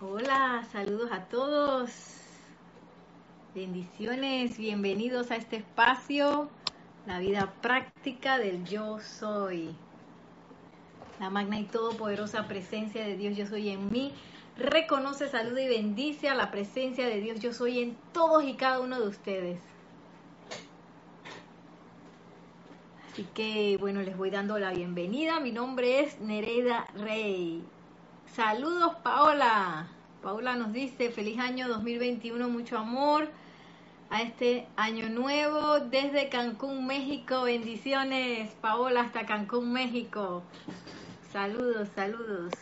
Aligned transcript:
Hola, 0.00 0.64
saludos 0.70 1.10
a 1.10 1.24
todos. 1.24 1.90
Bendiciones, 3.52 4.56
bienvenidos 4.56 5.32
a 5.32 5.36
este 5.36 5.56
espacio, 5.56 6.48
la 7.04 7.18
vida 7.18 7.52
práctica 7.60 8.38
del 8.38 8.64
yo 8.64 9.00
soy. 9.00 9.74
La 11.18 11.30
magna 11.30 11.58
y 11.58 11.64
todopoderosa 11.64 12.46
presencia 12.46 13.04
de 13.04 13.16
Dios 13.16 13.36
yo 13.36 13.48
soy 13.48 13.70
en 13.70 13.90
mí. 13.90 14.14
Reconoce, 14.56 15.28
saluda 15.28 15.62
y 15.62 15.68
bendice 15.68 16.28
a 16.28 16.36
la 16.36 16.52
presencia 16.52 17.04
de 17.08 17.20
Dios 17.20 17.40
yo 17.40 17.52
soy 17.52 17.80
en 17.80 17.96
todos 18.12 18.44
y 18.44 18.54
cada 18.54 18.78
uno 18.78 19.00
de 19.00 19.08
ustedes. 19.08 19.60
Así 23.10 23.26
que 23.34 23.76
bueno, 23.80 24.00
les 24.02 24.16
voy 24.16 24.30
dando 24.30 24.60
la 24.60 24.70
bienvenida. 24.70 25.40
Mi 25.40 25.50
nombre 25.50 26.02
es 26.04 26.20
Nereida 26.20 26.86
Rey. 26.94 27.64
Saludos 28.34 28.94
Paola. 29.02 29.88
Paola 30.22 30.54
nos 30.54 30.72
dice 30.72 31.10
feliz 31.10 31.38
año 31.38 31.68
2021, 31.68 32.48
mucho 32.48 32.78
amor 32.78 33.28
a 34.10 34.22
este 34.22 34.66
año 34.76 35.08
nuevo 35.08 35.80
desde 35.80 36.28
Cancún, 36.28 36.86
México. 36.86 37.42
Bendiciones, 37.42 38.50
Paola, 38.60 39.00
hasta 39.00 39.26
Cancún, 39.26 39.72
México. 39.72 40.42
Saludos, 41.32 41.88
saludos. 41.94 42.52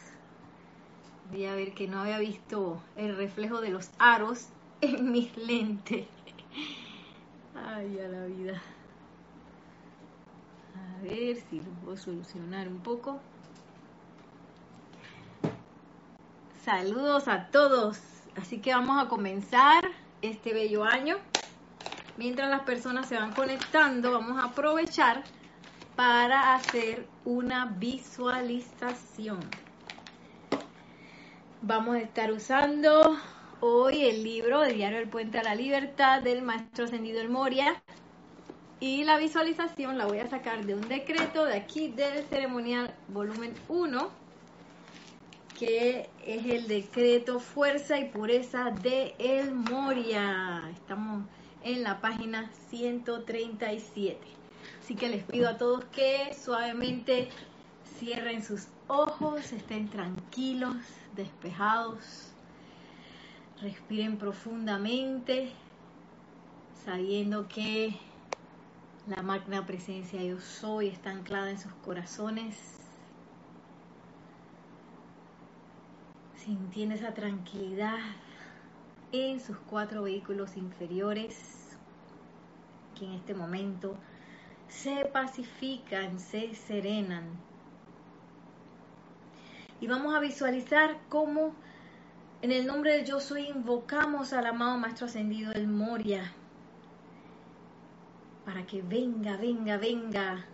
Voy 1.30 1.44
a 1.46 1.54
ver 1.54 1.74
que 1.74 1.88
no 1.88 2.00
había 2.00 2.18
visto 2.18 2.80
el 2.96 3.16
reflejo 3.16 3.60
de 3.60 3.70
los 3.70 3.90
aros 3.98 4.48
en 4.80 5.12
mis 5.12 5.36
lentes. 5.36 6.06
Ay, 7.54 7.98
a 7.98 8.08
la 8.08 8.24
vida. 8.26 8.62
A 10.74 11.02
ver 11.02 11.36
si 11.36 11.60
lo 11.60 11.70
puedo 11.82 11.96
solucionar 11.96 12.68
un 12.68 12.78
poco. 12.78 13.20
Saludos 16.66 17.28
a 17.28 17.46
todos. 17.52 17.96
Así 18.34 18.58
que 18.58 18.74
vamos 18.74 19.00
a 19.00 19.08
comenzar 19.08 19.88
este 20.20 20.52
bello 20.52 20.82
año. 20.82 21.16
Mientras 22.16 22.50
las 22.50 22.62
personas 22.62 23.08
se 23.08 23.14
van 23.14 23.32
conectando, 23.34 24.10
vamos 24.10 24.36
a 24.36 24.48
aprovechar 24.48 25.22
para 25.94 26.56
hacer 26.56 27.06
una 27.24 27.66
visualización. 27.66 29.38
Vamos 31.62 31.94
a 31.94 32.00
estar 32.00 32.32
usando 32.32 33.16
hoy 33.60 34.04
el 34.04 34.24
libro 34.24 34.62
de 34.62 34.72
Diario 34.72 34.98
del 34.98 35.08
Puente 35.08 35.38
a 35.38 35.44
la 35.44 35.54
Libertad 35.54 36.20
del 36.20 36.42
Maestro 36.42 36.86
Ascendido 36.86 37.20
El 37.20 37.28
Moria. 37.28 37.80
Y 38.80 39.04
la 39.04 39.18
visualización 39.18 39.98
la 39.98 40.06
voy 40.06 40.18
a 40.18 40.28
sacar 40.28 40.66
de 40.66 40.74
un 40.74 40.88
decreto 40.88 41.44
de 41.44 41.58
aquí 41.58 41.92
del 41.92 42.24
ceremonial 42.24 42.92
volumen 43.06 43.54
1 43.68 44.25
que 45.58 46.10
es 46.26 46.44
el 46.46 46.68
decreto 46.68 47.40
Fuerza 47.40 47.98
y 47.98 48.10
Pureza 48.10 48.70
de 48.70 49.14
El 49.18 49.54
Moria. 49.54 50.62
Estamos 50.74 51.24
en 51.62 51.82
la 51.82 52.00
página 52.02 52.50
137. 52.68 54.18
Así 54.82 54.94
que 54.94 55.08
les 55.08 55.24
pido 55.24 55.48
a 55.48 55.56
todos 55.56 55.84
que 55.86 56.34
suavemente 56.34 57.30
cierren 57.98 58.44
sus 58.44 58.68
ojos, 58.86 59.52
estén 59.52 59.88
tranquilos, 59.88 60.76
despejados, 61.14 62.32
respiren 63.62 64.18
profundamente, 64.18 65.52
sabiendo 66.84 67.48
que 67.48 67.96
la 69.06 69.22
magna 69.22 69.64
presencia 69.64 70.22
yo 70.22 70.38
soy 70.38 70.88
está 70.88 71.10
anclada 71.10 71.50
en 71.50 71.58
sus 71.58 71.72
corazones 71.84 72.85
sintiendo 76.46 76.94
esa 76.94 77.12
tranquilidad 77.12 77.98
en 79.10 79.40
sus 79.40 79.56
cuatro 79.68 80.04
vehículos 80.04 80.56
inferiores 80.56 81.76
que 82.96 83.04
en 83.04 83.14
este 83.14 83.34
momento 83.34 83.96
se 84.68 85.06
pacifican, 85.06 86.20
se 86.20 86.54
serenan. 86.54 87.24
Y 89.80 89.88
vamos 89.88 90.14
a 90.14 90.20
visualizar 90.20 90.96
cómo 91.08 91.52
en 92.42 92.52
el 92.52 92.64
nombre 92.64 92.92
de 92.92 93.04
yo 93.04 93.18
soy 93.18 93.48
invocamos 93.48 94.32
al 94.32 94.46
amado 94.46 94.78
Maestro 94.78 95.06
Ascendido 95.06 95.50
el 95.52 95.66
Moria 95.66 96.32
para 98.44 98.64
que 98.64 98.82
venga, 98.82 99.36
venga, 99.36 99.78
venga 99.78 100.44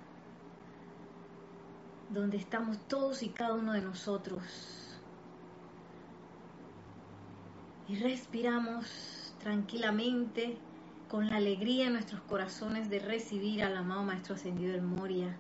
donde 2.09 2.38
estamos 2.38 2.78
todos 2.88 3.22
y 3.22 3.28
cada 3.28 3.53
uno 3.53 3.75
de 3.75 3.83
nosotros 3.83 4.81
y 7.88 7.97
respiramos 7.97 9.34
tranquilamente 9.41 10.56
con 11.09 11.28
la 11.28 11.37
alegría 11.37 11.87
en 11.87 11.94
nuestros 11.94 12.20
corazones 12.22 12.88
de 12.88 13.00
recibir 13.00 13.62
al 13.65 13.76
amado 13.76 14.03
Maestro 14.03 14.34
Ascendido 14.34 14.72
del 14.72 14.82
Moria, 14.82 15.37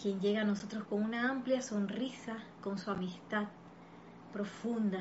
quien 0.00 0.20
llega 0.20 0.42
a 0.42 0.44
nosotros 0.44 0.84
con 0.84 1.02
una 1.02 1.28
amplia 1.28 1.62
sonrisa, 1.62 2.36
con 2.60 2.78
su 2.78 2.90
amistad 2.90 3.48
profunda, 4.32 5.00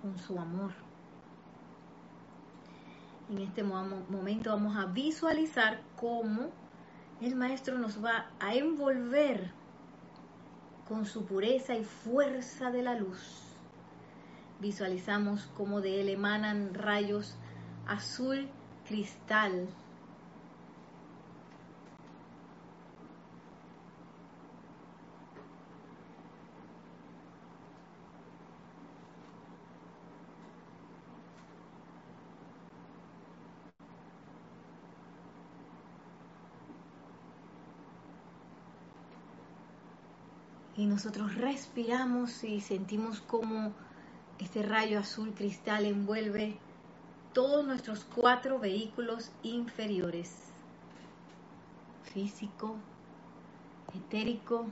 con 0.00 0.18
su 0.18 0.38
amor. 0.38 0.72
En 3.28 3.38
este 3.38 3.62
momento 3.62 4.50
vamos 4.50 4.76
a 4.76 4.86
visualizar 4.86 5.82
cómo 5.96 6.48
el 7.20 7.36
Maestro 7.36 7.78
nos 7.78 8.02
va 8.02 8.30
a 8.40 8.54
envolver 8.54 9.52
con 10.88 11.04
su 11.04 11.26
pureza 11.26 11.76
y 11.76 11.84
fuerza 11.84 12.70
de 12.70 12.82
la 12.82 12.94
luz 12.94 13.49
visualizamos 14.60 15.46
cómo 15.56 15.80
de 15.80 16.00
él 16.00 16.08
emanan 16.10 16.74
rayos 16.74 17.34
azul 17.86 18.48
cristal. 18.86 19.68
Y 40.76 40.86
nosotros 40.86 41.34
respiramos 41.34 42.42
y 42.42 42.60
sentimos 42.60 43.20
como 43.20 43.74
este 44.44 44.62
rayo 44.62 44.98
azul 44.98 45.34
cristal 45.34 45.84
envuelve 45.84 46.56
todos 47.32 47.66
nuestros 47.66 48.04
cuatro 48.04 48.58
vehículos 48.58 49.30
inferiores. 49.42 50.34
Físico, 52.14 52.76
etérico, 53.94 54.66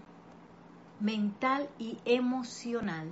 mental 1.01 1.69
y 1.79 1.99
emocional. 2.05 3.09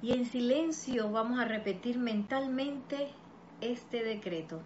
Y 0.00 0.12
en 0.12 0.24
silencio 0.24 1.10
vamos 1.10 1.40
a 1.40 1.44
repetir 1.44 1.98
mentalmente 1.98 3.10
este 3.60 4.04
decreto. 4.04 4.62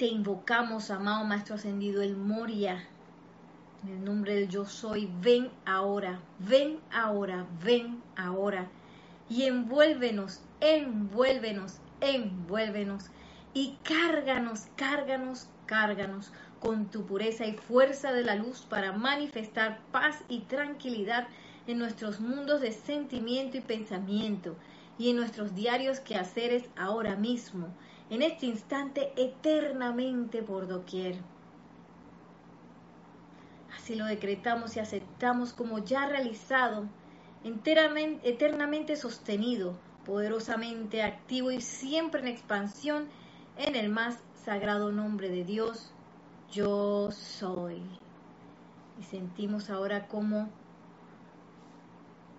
Te 0.00 0.06
invocamos, 0.06 0.90
amado 0.90 1.26
Maestro 1.26 1.56
Ascendido, 1.56 2.00
el 2.00 2.16
Moria. 2.16 2.88
En 3.82 3.90
el 3.90 4.02
nombre 4.02 4.34
del 4.34 4.48
yo 4.48 4.64
soy, 4.64 5.12
ven 5.20 5.50
ahora, 5.66 6.20
ven 6.38 6.80
ahora, 6.90 7.46
ven 7.62 8.02
ahora. 8.16 8.66
Y 9.28 9.42
envuélvenos, 9.42 10.40
envuélvenos, 10.60 11.80
envuélvenos. 12.00 13.10
Y 13.52 13.76
cárganos, 13.82 14.68
cárganos, 14.74 15.48
cárganos 15.66 16.32
con 16.60 16.86
tu 16.86 17.04
pureza 17.04 17.44
y 17.44 17.52
fuerza 17.52 18.10
de 18.14 18.24
la 18.24 18.36
luz 18.36 18.62
para 18.70 18.92
manifestar 18.92 19.80
paz 19.92 20.24
y 20.30 20.40
tranquilidad 20.40 21.28
en 21.66 21.78
nuestros 21.78 22.20
mundos 22.20 22.62
de 22.62 22.72
sentimiento 22.72 23.58
y 23.58 23.60
pensamiento 23.60 24.56
y 24.96 25.10
en 25.10 25.16
nuestros 25.16 25.54
diarios 25.54 26.00
quehaceres 26.00 26.64
ahora 26.74 27.16
mismo 27.16 27.68
en 28.10 28.22
este 28.22 28.46
instante 28.46 29.12
eternamente 29.16 30.42
por 30.42 30.66
doquier. 30.66 31.16
Así 33.74 33.94
lo 33.94 34.04
decretamos 34.04 34.76
y 34.76 34.80
aceptamos 34.80 35.52
como 35.52 35.78
ya 35.78 36.06
realizado, 36.06 36.88
enteramente, 37.44 38.28
eternamente 38.28 38.96
sostenido, 38.96 39.78
poderosamente 40.04 41.02
activo 41.02 41.52
y 41.52 41.60
siempre 41.60 42.20
en 42.20 42.26
expansión 42.26 43.08
en 43.56 43.76
el 43.76 43.88
más 43.88 44.18
sagrado 44.44 44.90
nombre 44.90 45.28
de 45.28 45.44
Dios, 45.44 45.92
yo 46.50 47.12
soy. 47.12 47.82
Y 48.98 49.04
sentimos 49.04 49.70
ahora 49.70 50.08
como 50.08 50.48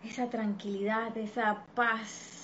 esa 0.03 0.29
tranquilidad, 0.29 1.15
esa 1.17 1.63
paz 1.75 2.40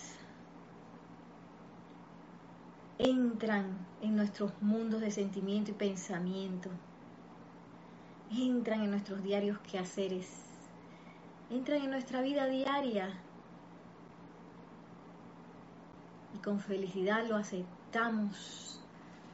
entran 2.99 3.77
en 4.01 4.15
nuestros 4.15 4.51
mundos 4.61 5.01
de 5.01 5.11
sentimiento 5.11 5.71
y 5.71 5.75
pensamiento, 5.75 6.69
entran 8.31 8.81
en 8.81 8.91
nuestros 8.91 9.23
diarios 9.23 9.59
quehaceres, 9.59 10.27
entran 11.49 11.83
en 11.83 11.91
nuestra 11.91 12.21
vida 12.21 12.47
diaria. 12.47 13.09
Y 16.35 16.39
con 16.39 16.59
felicidad 16.59 17.27
lo 17.27 17.35
aceptamos, 17.35 18.81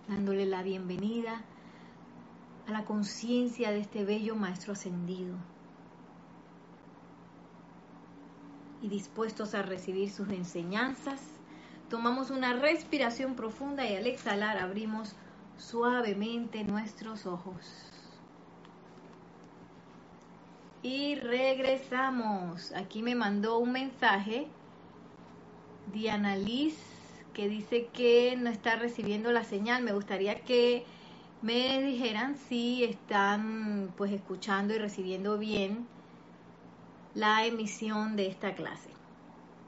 dándole 0.07 0.45
la 0.45 0.62
bienvenida 0.62 1.42
a 2.68 2.71
la 2.71 2.86
conciencia 2.86 3.71
de 3.71 3.80
este 3.80 4.04
bello 4.04 4.36
Maestro 4.36 4.74
ascendido. 4.74 5.36
Y 8.81 8.89
dispuestos 8.89 9.56
a 9.56 9.62
recibir 9.62 10.12
sus 10.12 10.30
enseñanzas 10.30 11.33
Tomamos 11.94 12.31
una 12.31 12.54
respiración 12.54 13.36
profunda 13.36 13.88
y 13.88 13.95
al 13.95 14.07
exhalar 14.07 14.57
abrimos 14.57 15.13
suavemente 15.60 16.63
nuestros 16.63 17.28
ojos. 17.28 17.68
Y 20.81 21.13
regresamos. 21.13 22.72
Aquí 22.72 23.04
me 23.04 23.13
mandó 23.13 23.60
un 23.60 23.74
mensaje 23.74 24.48
Diana 25.94 26.36
Liz 26.36 26.80
que 27.36 27.48
dice 27.48 27.86
que 27.94 28.38
no 28.38 28.50
está 28.50 28.75
recibiendo 28.75 29.31
la 29.31 29.44
señal. 29.44 29.84
Me 29.84 29.94
gustaría 29.94 30.39
que 30.39 30.86
me 31.44 31.80
dijeran 31.80 32.38
si 32.38 32.84
están 32.86 33.94
pues 33.98 34.12
escuchando 34.12 34.74
y 34.74 34.80
recibiendo 34.80 35.38
bien 35.38 35.86
la 37.13 37.46
emisión 37.46 38.16
de 38.16 38.30
esta 38.30 38.56
clase. 38.56 38.89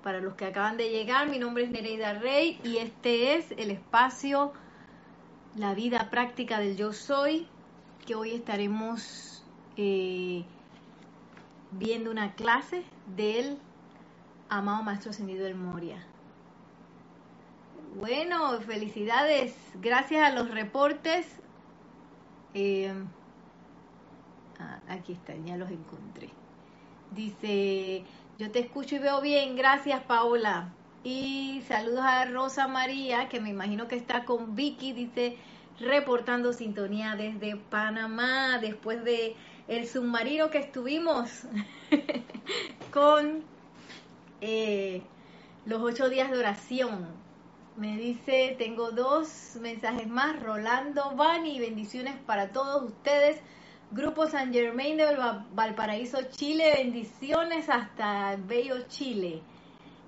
Para 0.06 0.22
los 0.22 0.36
que 0.36 0.46
acaban 0.46 0.78
de 0.78 0.92
llegar, 0.92 1.32
mi 1.32 1.40
nombre 1.40 1.64
es 1.64 1.72
Nereida 1.72 2.14
Rey 2.14 2.60
y 2.64 2.78
este 2.78 3.34
es 3.34 3.50
el 3.58 3.72
espacio 3.72 4.54
La 5.56 5.74
vida 5.74 6.12
práctica 6.12 6.60
del 6.60 6.78
yo 6.78 6.94
soy, 6.94 7.48
que 8.06 8.14
hoy 8.14 8.36
estaremos 8.36 9.44
eh, 9.78 10.46
viendo 11.72 12.12
una 12.12 12.36
clase 12.36 12.84
del 13.16 13.58
amado 14.48 14.84
Maestro 14.84 15.10
Ascendido 15.10 15.44
del 15.44 15.56
Moria. 15.56 15.98
Bueno, 17.96 18.62
felicidades. 18.62 19.56
Gracias 19.82 20.24
a 20.24 20.36
los 20.36 20.52
reportes. 20.52 21.26
Eh, 22.54 22.94
ah, 24.60 24.82
aquí 24.88 25.14
están, 25.14 25.44
ya 25.48 25.58
los 25.58 25.72
encontré. 25.72 26.30
Dice, 27.10 28.06
yo 28.38 28.52
te 28.52 28.60
escucho 28.60 28.96
y 28.96 29.00
veo 29.00 29.22
bien, 29.22 29.56
gracias 29.56 30.02
Paola. 30.04 30.74
Y 31.04 31.62
saludos 31.68 32.04
a 32.04 32.26
Rosa 32.26 32.68
María, 32.68 33.30
que 33.30 33.40
me 33.40 33.50
imagino 33.50 33.88
que 33.88 33.96
está 33.96 34.26
con 34.26 34.56
Vicky, 34.56 34.92
dice, 34.92 35.38
reportando 35.80 36.52
sintonía 36.52 37.16
desde 37.16 37.56
Panamá, 37.56 38.58
después 38.60 39.04
de 39.04 39.36
el 39.68 39.88
submarino 39.88 40.50
que 40.50 40.58
estuvimos 40.60 41.44
con 42.92 43.44
eh, 44.42 45.02
los 45.66 45.82
ocho 45.82 46.10
días 46.10 46.32
de 46.32 46.40
oración. 46.40 47.08
Me 47.78 47.98
dice, 47.98 48.56
tengo 48.58 48.92
dos 48.92 49.58
mensajes 49.62 50.08
más, 50.08 50.42
Rolando 50.42 51.12
Bani, 51.16 51.60
bendiciones 51.60 52.16
para 52.26 52.50
todos 52.50 52.84
ustedes. 52.84 53.40
Grupo 53.96 54.28
San 54.28 54.52
Germain 54.52 54.98
de 54.98 55.06
Valparaíso, 55.54 56.18
Chile. 56.30 56.74
Bendiciones 56.76 57.70
hasta 57.70 58.36
Bello, 58.36 58.76
Chile. 58.90 59.42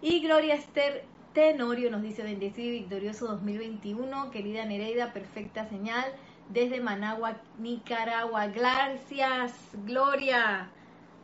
Y 0.02 0.20
Gloria 0.20 0.56
Esther 0.56 1.06
Tenorio 1.32 1.90
nos 1.90 2.02
dice 2.02 2.22
bendecido 2.22 2.68
y 2.68 2.80
victorioso 2.80 3.28
2021. 3.28 4.30
Querida 4.32 4.66
Nereida, 4.66 5.14
perfecta 5.14 5.70
señal 5.70 6.04
desde 6.50 6.82
Managua, 6.82 7.38
Nicaragua. 7.60 8.48
Gracias, 8.48 9.54
Gloria. 9.86 10.70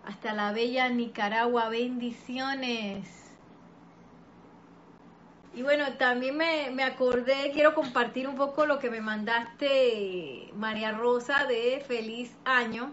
Hasta 0.05 0.33
la 0.33 0.53
bella 0.53 0.87
Nicaragua. 0.87 1.67
Bendiciones. 1.67 3.22
Y 5.55 5.61
bueno, 5.61 5.85
también 5.99 6.35
me, 6.35 6.83
acordé, 6.83 7.51
quiero 7.53 7.75
compartir 7.75 8.27
un 8.27 8.35
poco 8.35 8.65
lo 8.65 8.79
que 8.79 8.89
me 8.89 9.01
mandaste, 9.01 10.49
María 10.55 10.93
Rosa, 10.93 11.45
de 11.45 11.83
feliz 11.87 12.35
año, 12.43 12.91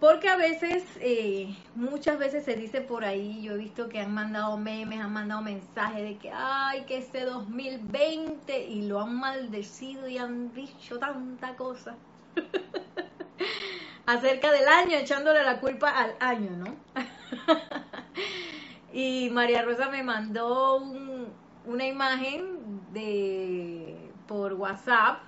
porque 0.00 0.30
a 0.30 0.36
veces, 0.36 0.84
eh, 1.00 1.54
muchas 1.74 2.18
veces 2.18 2.46
se 2.46 2.56
dice 2.56 2.80
por 2.80 3.04
ahí, 3.04 3.42
yo 3.42 3.52
he 3.52 3.58
visto 3.58 3.90
que 3.90 4.00
han 4.00 4.14
mandado 4.14 4.56
memes, 4.56 5.00
han 5.00 5.12
mandado 5.12 5.42
mensajes 5.42 6.02
de 6.02 6.16
que, 6.16 6.30
ay, 6.34 6.84
que 6.86 6.96
este 6.96 7.26
2020, 7.26 8.58
y 8.58 8.88
lo 8.88 9.00
han 9.00 9.14
maldecido 9.14 10.08
y 10.08 10.16
han 10.16 10.50
dicho 10.54 10.98
tanta 10.98 11.56
cosa 11.56 11.94
acerca 14.06 14.50
del 14.50 14.66
año, 14.66 14.96
echándole 14.96 15.42
la 15.44 15.60
culpa 15.60 15.90
al 15.90 16.14
año, 16.20 16.52
¿no? 16.52 16.74
y 18.94 19.28
María 19.30 19.60
Rosa 19.60 19.90
me 19.90 20.02
mandó 20.02 20.76
un, 20.76 21.41
una 21.64 21.86
imagen 21.86 22.58
de 22.92 24.10
por 24.26 24.54
WhatsApp 24.54 25.20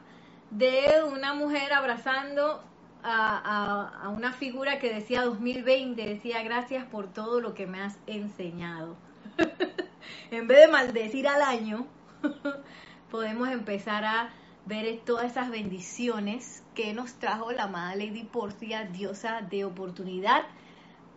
de 0.51 1.03
una 1.13 1.35
mujer 1.35 1.73
abrazando 1.73 2.63
a, 3.03 4.11
una 4.17 4.33
figura 4.33 4.79
que 4.79 4.93
decía 4.93 5.23
2020, 5.23 6.07
decía 6.07 6.43
gracias 6.43 6.87
por 6.87 7.13
todo 7.13 7.41
lo 7.41 7.55
que 7.55 7.67
me 7.67 7.81
has 7.81 7.99
enseñado. 8.07 8.97
en 10.31 10.47
vez 10.47 10.61
de 10.61 10.69
maldecir 10.69 11.29
al 11.29 11.43
año, 11.43 11.87
podemos 13.11 13.49
empezar 13.51 14.05
a 14.05 14.31
ver 14.65 15.01
todas 15.05 15.27
esas 15.27 15.51
bendiciones 15.51 16.65
que 16.75 16.95
nos 16.95 17.15
trajo 17.15 17.53
la 17.53 17.65
amada 17.65 17.95
Lady 17.95 18.25
Porcia, 18.25 18.85
diosa 18.85 19.43
de 19.43 19.65
oportunidad, 19.65 20.43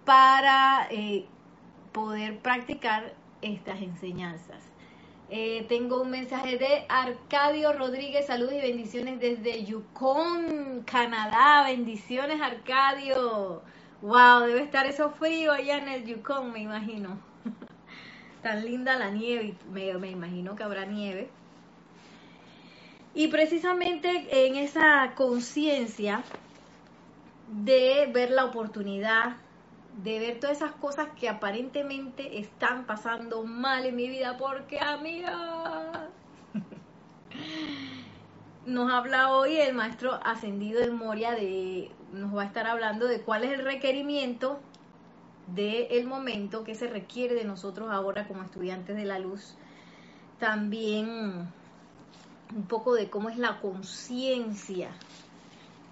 para 0.04 0.88
eh, 0.92 1.26
poder 1.94 2.40
practicar 2.40 3.14
estas 3.42 3.82
enseñanzas. 3.82 4.62
Eh, 5.30 5.66
tengo 5.68 6.02
un 6.02 6.10
mensaje 6.10 6.58
de 6.58 6.86
Arcadio 6.88 7.74
Rodríguez, 7.74 8.28
saludos 8.28 8.54
y 8.54 8.62
bendiciones 8.62 9.20
desde 9.20 9.66
Yukon, 9.66 10.84
Canadá. 10.86 11.64
Bendiciones, 11.66 12.40
Arcadio. 12.40 13.62
Wow, 14.02 14.46
debe 14.46 14.62
estar 14.62 14.86
eso 14.86 15.10
frío 15.12 15.52
allá 15.52 15.80
en 15.80 15.90
el 15.90 16.06
Yukon, 16.06 16.54
me 16.54 16.60
imagino. 16.60 17.20
Tan 18.42 18.64
linda 18.64 18.98
la 18.98 19.10
nieve, 19.10 19.56
me, 19.70 19.94
me 19.98 20.12
imagino 20.12 20.56
que 20.56 20.64
habrá 20.64 20.86
nieve. 20.86 21.30
Y 23.14 23.28
precisamente 23.28 24.28
en 24.32 24.56
esa 24.56 25.14
conciencia 25.16 26.24
de 27.50 28.10
ver 28.14 28.32
la 28.32 28.46
oportunidad 28.46 29.36
de 30.04 30.20
ver 30.20 30.40
todas 30.40 30.58
esas 30.58 30.74
cosas 30.74 31.08
que 31.20 31.28
aparentemente 31.28 32.40
están 32.40 32.86
pasando 32.86 33.44
mal 33.44 33.86
en 33.86 33.96
mi 33.96 34.10
vida, 34.10 34.38
porque 34.38 34.80
amiga, 34.80 36.10
nos 38.66 38.92
habla 38.92 39.32
hoy 39.32 39.58
el 39.58 39.74
maestro 39.74 40.20
ascendido 40.24 40.80
de 40.80 40.92
Moria 40.92 41.32
de, 41.32 41.92
nos 42.14 42.36
va 42.36 42.44
a 42.44 42.46
estar 42.46 42.68
hablando 42.68 43.08
de 43.08 43.22
cuál 43.22 43.44
es 43.44 43.52
el 43.52 43.66
requerimiento 43.66 44.60
del 45.48 46.06
momento 46.06 46.64
que 46.64 46.76
se 46.76 46.88
requiere 46.88 47.34
de 47.34 47.46
nosotros 47.46 47.90
ahora 47.90 48.28
como 48.28 48.44
estudiantes 48.44 48.96
de 48.96 49.06
la 49.06 49.18
luz. 49.18 49.56
También 50.40 51.48
un 52.56 52.64
poco 52.68 52.94
de 52.94 53.10
cómo 53.10 53.30
es 53.30 53.38
la 53.38 53.60
conciencia 53.62 54.92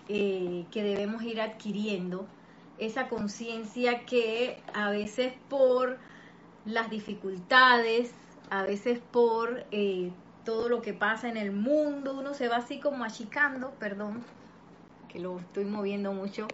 eh, 0.08 0.66
que 0.72 0.84
debemos 0.84 1.24
ir 1.24 1.42
adquiriendo 1.42 2.28
esa 2.78 3.08
conciencia 3.08 4.06
que 4.06 4.62
a 4.74 4.90
veces 4.90 5.34
por 5.50 5.98
las 6.66 6.90
dificultades, 6.90 8.12
a 8.50 8.64
veces 8.64 9.00
por 9.12 9.66
eh, 9.72 10.12
todo 10.44 10.70
lo 10.70 10.82
que 10.82 10.94
pasa 10.94 11.30
en 11.30 11.38
el 11.38 11.52
mundo, 11.52 12.18
uno 12.18 12.34
se 12.34 12.48
va 12.48 12.58
así 12.58 12.80
como 12.80 13.04
achicando, 13.04 13.72
perdón, 13.80 14.24
que 15.10 15.20
lo 15.20 15.40
estoy 15.40 15.66
moviendo 15.66 16.12
mucho, 16.14 16.48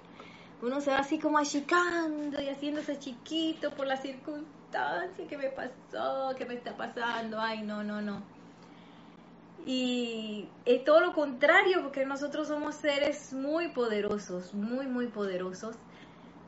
uno 0.61 0.79
se 0.81 0.91
va 0.91 0.99
así 0.99 1.17
como 1.17 1.37
achicando 1.37 2.41
y 2.41 2.47
haciéndose 2.49 2.99
chiquito 2.99 3.71
por 3.71 3.87
las 3.87 4.01
circunstancias 4.01 5.27
que 5.27 5.37
me 5.37 5.49
pasó, 5.49 6.35
que 6.37 6.45
me 6.45 6.53
está 6.53 6.75
pasando, 6.77 7.39
ay, 7.39 7.63
no, 7.63 7.83
no, 7.83 8.01
no. 8.01 8.21
Y 9.65 10.47
es 10.65 10.83
todo 10.83 11.01
lo 11.01 11.13
contrario, 11.13 11.83
porque 11.83 12.05
nosotros 12.05 12.47
somos 12.47 12.75
seres 12.75 13.33
muy 13.33 13.69
poderosos, 13.69 14.53
muy, 14.53 14.87
muy 14.87 15.07
poderosos 15.07 15.75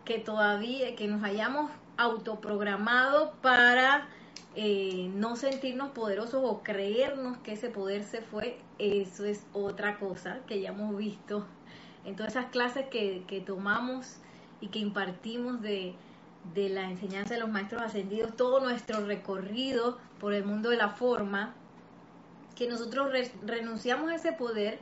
que 0.06 0.20
todavía, 0.20 0.96
que 0.96 1.08
nos 1.08 1.24
hayamos 1.24 1.72
autoprogramado 1.98 3.34
para 3.42 4.08
eh, 4.56 5.10
no 5.16 5.36
sentirnos 5.36 5.92
poderosos 5.92 6.42
o 6.44 6.62
creernos 6.64 7.38
que 7.40 7.54
ese 7.54 7.70
poder 7.70 8.04
se 8.04 8.22
fue, 8.22 8.58
eso 8.80 9.26
es 9.26 9.46
otra 9.54 10.00
cosa 10.00 10.40
que 10.48 10.62
ya 10.62 10.70
hemos 10.70 10.96
visto 10.98 11.46
en 12.06 12.16
todas 12.16 12.36
esas 12.36 12.52
clases 12.52 12.88
que, 12.88 13.24
que 13.28 13.42
tomamos 13.42 14.18
y 14.60 14.68
que 14.68 14.80
impartimos 14.80 15.62
de, 15.62 15.96
de 16.54 16.70
la 16.70 16.90
enseñanza 16.90 17.34
de 17.34 17.40
los 17.40 17.50
maestros 17.50 17.82
ascendidos, 17.82 18.36
todo 18.36 18.60
nuestro 18.60 19.06
recorrido 19.06 19.98
por 20.20 20.34
el 20.34 20.44
mundo 20.44 20.70
de 20.70 20.78
la 20.78 20.90
forma, 20.90 21.54
que 22.56 22.68
nosotros 22.68 23.12
renunciamos 23.46 24.12
a 24.12 24.16
ese 24.16 24.34
poder 24.34 24.80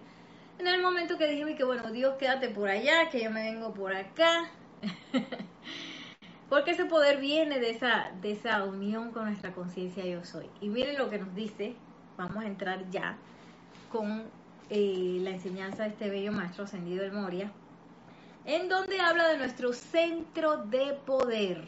en 0.60 0.68
el 0.68 0.82
momento 0.82 1.18
que 1.18 1.28
dijimos 1.28 1.56
que 1.56 1.64
bueno, 1.64 1.92
Dios 1.92 2.16
quédate 2.20 2.50
por 2.50 2.70
allá, 2.70 3.10
que 3.10 3.24
yo 3.24 3.32
me 3.32 3.52
vengo 3.52 3.74
por 3.74 3.96
acá. 3.96 4.52
Porque 6.50 6.72
ese 6.72 6.86
poder 6.86 7.20
viene 7.20 7.60
de 7.60 7.70
esa, 7.70 8.12
de 8.22 8.32
esa 8.32 8.64
unión 8.66 9.12
con 9.12 9.26
nuestra 9.26 9.54
conciencia 9.54 10.06
yo 10.06 10.26
soy. 10.26 10.50
Y 10.60 10.70
miren 10.70 10.98
lo 10.98 11.10
que 11.10 11.18
nos 11.18 11.34
dice, 11.34 11.76
vamos 12.18 12.44
a 12.44 12.48
entrar 12.48 12.90
ya 12.90 13.18
con 13.92 14.24
eh, 14.70 15.20
la 15.22 15.32
enseñanza 15.32 15.84
de 15.84 15.90
este 15.90 16.10
bello 16.10 16.32
maestro 16.32 16.66
ascendido 16.66 17.04
del 17.04 17.14
Moria, 17.14 17.52
en 18.46 18.70
donde 18.70 19.00
habla 19.00 19.28
de 19.28 19.38
nuestro 19.38 19.74
centro 19.74 20.58
de 20.66 20.94
poder. 21.06 21.68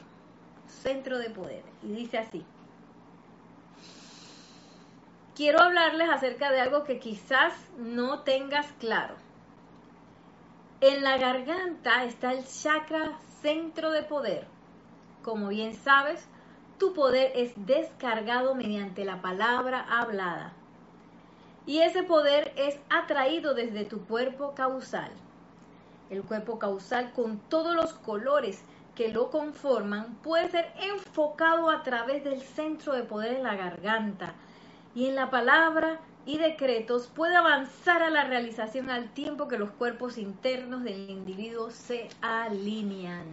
Centro 0.67 1.17
de 1.17 1.29
poder. 1.29 1.63
Y 1.82 1.93
dice 1.93 2.17
así. 2.17 2.46
Quiero 5.36 5.62
hablarles 5.62 6.10
acerca 6.10 6.51
de 6.51 6.62
algo 6.62 6.84
que 6.84 7.00
quizás 7.00 7.53
no 7.77 8.20
tengas 8.20 8.67
claro. 8.79 9.15
En 10.86 11.02
la 11.02 11.18
garganta 11.18 12.04
está 12.04 12.34
el 12.34 12.46
chakra 12.46 13.18
centro 13.42 13.92
de 13.92 14.04
poder. 14.04 14.46
Como 15.22 15.48
bien 15.48 15.75
sabes, 15.75 16.28
tu 16.78 16.94
poder 16.94 17.32
es 17.36 17.54
descargado 17.56 18.54
mediante 18.54 19.06
la 19.06 19.22
palabra 19.22 19.86
hablada. 19.90 20.52
Y 21.66 21.80
ese 21.80 22.04
poder 22.04 22.52
es 22.58 22.78
atraído 22.90 23.54
desde 23.54 23.86
tu 23.86 24.06
cuerpo 24.06 24.54
causal 24.56 25.12
el 26.13 26.24
cuerpo 26.24 26.60
causal 26.60 27.12
con 27.13 27.40
todos 27.50 27.75
los 27.75 27.94
colores 27.94 28.63
que 28.96 29.10
lo 29.10 29.32
conforman 29.32 30.16
puede 30.24 30.50
ser 30.50 30.72
enfocado 30.80 31.70
a 31.70 31.82
través 31.82 32.24
del 32.24 32.42
centro 32.42 32.94
de 32.94 33.04
poder 33.04 33.38
en 33.38 33.44
la 33.44 33.56
garganta 33.56 34.34
y 34.94 35.08
en 35.08 35.16
la 35.16 35.32
palabra 35.32 36.00
y 36.25 36.38
decretos 36.38 37.08
puede 37.08 37.36
avanzar 37.36 38.01
a 38.01 38.10
la 38.10 38.24
realización 38.24 38.89
al 38.89 39.10
tiempo 39.10 39.48
que 39.48 39.58
los 39.58 39.72
cuerpos 39.72 40.18
internos 40.18 40.84
del 40.84 41.10
individuo 41.10 41.70
se 41.70 42.08
alinean. 42.22 43.25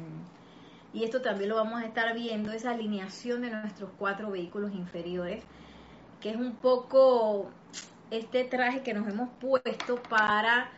Y 0.92 1.04
esto 1.04 1.22
también 1.22 1.50
lo 1.50 1.56
vamos 1.56 1.80
a 1.80 1.86
estar 1.86 2.14
viendo, 2.14 2.50
esa 2.52 2.72
alineación 2.72 3.42
de 3.42 3.50
nuestros 3.50 3.90
cuatro 3.96 4.30
vehículos 4.30 4.74
inferiores, 4.74 5.44
que 6.20 6.30
es 6.30 6.36
un 6.36 6.56
poco 6.56 7.48
este 8.10 8.42
traje 8.44 8.82
que 8.82 8.92
nos 8.92 9.06
hemos 9.08 9.28
puesto 9.40 10.02
para 10.02 10.68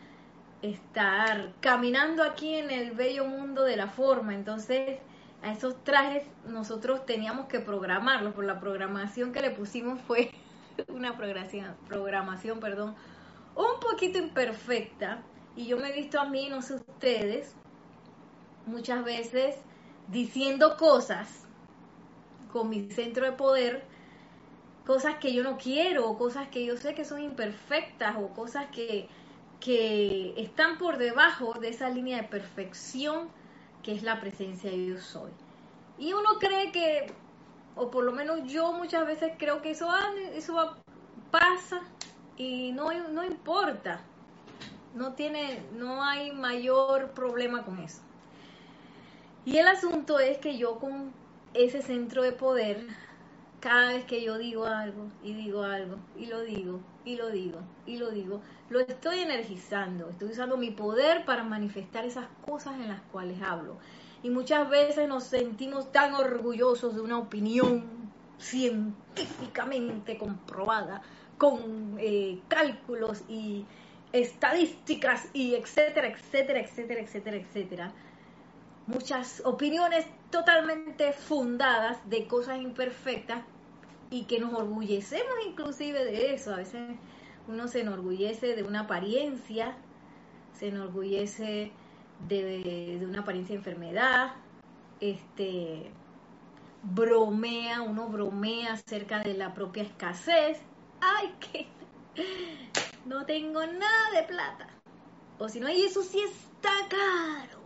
estar 0.60 1.52
caminando 1.60 2.22
aquí 2.22 2.54
en 2.54 2.70
el 2.70 2.92
bello 2.92 3.24
mundo 3.24 3.62
de 3.64 3.76
la 3.76 3.88
forma. 3.88 4.34
Entonces, 4.34 4.98
a 5.42 5.50
esos 5.50 5.82
trajes 5.82 6.24
nosotros 6.46 7.06
teníamos 7.06 7.46
que 7.46 7.60
programarlos, 7.60 8.34
por 8.34 8.44
la 8.44 8.60
programación 8.60 9.32
que 9.32 9.40
le 9.40 9.50
pusimos 9.50 9.98
fue 10.02 10.30
una 10.88 11.16
programación, 11.16 12.60
perdón, 12.60 12.94
un 13.56 13.80
poquito 13.80 14.18
imperfecta. 14.18 15.22
Y 15.54 15.66
yo 15.66 15.76
me 15.76 15.90
he 15.90 15.92
visto 15.92 16.20
a 16.20 16.24
mí, 16.24 16.48
no 16.48 16.62
sé 16.62 16.74
ustedes, 16.74 17.54
muchas 18.66 19.04
veces 19.04 19.56
diciendo 20.08 20.76
cosas 20.76 21.46
con 22.52 22.68
mi 22.68 22.90
centro 22.90 23.24
de 23.26 23.32
poder, 23.32 23.84
cosas 24.86 25.16
que 25.16 25.32
yo 25.32 25.42
no 25.42 25.58
quiero, 25.58 26.08
o 26.08 26.18
cosas 26.18 26.48
que 26.48 26.64
yo 26.64 26.76
sé 26.76 26.94
que 26.94 27.04
son 27.04 27.22
imperfectas, 27.22 28.16
o 28.18 28.28
cosas 28.28 28.66
que, 28.72 29.08
que 29.60 30.34
están 30.36 30.78
por 30.78 30.98
debajo 30.98 31.54
de 31.54 31.68
esa 31.68 31.88
línea 31.88 32.22
de 32.22 32.28
perfección 32.28 33.28
que 33.82 33.92
es 33.94 34.02
la 34.02 34.20
presencia 34.20 34.70
de 34.70 34.76
Dios 34.76 35.02
soy. 35.02 35.30
Y 35.98 36.12
uno 36.12 36.38
cree 36.38 36.72
que, 36.72 37.12
o 37.76 37.90
por 37.90 38.04
lo 38.04 38.12
menos 38.12 38.50
yo 38.50 38.72
muchas 38.72 39.06
veces 39.06 39.32
creo 39.38 39.62
que 39.62 39.70
eso, 39.70 39.88
eso 40.34 40.76
pasa 41.30 41.80
y 42.36 42.72
no, 42.72 42.92
no 43.08 43.24
importa. 43.24 44.00
No 44.94 45.14
tiene, 45.14 45.58
no 45.72 46.04
hay 46.04 46.32
mayor 46.32 47.10
problema 47.12 47.64
con 47.64 47.78
eso. 47.78 48.02
Y 49.44 49.56
el 49.56 49.66
asunto 49.66 50.20
es 50.20 50.38
que 50.38 50.56
yo 50.58 50.78
con 50.78 51.12
ese 51.54 51.82
centro 51.82 52.22
de 52.22 52.32
poder 52.32 52.86
cada 53.60 53.88
vez 53.92 54.04
que 54.04 54.22
yo 54.22 54.38
digo 54.38 54.66
algo 54.66 55.06
y 55.22 55.34
digo 55.34 55.62
algo 55.62 55.96
y 56.18 56.26
lo 56.26 56.40
digo 56.40 56.80
y 57.04 57.16
lo 57.16 57.30
digo 57.30 57.60
y 57.86 57.96
lo 57.96 58.10
digo, 58.10 58.42
lo 58.68 58.80
estoy 58.80 59.20
energizando, 59.20 60.10
estoy 60.10 60.30
usando 60.30 60.56
mi 60.56 60.70
poder 60.70 61.24
para 61.24 61.44
manifestar 61.44 62.04
esas 62.04 62.26
cosas 62.44 62.74
en 62.74 62.88
las 62.88 63.00
cuales 63.02 63.40
hablo. 63.40 63.78
Y 64.22 64.30
muchas 64.30 64.68
veces 64.68 65.08
nos 65.08 65.24
sentimos 65.24 65.90
tan 65.90 66.14
orgullosos 66.14 66.94
de 66.94 67.00
una 67.00 67.18
opinión 67.18 67.84
científicamente 68.38 70.18
comprobada, 70.18 71.02
con 71.38 71.96
eh, 71.98 72.40
cálculos 72.48 73.22
y 73.28 73.64
estadísticas 74.12 75.28
y 75.32 75.54
etcétera, 75.54 76.08
etcétera, 76.08 76.60
etcétera, 76.60 77.00
etcétera, 77.00 77.36
etcétera. 77.36 77.92
Muchas 78.86 79.42
opiniones 79.44 80.06
totalmente 80.30 81.12
fundadas 81.12 81.98
de 82.08 82.26
cosas 82.26 82.60
imperfectas 82.60 83.42
y 84.10 84.24
que 84.24 84.38
nos 84.38 84.52
orgullecemos 84.52 85.34
inclusive 85.46 86.04
de 86.04 86.34
eso. 86.34 86.52
A 86.52 86.58
veces 86.58 86.96
uno 87.48 87.68
se 87.68 87.80
enorgullece 87.80 88.54
de 88.54 88.62
una 88.62 88.80
apariencia, 88.80 89.74
se 90.52 90.68
enorgullece 90.68 91.72
de, 92.28 93.00
una 93.08 93.20
apariencia 93.20 93.54
de 93.54 93.58
enfermedad, 93.58 94.34
este 95.00 95.90
bromea, 96.82 97.82
uno 97.82 98.08
bromea 98.08 98.74
acerca 98.74 99.20
de 99.20 99.34
la 99.34 99.54
propia 99.54 99.82
escasez. 99.82 100.60
Ay, 101.00 101.34
que 101.40 101.66
no 103.04 103.24
tengo 103.26 103.64
nada 103.66 104.10
de 104.14 104.22
plata. 104.24 104.68
O 105.38 105.48
si 105.48 105.60
no, 105.60 105.68
y 105.68 105.82
eso 105.82 106.02
sí 106.02 106.20
está 106.20 106.70
caro. 106.88 107.60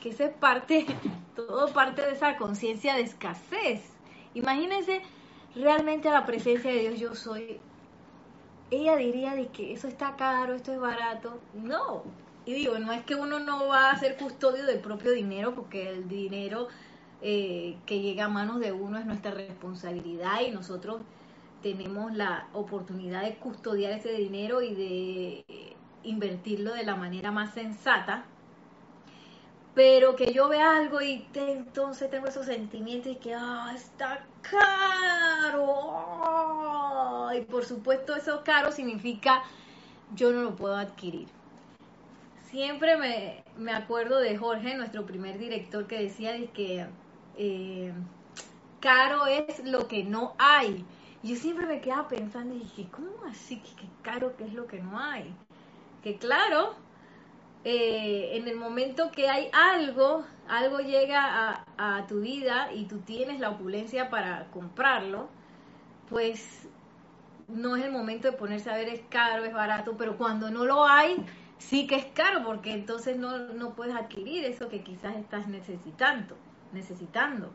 Que 0.00 0.10
esa 0.10 0.24
es 0.24 0.34
parte, 0.34 0.86
todo 1.36 1.72
parte 1.72 2.02
de 2.02 2.12
esa 2.12 2.36
conciencia 2.36 2.94
de 2.94 3.02
escasez. 3.02 3.82
Imagínense 4.34 5.02
realmente 5.54 6.10
la 6.10 6.24
presencia 6.24 6.70
de 6.70 6.78
Dios 6.78 6.98
yo 6.98 7.14
soy, 7.14 7.60
ella 8.70 8.96
diría 8.96 9.34
de 9.34 9.48
que 9.48 9.72
eso 9.74 9.86
está 9.86 10.16
caro, 10.16 10.54
esto 10.54 10.72
es 10.72 10.80
barato. 10.80 11.40
No. 11.54 12.04
Y 12.44 12.54
digo, 12.54 12.78
no 12.78 12.92
es 12.92 13.04
que 13.04 13.14
uno 13.14 13.38
no 13.38 13.68
va 13.68 13.90
a 13.90 13.98
ser 13.98 14.16
custodio 14.16 14.66
del 14.66 14.80
propio 14.80 15.12
dinero, 15.12 15.54
porque 15.54 15.88
el 15.90 16.08
dinero 16.08 16.68
eh, 17.20 17.76
que 17.86 18.00
llega 18.00 18.24
a 18.24 18.28
manos 18.28 18.60
de 18.60 18.72
uno 18.72 18.98
es 18.98 19.06
nuestra 19.06 19.32
responsabilidad 19.32 20.40
y 20.40 20.50
nosotros 20.50 21.02
tenemos 21.62 22.12
la 22.14 22.48
oportunidad 22.52 23.22
de 23.22 23.36
custodiar 23.36 23.92
ese 23.92 24.12
dinero 24.12 24.62
y 24.62 24.74
de 24.74 25.76
invertirlo 26.02 26.74
de 26.74 26.82
la 26.82 26.96
manera 26.96 27.30
más 27.30 27.54
sensata 27.54 28.24
pero 29.74 30.16
que 30.16 30.32
yo 30.32 30.48
vea 30.48 30.76
algo 30.76 31.00
y 31.00 31.26
entonces 31.34 32.10
tengo 32.10 32.26
esos 32.28 32.46
sentimientos 32.46 33.12
y 33.12 33.16
que 33.16 33.34
ah, 33.34 33.72
está 33.74 34.26
caro. 34.42 35.70
y 37.34 37.40
por 37.42 37.64
supuesto 37.64 38.14
eso 38.14 38.42
caro 38.44 38.70
significa 38.72 39.42
yo 40.14 40.30
no 40.32 40.42
lo 40.42 40.54
puedo 40.56 40.76
adquirir. 40.76 41.28
Siempre 42.52 42.98
me, 42.98 43.42
me 43.56 43.72
acuerdo 43.72 44.18
de 44.18 44.36
Jorge, 44.36 44.76
nuestro 44.76 45.06
primer 45.06 45.38
director, 45.38 45.86
que 45.86 46.02
decía 46.02 46.32
de 46.32 46.50
que 46.50 46.86
eh, 47.38 47.94
caro 48.78 49.26
es 49.26 49.64
lo 49.64 49.88
que 49.88 50.04
no 50.04 50.34
hay. 50.36 50.84
Yo 51.22 51.34
siempre 51.36 51.64
me 51.64 51.80
quedaba 51.80 52.08
pensando 52.08 52.54
dije, 52.54 52.88
¿cómo 52.90 53.24
así 53.26 53.56
que 53.56 53.86
caro 54.02 54.36
que 54.36 54.44
es 54.44 54.52
lo 54.52 54.66
que 54.66 54.80
no 54.80 54.98
hay? 55.00 55.34
Que 56.02 56.18
claro, 56.18 56.74
eh, 57.64 58.36
en 58.36 58.46
el 58.46 58.56
momento 58.56 59.10
que 59.12 59.30
hay 59.30 59.48
algo, 59.54 60.26
algo 60.46 60.80
llega 60.80 61.64
a, 61.78 62.06
tu 62.06 62.20
vida 62.20 62.70
y 62.74 62.84
tú 62.84 62.98
tienes 62.98 63.40
la 63.40 63.48
opulencia 63.48 64.10
para 64.10 64.48
comprarlo, 64.50 65.30
pues 66.10 66.68
no 67.48 67.76
es 67.76 67.84
el 67.84 67.92
momento 67.92 68.30
de 68.30 68.36
ponerse 68.36 68.68
a 68.68 68.76
ver 68.76 68.90
es 68.90 69.00
caro, 69.08 69.44
es 69.44 69.54
barato, 69.54 69.96
pero 69.96 70.18
cuando 70.18 70.50
no 70.50 70.66
lo 70.66 70.84
hay, 70.84 71.24
sí 71.68 71.86
que 71.86 71.96
es 71.96 72.06
caro, 72.06 72.44
porque 72.44 72.72
entonces 72.72 73.16
no, 73.18 73.38
no 73.54 73.74
puedes 73.74 73.94
adquirir 73.94 74.44
eso 74.44 74.68
que 74.68 74.82
quizás 74.82 75.16
estás 75.16 75.48
necesitando, 75.48 76.36
necesitando. 76.72 77.50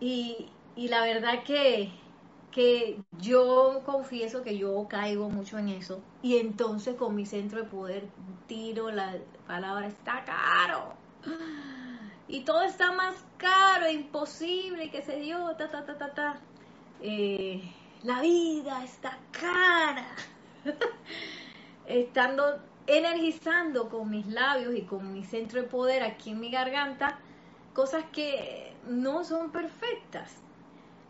Y, 0.00 0.48
y 0.76 0.88
la 0.88 1.02
verdad 1.02 1.42
que 1.44 1.90
que 2.50 3.02
yo 3.20 3.82
confieso 3.84 4.44
que 4.44 4.56
yo 4.56 4.86
caigo 4.88 5.28
mucho 5.28 5.58
en 5.58 5.68
eso 5.70 6.00
y 6.22 6.36
entonces 6.38 6.94
con 6.94 7.16
mi 7.16 7.26
centro 7.26 7.58
de 7.60 7.68
poder 7.68 8.08
tiro 8.46 8.92
la 8.92 9.16
palabra 9.48 9.88
está 9.88 10.24
caro 10.24 10.94
y 12.28 12.40
todo 12.44 12.62
está 12.62 12.92
más 12.92 13.14
caro, 13.36 13.90
imposible, 13.90 14.90
que 14.90 15.02
se 15.02 15.16
dio, 15.20 15.54
ta, 15.56 15.70
ta, 15.70 15.84
ta, 15.84 15.98
ta, 15.98 16.14
ta. 16.14 16.40
Eh, 17.00 17.62
la 18.02 18.20
vida 18.20 18.82
está 18.84 19.18
cara. 19.32 20.06
Estando 21.86 22.60
energizando 22.86 23.88
con 23.88 24.10
mis 24.10 24.26
labios 24.26 24.74
y 24.76 24.82
con 24.82 25.12
mi 25.12 25.24
centro 25.24 25.60
de 25.62 25.68
poder 25.68 26.02
aquí 26.02 26.30
en 26.30 26.40
mi 26.40 26.50
garganta, 26.50 27.18
cosas 27.72 28.04
que 28.12 28.74
no 28.86 29.24
son 29.24 29.50
perfectas 29.50 30.44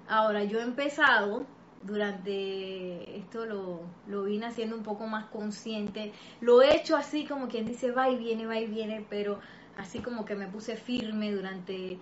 Ahora, 0.09 0.45
yo 0.45 0.59
he 0.61 0.62
empezado 0.62 1.47
durante 1.83 3.19
esto 3.19 3.47
lo, 3.47 3.81
lo 4.07 4.25
vine 4.25 4.47
haciendo 4.47 4.76
un 4.76 4.83
poco 4.83 5.07
más 5.07 5.26
consciente. 5.26 6.12
Lo 6.40 6.62
he 6.62 6.76
hecho 6.76 6.97
así 6.97 7.26
como 7.26 7.49
quien 7.49 7.66
dice 7.66 7.90
va 7.90 8.11
y 8.11 8.16
viene, 8.16 8.47
va 8.47 8.59
y 8.59 8.66
viene, 8.66 9.07
pero 9.09 9.40
así 9.78 10.00
como 10.00 10.25
que 10.25 10.35
me 10.35 10.47
puse 10.49 10.76
firme 10.76 11.33
durante 11.33 11.99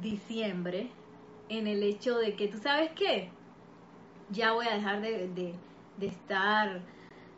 diciembre 0.00 0.90
en 1.48 1.66
el 1.66 1.82
hecho 1.82 2.18
de 2.18 2.34
que, 2.34 2.48
¿tú 2.48 2.58
sabes 2.58 2.90
qué? 2.92 3.30
Ya 4.30 4.52
voy 4.52 4.66
a 4.66 4.74
dejar 4.74 5.00
de, 5.00 5.28
de, 5.28 5.54
de 5.98 6.06
estar 6.06 6.80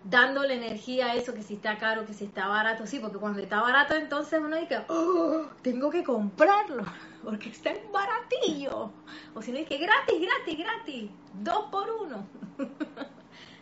dándole 0.04 0.54
energía 0.54 1.06
a 1.06 1.14
eso, 1.14 1.34
que 1.34 1.42
si 1.42 1.54
está 1.54 1.78
caro, 1.78 2.06
que 2.06 2.14
si 2.14 2.24
está 2.24 2.48
barato, 2.48 2.86
sí, 2.86 2.98
porque 2.98 3.18
cuando 3.18 3.40
está 3.40 3.60
barato 3.60 3.94
entonces 3.94 4.40
uno 4.40 4.56
dice, 4.56 4.80
oh, 4.88 5.46
tengo 5.62 5.90
que 5.90 6.02
comprarlo, 6.02 6.84
porque 7.24 7.50
está 7.50 7.72
baratillo. 7.92 8.90
O 9.34 9.42
si 9.42 9.52
no 9.52 9.58
dice, 9.58 9.78
gratis, 9.78 10.20
gratis, 10.20 10.58
gratis, 10.58 11.10
dos 11.34 11.66
por 11.70 11.90
uno, 11.90 12.26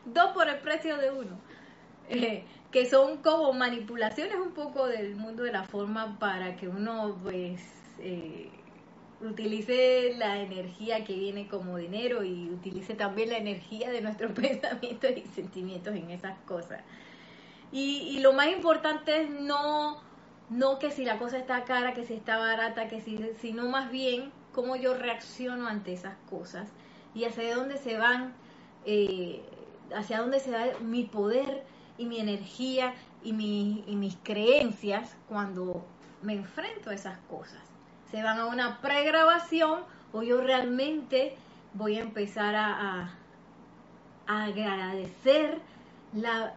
dos 0.04 0.32
por 0.32 0.48
el 0.48 0.58
precio 0.60 0.96
de 0.96 1.10
uno. 1.10 1.38
Eh, 2.08 2.44
que 2.72 2.88
son 2.88 3.18
como 3.18 3.52
manipulaciones 3.52 4.34
un 4.34 4.52
poco 4.52 4.86
del 4.86 5.16
mundo 5.16 5.42
de 5.42 5.52
la 5.52 5.64
forma 5.64 6.18
para 6.18 6.56
que 6.56 6.68
uno 6.68 7.18
pues 7.22 7.60
eh, 7.98 8.50
utilice 9.20 10.14
la 10.16 10.40
energía 10.40 11.04
que 11.04 11.14
viene 11.14 11.46
como 11.46 11.76
dinero 11.76 12.24
y 12.24 12.50
utilice 12.50 12.94
también 12.94 13.30
la 13.30 13.38
energía 13.38 13.90
de 13.90 14.00
nuestros 14.00 14.32
pensamientos 14.38 15.10
y 15.16 15.22
sentimientos 15.28 15.94
en 15.94 16.10
esas 16.10 16.38
cosas. 16.40 16.80
Y, 17.72 18.18
lo 18.20 18.32
más 18.32 18.48
importante 18.48 19.22
es 19.22 19.30
no, 19.30 20.00
no 20.48 20.78
que 20.80 20.90
si 20.90 21.04
la 21.04 21.18
cosa 21.18 21.38
está 21.38 21.64
cara, 21.64 21.94
que 21.94 22.04
si 22.04 22.14
está 22.14 22.36
barata, 22.36 22.88
que 22.88 23.00
si, 23.00 23.30
sino 23.40 23.68
más 23.68 23.92
bien 23.92 24.32
cómo 24.52 24.74
yo 24.74 24.94
reacciono 24.94 25.68
ante 25.68 25.92
esas 25.92 26.16
cosas 26.28 26.68
y 27.14 27.24
hacia 27.24 27.54
dónde 27.54 27.76
se 27.76 27.96
van, 27.96 28.34
eh, 28.86 29.42
hacia 29.94 30.18
dónde 30.18 30.40
se 30.40 30.50
va 30.50 30.64
mi 30.80 31.04
poder 31.04 31.62
y 31.96 32.06
mi 32.06 32.18
energía 32.18 32.94
y, 33.22 33.30
y 33.86 33.96
mis 33.96 34.16
creencias 34.24 35.16
cuando 35.28 35.86
me 36.22 36.32
enfrento 36.32 36.90
a 36.90 36.94
esas 36.94 37.18
cosas 37.28 37.69
se 38.10 38.22
van 38.22 38.38
a 38.38 38.46
una 38.46 38.80
pregrabación 38.80 39.80
o 40.12 40.22
yo 40.22 40.40
realmente 40.40 41.36
voy 41.74 41.98
a 41.98 42.00
empezar 42.00 42.54
a, 42.56 43.16
agradecer 44.26 45.58
la 46.14 46.54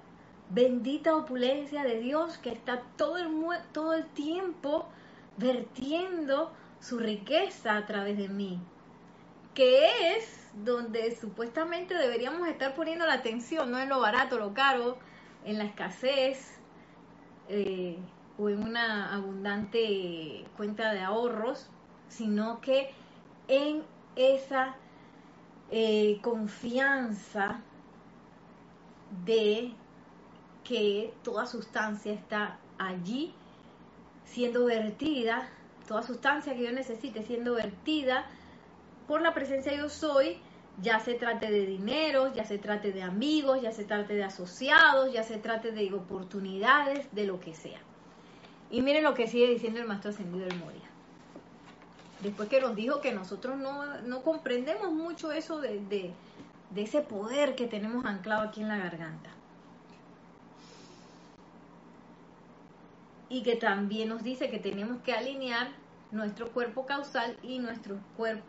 bendita 0.52 1.16
opulencia 1.16 1.82
de 1.84 2.00
Dios 2.00 2.38
que 2.38 2.52
está 2.52 2.84
todo 2.98 3.18
el, 3.18 3.32
todo 3.72 3.96
el 3.96 4.06
tiempo 4.06 4.88
vertiendo 5.38 6.52
su 6.80 7.00
riqueza 7.00 7.76
a 7.76 7.88
través 7.88 8.16
de 8.16 8.30
mí, 8.30 8.60
que 9.56 10.16
es 10.16 10.52
donde 10.54 11.16
supuestamente 11.16 11.96
deberíamos 11.96 12.48
estar 12.48 12.76
poniendo 12.76 13.08
la 13.08 13.14
atención, 13.14 13.72
no 13.72 13.80
en 13.80 13.90
lo 13.90 14.00
barato, 14.00 14.38
lo 14.38 14.54
caro, 14.54 15.00
en 15.44 15.58
la 15.58 15.64
escasez, 15.64 16.60
eh, 17.50 17.98
o 18.38 18.50
en 18.50 18.64
una 18.64 19.14
abundante 19.14 20.46
cuenta 20.58 20.94
de 20.94 21.02
ahorros, 21.02 21.70
sino 22.08 22.62
que 22.62 22.92
en 23.48 23.84
esa 24.16 24.76
eh, 25.72 26.20
confianza 26.22 27.62
de 29.26 29.74
que 30.64 31.14
toda 31.24 31.46
sustancia 31.46 32.14
está 32.14 32.58
allí 32.78 33.34
siendo 34.26 34.66
vertida, 34.66 35.48
toda 35.88 36.02
sustancia 36.02 36.56
que 36.56 36.64
yo 36.64 36.72
necesite 36.72 37.22
siendo 37.24 37.56
vertida 37.56 38.26
por 39.08 39.22
la 39.22 39.34
presencia 39.34 39.76
yo 39.76 39.90
soy, 39.90 40.38
ya 40.82 41.00
se 41.00 41.14
trate 41.14 41.52
de 41.52 41.66
dinero, 41.66 42.34
ya 42.34 42.46
se 42.46 42.58
trate 42.58 42.92
de 42.92 43.04
amigos, 43.04 43.62
ya 43.62 43.72
se 43.72 43.84
trate 43.84 44.16
de 44.16 44.24
asociados, 44.24 45.14
ya 45.14 45.24
se 45.24 45.38
trate 45.38 45.72
de 45.72 45.94
oportunidades, 45.94 47.14
de 47.14 47.26
lo 47.26 47.40
que 47.40 47.54
sea. 47.54 47.80
Y 48.74 48.82
miren 48.82 49.04
lo 49.04 49.14
que 49.14 49.28
sigue 49.28 49.48
diciendo 49.48 49.80
el 49.80 49.86
maestro 49.86 50.10
ascendido 50.10 50.48
del 50.48 50.58
Moria. 50.58 50.90
Después 52.24 52.50
que 52.50 52.60
nos 52.60 52.76
dijo 52.76 53.02
que 53.02 53.14
nosotros 53.14 53.56
no, 53.56 54.24
comprendemos 54.24 54.92
mucho 54.92 55.32
eso 55.32 55.62
de, 55.62 55.80
de 56.72 56.82
ese 56.82 57.02
poder 57.02 57.54
que 57.54 57.68
tenemos 57.68 58.04
anclado 58.04 58.42
aquí 58.42 58.62
en 58.62 58.70
la 58.70 58.78
garganta. 58.78 59.30
Y 63.30 63.44
que 63.44 63.58
también 63.58 64.10
nos 64.10 64.24
dice 64.24 64.50
que 64.50 64.58
tenemos 64.58 65.04
que 65.04 65.14
alinear 65.14 65.68
nuestro 66.10 66.52
cuerpo 66.52 66.88
causal 66.88 67.38
y 67.44 67.60
nuestros 67.60 68.00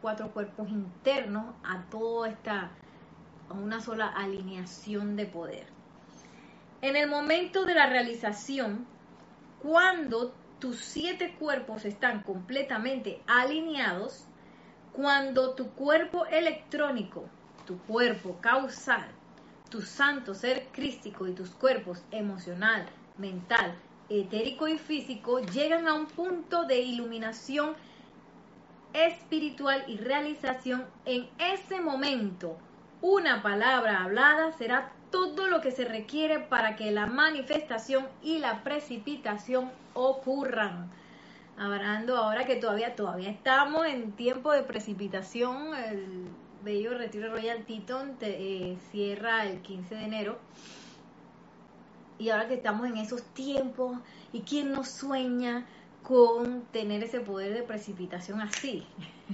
cuatro 0.01 0.31
cuerpos 0.31 0.71
internos 0.71 1.55
a 1.65 1.83
toda 1.91 2.31
esta, 2.31 2.71
a 3.51 3.53
una 3.53 3.83
sola 3.83 4.07
alineación 4.09 5.17
de 5.17 5.27
poder. 5.27 5.67
En 6.81 6.97
el 6.97 7.11
momento 7.11 7.67
de 7.67 7.75
la 7.75 7.91
realización, 7.91 8.87
cuando 9.65 10.35
tus 10.59 10.79
siete 10.79 11.37
cuerpos 11.39 11.87
están 11.87 12.23
completamente 12.23 13.23
alineados, 13.27 14.27
cuando 14.93 15.55
tu 15.55 15.71
cuerpo 15.71 16.27
electrónico, 16.27 17.25
tu 17.67 17.79
cuerpo 17.79 18.37
causal, 18.43 19.07
tu 19.71 19.81
santo 19.81 20.35
ser 20.35 20.69
crístico 20.71 21.27
y 21.27 21.33
tus 21.33 21.49
cuerpos 21.49 22.03
emocional, 22.11 22.85
mental, 23.17 23.75
etérico 24.11 24.69
y 24.69 24.77
físico 24.77 25.41
llegan 25.41 25.89
a 25.89 25.95
un 25.95 26.09
punto 26.09 26.65
de 26.67 26.83
iluminación 26.83 27.75
espiritual 28.93 29.83
y 29.89 29.97
realización, 29.97 30.85
en 31.07 31.27
ese 31.39 31.81
momento 31.81 32.59
una 33.01 33.43
palabra 33.43 34.05
hablada 34.05 34.53
será 34.53 34.93
todo 35.15 35.47
lo 35.47 35.61
que 35.61 35.71
se 35.71 35.85
requiere 35.85 36.41
para 36.41 36.75
que 36.75 36.91
la 36.91 37.07
manifestación 37.07 38.09
y 38.21 38.39
la 38.39 38.65
precipitación 38.65 39.71
ocurran. 39.93 40.91
Hablando 41.57 42.17
ahora 42.17 42.45
que 42.47 42.57
todavía, 42.57 42.97
todavía 42.97 43.31
estamos 43.31 43.87
en 43.87 44.11
tiempo 44.11 44.51
de 44.51 44.65
precipitación, 44.65 45.73
el 45.77 46.27
bello 46.65 46.99
retiro 46.99 47.31
Royal 47.31 47.65
Teton 47.65 48.17
eh, 48.23 48.77
cierra 48.91 49.47
el 49.47 49.61
15 49.61 49.95
de 49.95 50.05
enero. 50.05 50.39
Y 52.19 52.31
ahora 52.31 52.49
que 52.49 52.55
estamos 52.55 52.89
en 52.89 52.97
esos 52.97 53.23
tiempos, 53.23 53.97
¿y 54.33 54.41
quién 54.41 54.73
nos 54.73 54.89
sueña 54.89 55.65
con 56.03 56.63
tener 56.73 57.05
ese 57.05 57.21
poder 57.21 57.55
de 57.55 57.63
precipitación 57.63 58.41
así? 58.41 58.85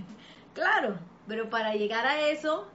claro, 0.52 0.98
pero 1.26 1.48
para 1.48 1.74
llegar 1.74 2.04
a 2.04 2.20
eso, 2.28 2.68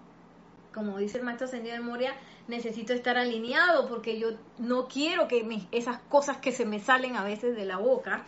como 0.76 0.98
dice 0.98 1.20
el 1.20 1.24
maestro 1.24 1.48
ascendido 1.48 1.74
de 1.74 1.82
Moria, 1.82 2.14
necesito 2.50 2.92
estar 2.92 3.18
alineado 3.18 3.88
porque 3.88 4.20
yo 4.20 4.32
no 4.58 4.90
quiero 4.90 5.30
que 5.30 5.66
esas 5.72 6.00
cosas 6.10 6.38
que 6.38 6.52
se 6.52 6.66
me 6.66 6.82
salen 6.82 7.16
a 7.16 7.24
veces 7.24 7.56
de 7.56 7.64
la 7.64 7.78
boca 7.78 8.26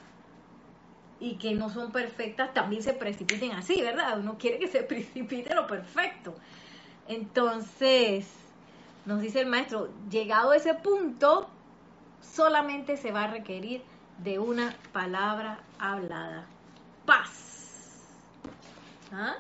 y 1.19 1.35
que 1.35 1.53
no 1.55 1.69
son 1.69 1.91
perfectas 1.91 2.53
también 2.53 2.81
se 2.81 2.93
precipiten 2.93 3.51
así, 3.51 3.81
¿verdad? 3.81 4.17
Uno 4.17 4.37
quiere 4.37 4.59
que 4.59 4.69
se 4.69 4.81
precipite 4.83 5.53
lo 5.53 5.67
perfecto. 5.67 6.35
Entonces, 7.09 8.29
nos 9.05 9.19
dice 9.19 9.41
el 9.41 9.47
maestro, 9.47 9.89
llegado 10.09 10.51
a 10.51 10.55
ese 10.55 10.73
punto, 10.73 11.49
solamente 12.21 12.95
se 12.95 13.11
va 13.11 13.25
a 13.25 13.27
requerir 13.27 13.83
de 14.19 14.39
una 14.39 14.73
palabra 14.93 15.59
hablada. 15.79 16.45
Paz. 17.05 18.07
¿Ah? 19.11 19.35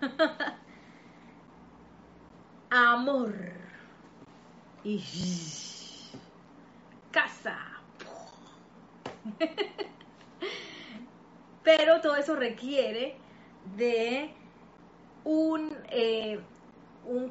Amor 2.70 3.34
y 4.84 5.02
casa. 7.10 7.56
Pero 11.62 12.00
todo 12.00 12.16
eso 12.16 12.36
requiere 12.36 13.16
de 13.76 14.30
un, 15.24 15.74
eh, 15.90 16.40
un 17.06 17.30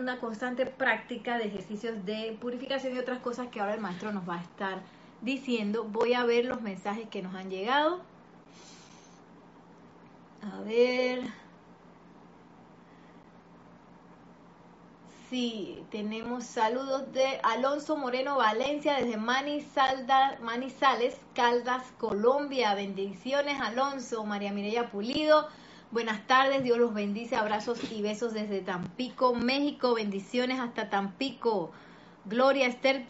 una 0.00 0.18
constante 0.18 0.66
práctica 0.66 1.38
de 1.38 1.44
ejercicios 1.44 2.04
de 2.04 2.36
purificación 2.40 2.94
y 2.94 2.98
otras 2.98 3.20
cosas 3.20 3.48
que 3.48 3.60
ahora 3.60 3.74
el 3.74 3.80
maestro 3.80 4.12
nos 4.12 4.28
va 4.28 4.36
a 4.36 4.42
estar 4.42 4.82
diciendo. 5.20 5.84
Voy 5.84 6.14
a 6.14 6.24
ver 6.24 6.44
los 6.46 6.60
mensajes 6.62 7.08
que 7.08 7.22
nos 7.22 7.34
han 7.34 7.50
llegado. 7.50 8.00
A 10.42 10.60
ver. 10.62 11.47
Sí, 15.30 15.84
tenemos 15.90 16.44
saludos 16.44 17.12
de 17.12 17.38
Alonso 17.42 17.98
Moreno 17.98 18.38
Valencia 18.38 18.94
desde 18.94 19.18
Manizales, 19.18 21.16
Caldas, 21.34 21.84
Colombia. 21.98 22.74
Bendiciones, 22.74 23.60
Alonso, 23.60 24.24
María 24.24 24.54
Mireya 24.54 24.90
Pulido. 24.90 25.46
Buenas 25.90 26.26
tardes, 26.26 26.64
Dios 26.64 26.78
los 26.78 26.94
bendice. 26.94 27.36
Abrazos 27.36 27.78
y 27.92 28.00
besos 28.00 28.32
desde 28.32 28.62
Tampico, 28.62 29.34
México. 29.34 29.92
Bendiciones 29.92 30.60
hasta 30.60 30.88
Tampico. 30.88 31.72
Gloria 32.24 32.66
Esther 32.66 33.06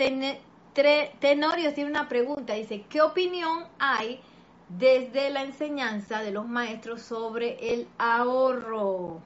Tenorio 1.20 1.72
tiene 1.72 1.90
una 1.90 2.08
pregunta. 2.08 2.54
Dice, 2.54 2.82
¿qué 2.90 3.00
opinión 3.00 3.64
hay 3.78 4.20
desde 4.68 5.30
la 5.30 5.42
enseñanza 5.42 6.24
de 6.24 6.32
los 6.32 6.48
maestros 6.48 7.00
sobre 7.00 7.74
el 7.74 7.86
ahorro? 7.96 9.22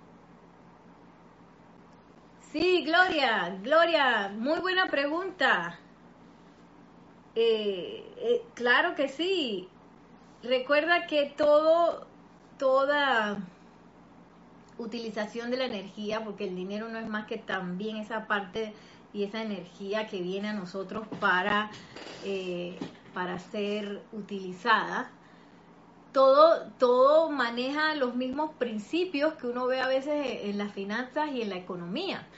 Sí, 2.53 2.85
Gloria, 2.85 3.49
Gloria, 3.63 4.29
muy 4.29 4.61
buena 4.61 4.89
pregunta. 4.91 5.89
Eh, 7.35 8.15
eh, 8.19 8.53
claro 8.55 8.95
que 8.95 9.09
sí. 9.09 9.79
Recuerda 10.43 11.07
que 11.07 11.27
todo, 11.37 12.15
toda 12.57 13.55
utilización 14.77 15.51
de 15.51 15.57
la 15.59 15.65
energía, 15.67 16.25
porque 16.25 16.45
el 16.49 16.57
dinero 16.57 16.89
no 16.89 16.99
es 16.99 17.07
más 17.09 17.27
que 17.27 17.39
también 17.39 17.97
esa 17.97 18.27
parte 18.27 18.77
y 19.13 19.25
esa 19.25 19.43
energía 19.43 20.07
que 20.09 20.23
viene 20.23 20.49
a 20.49 20.53
nosotros 20.55 21.09
para, 21.19 21.71
eh, 22.21 22.89
para 23.13 23.39
ser 23.39 24.09
utilizada. 24.13 25.19
Todo, 26.13 26.73
todo 26.79 27.31
maneja 27.31 27.95
los 27.95 28.15
mismos 28.17 28.57
principios 28.59 29.35
que 29.35 29.47
uno 29.49 29.67
ve 29.67 29.81
a 29.81 29.89
veces 29.89 30.13
en 30.45 30.59
las 30.59 30.73
finanzas 30.75 31.31
y 31.33 31.43
en 31.43 31.51
la 31.51 31.57
economía. 31.57 32.31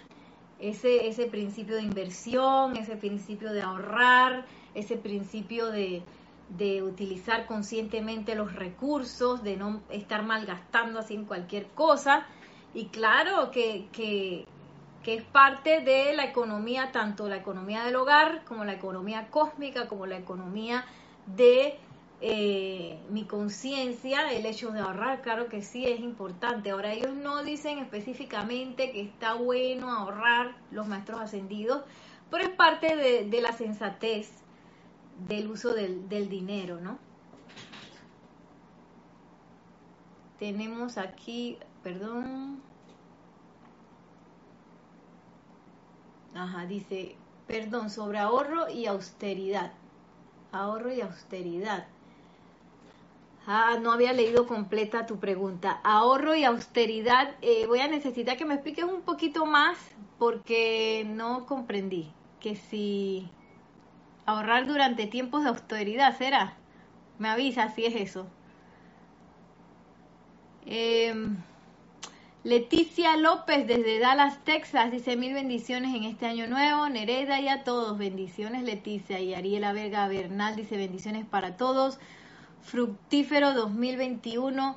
Ese, 0.58 1.08
ese 1.08 1.26
principio 1.26 1.76
de 1.76 1.82
inversión, 1.82 2.76
ese 2.76 2.96
principio 2.96 3.52
de 3.52 3.62
ahorrar, 3.62 4.46
ese 4.74 4.96
principio 4.96 5.70
de, 5.70 6.02
de 6.48 6.82
utilizar 6.82 7.46
conscientemente 7.46 8.34
los 8.34 8.54
recursos, 8.54 9.42
de 9.42 9.56
no 9.56 9.80
estar 9.90 10.22
malgastando 10.22 11.00
así 11.00 11.14
en 11.14 11.24
cualquier 11.24 11.66
cosa. 11.68 12.26
Y 12.74 12.86
claro 12.86 13.50
que, 13.50 13.88
que, 13.92 14.46
que, 15.02 15.14
es 15.14 15.22
parte 15.22 15.80
de 15.80 16.14
la 16.14 16.24
economía, 16.24 16.90
tanto 16.92 17.28
la 17.28 17.36
economía 17.36 17.84
del 17.84 17.96
hogar 17.96 18.44
como 18.44 18.64
la 18.64 18.72
economía 18.72 19.28
cósmica, 19.30 19.88
como 19.88 20.06
la 20.06 20.18
economía 20.18 20.84
de 21.26 21.78
eh, 22.20 22.98
mi 23.11 23.24
conciencia, 23.24 24.33
el 24.33 24.46
hecho 24.46 24.70
de 24.70 24.81
ahorrar, 24.81 25.20
claro 25.22 25.48
que 25.48 25.62
sí 25.62 25.87
es 25.87 26.00
importante. 26.00 26.70
Ahora 26.70 26.92
ellos 26.92 27.14
no 27.14 27.42
dicen 27.42 27.79
específicamente 27.79 28.92
que 28.92 29.03
está 29.03 29.35
bueno 29.35 29.90
ahorrar 29.90 30.57
los 30.70 30.87
maestros 30.87 31.20
ascendidos, 31.20 31.85
pero 32.31 32.44
es 32.44 32.50
parte 32.50 32.96
de, 32.96 33.40
la 33.40 33.53
sensatez 33.53 34.31
del 35.29 35.48
uso 35.50 35.74
del, 35.74 36.09
del 36.09 36.29
dinero, 36.29 36.81
¿no? 36.81 36.98
Tenemos 40.38 40.98
aquí, 40.98 41.59
perdón. 41.83 42.61
Ajá, 46.35 46.66
dice, 46.66 47.16
perdón, 47.46 47.90
sobre 47.90 48.18
ahorro 48.18 48.68
y 48.68 48.87
austeridad. 48.87 49.72
Ahorro 50.53 50.92
y 50.92 51.00
austeridad. 51.00 51.87
Ah, 53.46 53.78
no 53.80 53.92
había 53.92 54.12
leído 54.12 54.46
completa 54.46 55.07
tu 55.07 55.18
pregunta. 55.18 55.80
Ahorro 55.85 56.35
y 56.35 56.44
austeridad. 56.44 57.35
Eh, 57.42 57.66
voy 57.66 57.80
a 57.80 57.88
necesitar 57.88 58.37
que 58.37 58.44
me 58.44 58.54
expliques 58.54 58.85
un 58.85 59.02
poquito 59.02 59.46
más 59.46 59.78
porque 60.18 61.04
no 61.07 61.46
comprendí. 61.46 62.11
Que 62.40 62.57
si 62.57 63.30
Ahorrar 64.26 64.66
durante 64.66 65.07
tiempos 65.07 65.42
de 65.44 65.50
austeridad, 65.50 66.16
¿será? 66.16 66.54
Me 67.18 67.28
avisa 67.28 67.68
si 67.70 67.85
es 67.85 67.94
eso. 67.94 68.26
Em, 70.66 71.37
Leticia 72.42 73.16
López 73.18 73.66
desde 73.66 73.98
Dallas, 73.98 74.42
Texas, 74.44 74.90
dice 74.90 75.16
mil 75.16 75.35
bendiciones 75.35 75.94
en 75.94 76.04
este 76.04 76.26
año 76.26 76.46
nuevo. 76.46 76.88
Nereda 76.88 77.40
y 77.40 77.48
a 77.48 77.64
todos, 77.64 77.98
bendiciones 77.98 78.62
Leticia. 78.62 79.20
Y 79.20 79.35
Ariela 79.35 79.72
Verga 79.74 80.09
Bernal 80.09 80.57
dice 80.57 80.76
bendiciones 80.78 81.26
para 81.26 81.57
todos. 81.59 81.98
Fructífero 82.64 83.53
2021 83.53 84.74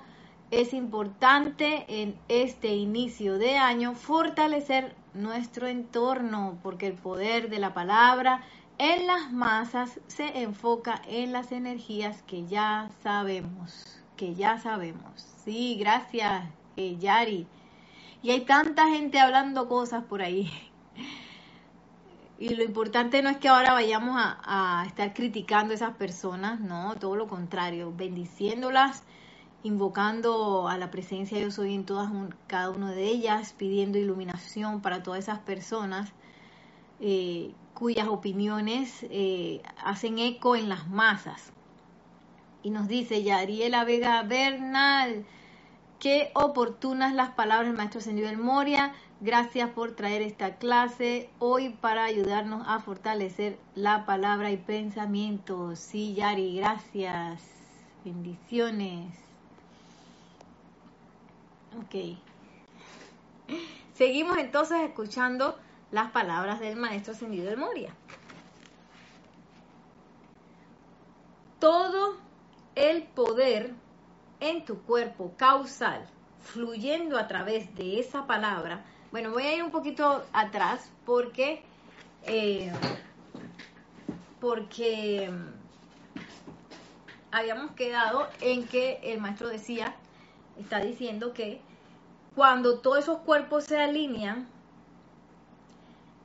es 0.52 0.74
importante 0.74 1.86
en 1.88 2.20
este 2.28 2.76
inicio 2.76 3.38
de 3.38 3.58
año 3.58 3.96
fortalecer 3.96 4.94
nuestro 5.14 5.68
entorno 5.68 6.60
porque 6.62 6.88
el 6.88 6.94
poder 6.94 7.50
de 7.50 7.60
la 7.60 7.74
palabra 7.74 8.44
en 8.78 9.08
las 9.08 9.32
masas 9.32 10.02
se 10.08 10.42
enfoca 10.42 11.02
en 11.08 11.32
las 11.32 11.54
energías 11.54 12.22
que 12.24 12.46
ya 12.46 12.90
sabemos, 13.04 14.02
que 14.18 14.36
ya 14.36 14.58
sabemos. 14.58 15.26
Sí, 15.46 15.78
gracias, 15.80 16.44
Yari. 16.76 17.48
Y 18.22 18.32
hay 18.32 18.42
tanta 18.42 18.90
gente 18.90 19.18
hablando 19.18 19.70
cosas 19.70 20.04
por 20.04 20.22
ahí. 20.22 20.52
Y 22.40 22.50
lo 22.50 22.64
importante 22.64 23.22
no 23.24 23.30
es 23.30 23.38
que 23.38 23.48
ahora 23.48 23.74
vayamos 23.74 24.16
a, 24.20 24.84
estar 24.86 25.14
criticando 25.14 25.74
a 25.74 25.76
esas 25.76 25.96
personas, 25.96 26.60
no, 26.60 26.96
todo 26.96 27.16
lo 27.16 27.28
contrario, 27.28 27.92
bendiciéndolas, 27.96 29.04
invocando 29.64 30.68
a 30.68 30.78
la 30.78 30.92
presencia 30.92 31.40
yo 31.40 31.50
soy 31.50 31.74
en 31.74 31.86
todas 31.86 32.12
cada 32.46 32.70
una 32.70 32.92
de 32.92 33.06
ellas, 33.06 33.54
pidiendo 33.58 33.98
iluminación 33.98 34.82
para 34.82 35.02
todas 35.02 35.22
esas 35.22 35.40
personas 35.40 36.14
eh, 37.00 37.54
cuyas 37.74 38.08
opiniones 38.08 39.06
eh, 39.10 39.62
hacen 39.84 40.20
eco 40.20 40.56
en 40.56 40.70
las 40.70 40.88
masas. 40.88 41.52
Y 42.62 42.70
nos 42.70 42.88
dice 42.88 43.24
Yariela 43.24 43.84
Vega 43.84 44.22
Bernal, 44.24 45.26
qué 46.00 46.32
oportunas 46.36 47.14
las 47.14 47.32
palabras 47.32 47.68
del 47.68 47.78
maestro 47.78 48.02
Señor 48.02 48.28
del 48.28 48.38
Moria. 48.38 48.94
Gracias 49.20 49.72
por 49.72 49.94
traer 49.94 50.22
esta 50.22 50.58
clase 50.58 51.32
hoy 51.40 51.70
para 51.70 52.04
ayudarnos 52.04 52.68
a 52.68 52.80
fortalecer 52.80 53.58
la 53.74 54.06
palabra 54.06 54.52
y 54.52 54.58
pensamiento. 54.58 55.76
Sí, 55.76 56.14
Yari, 56.14 56.58
gracias. 56.58 57.42
Bendiciones. 58.06 59.12
Ok. 61.80 62.18
Seguimos 63.96 64.38
entonces 64.38 64.82
escuchando 64.82 65.58
las 65.92 66.12
palabras 66.12 66.60
del 66.60 66.76
maestro 66.76 67.14
ascendido 67.14 67.46
del 67.46 67.58
Moria. 67.58 67.96
Todo 71.60 72.18
el 72.76 73.02
poder 73.02 73.74
en 74.40 74.64
tu 74.64 74.84
cuerpo 74.84 75.34
causal, 75.38 76.06
fluyendo 76.40 77.18
a 77.18 77.28
través 77.28 77.74
de 77.74 78.00
esa 78.00 78.28
palabra. 78.28 78.86
Bueno, 79.12 79.32
voy 79.32 79.44
a 79.44 79.56
ir 79.56 79.64
un 79.64 79.72
poquito 79.72 80.26
atrás 80.34 80.92
porque, 81.06 81.62
eh, 82.26 82.72
porque 84.42 85.32
habíamos 87.32 87.72
quedado 87.72 88.28
en 88.42 88.68
que 88.68 89.00
el 89.04 89.22
maestro 89.22 89.48
decía, 89.48 89.96
está 90.60 90.80
diciendo 90.80 91.34
que 91.34 91.62
cuando 92.36 92.80
todos 92.80 93.00
esos 93.00 93.20
cuerpos 93.20 93.64
se 93.64 93.80
alinean, 93.80 94.48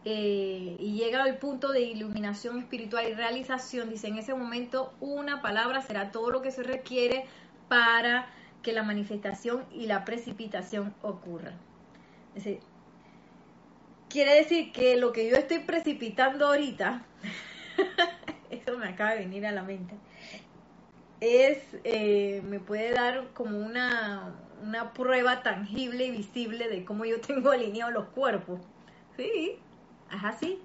eh, 0.04 0.76
y 0.80 0.94
llega 0.94 1.22
al 1.22 1.38
punto 1.38 1.70
de 1.70 1.82
iluminación 1.82 2.58
espiritual 2.58 3.08
y 3.08 3.14
realización, 3.14 3.88
dice, 3.88 4.08
en 4.08 4.18
ese 4.18 4.34
momento 4.34 4.92
una 5.00 5.40
palabra 5.40 5.80
será 5.82 6.10
todo 6.10 6.30
lo 6.30 6.42
que 6.42 6.50
se 6.50 6.64
requiere 6.64 7.24
para 7.68 8.26
que 8.62 8.72
la 8.72 8.82
manifestación 8.82 9.64
y 9.70 9.86
la 9.86 10.04
precipitación 10.04 10.92
ocurran. 11.02 11.54
Quiere 14.12 14.34
decir 14.34 14.72
que 14.72 14.96
lo 14.96 15.12
que 15.12 15.28
yo 15.28 15.36
estoy 15.36 15.60
precipitando 15.60 16.46
ahorita, 16.46 17.02
eso 18.50 18.76
me 18.78 18.88
acaba 18.88 19.12
de 19.12 19.20
venir 19.20 19.46
a 19.46 19.52
la 19.52 19.62
mente, 19.62 19.94
es, 21.20 21.58
eh, 21.84 22.42
me 22.44 22.60
puede 22.60 22.92
dar 22.92 23.28
como 23.32 23.58
una, 23.58 24.34
una 24.62 24.92
prueba 24.92 25.42
tangible 25.42 26.04
y 26.04 26.10
visible 26.10 26.68
de 26.68 26.84
cómo 26.84 27.06
yo 27.06 27.20
tengo 27.20 27.50
alineados 27.50 27.94
los 27.94 28.08
cuerpos. 28.08 28.60
Sí, 29.16 29.56
es 30.14 30.24
así. 30.24 30.60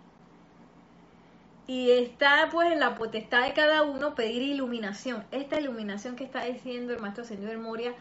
Y 1.68 1.92
está 1.92 2.50
pues 2.52 2.72
en 2.72 2.80
la 2.80 2.96
potestad 2.96 3.46
de 3.46 3.54
cada 3.54 3.84
uno 3.84 4.16
pedir 4.16 4.42
iluminación. 4.42 5.26
Esta 5.32 5.60
iluminación 5.60 6.16
que 6.16 6.24
está 6.24 6.46
diciendo 6.46 6.94
el 6.94 7.00
maestro 7.00 7.26
Señor 7.26 7.58
Moria 7.58 7.94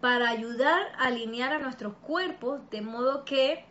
para 0.00 0.30
ayudar 0.30 0.80
a 0.96 1.08
alinear 1.08 1.52
a 1.52 1.58
nuestros 1.58 1.94
cuerpos 1.94 2.60
de 2.70 2.82
modo 2.82 3.24
que 3.24 3.64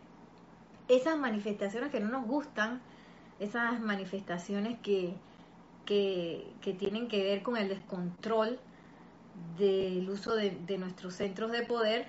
esas 0.90 1.16
manifestaciones 1.16 1.90
que 1.90 2.00
no 2.00 2.08
nos 2.08 2.26
gustan, 2.26 2.80
esas 3.38 3.80
manifestaciones 3.80 4.78
que, 4.80 5.14
que, 5.86 6.76
tienen 6.78 7.08
que 7.08 7.22
ver 7.22 7.42
con 7.42 7.56
el 7.56 7.68
descontrol 7.68 8.58
del 9.56 10.08
uso 10.10 10.34
de, 10.34 10.78
nuestros 10.78 11.14
centros 11.14 11.52
de 11.52 11.62
poder, 11.62 12.06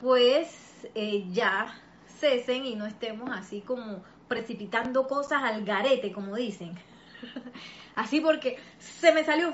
pues 0.00 0.86
eh, 0.94 1.24
ya 1.30 1.74
cesen 2.18 2.66
y 2.66 2.74
no 2.74 2.86
estemos 2.86 3.30
así 3.30 3.60
como 3.60 4.02
precipitando 4.28 5.06
cosas 5.06 5.42
al 5.42 5.64
garete, 5.64 6.12
como 6.12 6.36
dicen. 6.36 6.74
Así 7.96 8.20
porque 8.20 8.56
se 8.78 9.12
me 9.12 9.24
salió, 9.24 9.52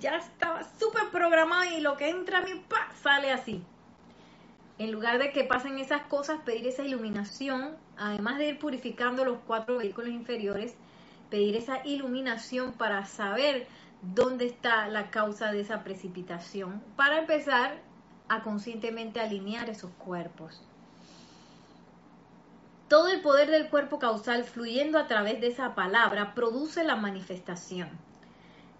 ya 0.00 0.16
estaba 0.16 0.62
súper 0.78 1.10
programado 1.10 1.64
y 1.76 1.80
lo 1.80 1.96
que 1.96 2.10
entra 2.10 2.38
a 2.38 2.42
mí 2.42 2.50
pa, 2.68 2.92
sale 3.02 3.30
así. 3.30 3.62
En 4.78 4.90
lugar 4.92 5.18
de 5.18 5.32
que 5.32 5.44
pasen 5.44 5.78
esas 5.78 6.02
cosas, 6.02 6.40
pedir 6.44 6.66
esa 6.66 6.82
iluminación, 6.82 7.76
además 7.98 8.38
de 8.38 8.48
ir 8.48 8.58
purificando 8.58 9.24
los 9.24 9.38
cuatro 9.46 9.78
vehículos 9.78 10.10
inferiores, 10.10 10.74
pedir 11.30 11.56
esa 11.56 11.84
iluminación 11.84 12.72
para 12.72 13.04
saber 13.04 13.66
dónde 14.02 14.46
está 14.46 14.88
la 14.88 15.10
causa 15.10 15.52
de 15.52 15.60
esa 15.60 15.82
precipitación, 15.84 16.82
para 16.96 17.18
empezar 17.18 17.80
a 18.28 18.42
conscientemente 18.42 19.20
alinear 19.20 19.68
esos 19.68 19.90
cuerpos. 19.92 20.62
Todo 22.88 23.08
el 23.08 23.20
poder 23.20 23.50
del 23.50 23.68
cuerpo 23.68 23.98
causal 23.98 24.44
fluyendo 24.44 24.98
a 24.98 25.06
través 25.06 25.40
de 25.40 25.48
esa 25.48 25.74
palabra 25.74 26.34
produce 26.34 26.84
la 26.84 26.96
manifestación. 26.96 27.90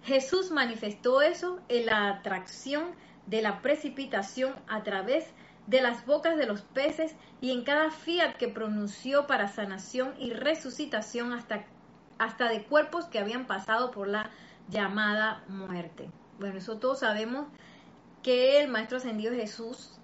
Jesús 0.05 0.51
manifestó 0.51 1.21
eso 1.21 1.61
en 1.69 1.87
la 1.87 2.09
atracción 2.09 2.93
de 3.27 3.43
la 3.43 3.61
precipitación 3.61 4.55
a 4.67 4.83
través 4.83 5.27
de 5.27 5.48
las 5.71 6.07
bocas 6.07 6.37
de 6.37 6.47
los 6.47 6.63
peces 6.63 7.15
y 7.41 7.53
en 7.53 7.63
cada 7.63 7.91
fiat 7.91 8.37
que 8.37 8.49
pronunció 8.49 9.27
para 9.27 9.49
sanación 9.49 10.15
y 10.19 10.33
resucitación 10.33 11.33
hasta, 11.33 11.67
hasta 12.19 12.49
de 12.49 12.65
cuerpos 12.65 13.05
que 13.05 13.19
habían 13.19 13.47
pasado 13.47 13.91
por 13.91 14.09
la 14.09 14.31
llamada 14.69 15.45
muerte. 15.49 16.11
Bueno, 16.39 16.59
eso 16.59 16.79
todos 16.79 17.01
sabemos 17.01 17.47
que 18.23 18.61
el 18.61 18.69
Maestro 18.69 18.97
Ascendido 18.97 19.35
Jesús 19.35 19.99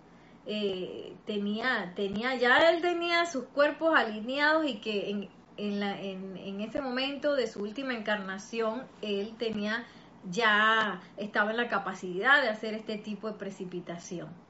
eh, 0.47 1.17
tenía, 1.27 1.93
tenía, 1.97 2.35
ya 2.35 2.71
él 2.71 2.83
tenía 2.83 3.25
sus 3.27 3.45
cuerpos 3.45 3.97
alineados 3.97 4.67
y 4.67 4.77
que 4.77 5.11
en, 5.11 5.29
en, 5.57 5.81
la, 5.81 5.99
en, 6.01 6.37
en, 6.37 6.61
ese 6.61 6.83
momento 6.83 7.35
de 7.35 7.47
su 7.47 7.63
última 7.63 7.95
encarnación, 7.95 8.83
él 9.01 9.35
tenía 9.39 9.85
ya, 10.31 11.01
estaba 11.17 11.51
en 11.51 11.57
la 11.57 11.69
capacidad 11.69 12.43
de 12.43 12.49
hacer 12.49 12.75
este 12.75 12.99
tipo 12.99 13.29
de 13.29 13.39
precipitación. 13.39 14.44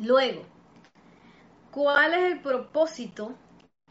Luego, 0.00 0.42
¿cuál 1.70 2.14
es 2.14 2.32
el 2.32 2.40
propósito? 2.40 3.34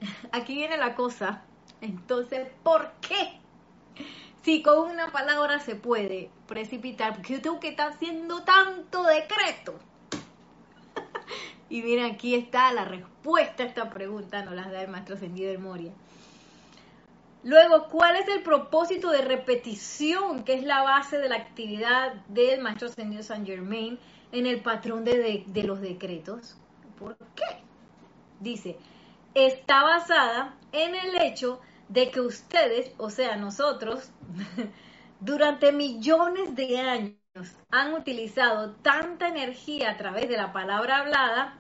Aquí 0.32 0.56
viene 0.56 0.76
la 0.78 0.96
cosa. 0.96 1.44
Entonces, 1.82 2.50
¿por 2.64 2.92
qué? 3.00 3.40
Si 4.42 4.64
con 4.64 4.90
una 4.90 5.12
palabra 5.12 5.60
se 5.60 5.76
puede 5.76 6.32
precipitar, 6.48 7.14
porque 7.14 7.36
yo 7.36 7.42
tengo 7.42 7.60
que 7.60 7.70
estar 7.70 7.92
haciendo 7.92 8.42
tanto 8.42 9.04
decreto. 9.04 9.78
y 11.70 11.84
miren, 11.84 12.16
aquí 12.16 12.34
está 12.34 12.74
la 12.74 12.86
respuesta 12.86 13.62
a 13.62 13.68
esta 13.68 13.90
pregunta, 13.92 14.44
nos 14.44 14.56
la 14.56 14.68
da 14.68 14.82
el 14.82 14.90
maestro 14.90 15.16
Ascendido 15.16 15.52
del 15.52 15.60
Moria. 15.60 15.92
Luego, 17.44 17.88
¿cuál 17.88 18.16
es 18.16 18.28
el 18.30 18.42
propósito 18.42 19.12
de 19.12 19.22
repetición, 19.22 20.44
que 20.44 20.56
es 20.56 20.64
la 20.64 20.82
base 20.82 21.20
de 21.20 21.30
la 21.30 21.36
actividad 21.36 22.14
del 22.28 22.62
maestro 22.62 22.88
Ascendido 22.88 23.22
San 23.22 23.46
Germain 23.46 24.00
en 24.32 24.46
el 24.46 24.62
patrón 24.62 25.04
de, 25.04 25.44
de, 25.46 25.64
los 25.64 25.82
decretos? 25.82 26.58
¿Por 26.98 27.18
qué? 27.36 27.64
Dice, 28.40 28.78
está 29.34 29.84
basada 29.84 30.56
en 30.72 30.96
el 30.96 31.22
hecho 31.22 31.60
de 31.88 32.12
que 32.12 32.22
ustedes, 32.22 32.92
o 32.98 33.10
sea, 33.10 33.36
nosotros, 33.36 34.12
durante 35.20 35.72
millones 35.72 36.56
de 36.56 36.80
años 36.80 37.16
han 37.72 37.94
utilizado 37.94 38.72
tanta 38.82 39.28
energía 39.28 39.92
a 39.92 39.98
través 39.98 40.30
de 40.30 40.38
la 40.38 40.52
palabra 40.52 40.98
hablada 40.98 41.58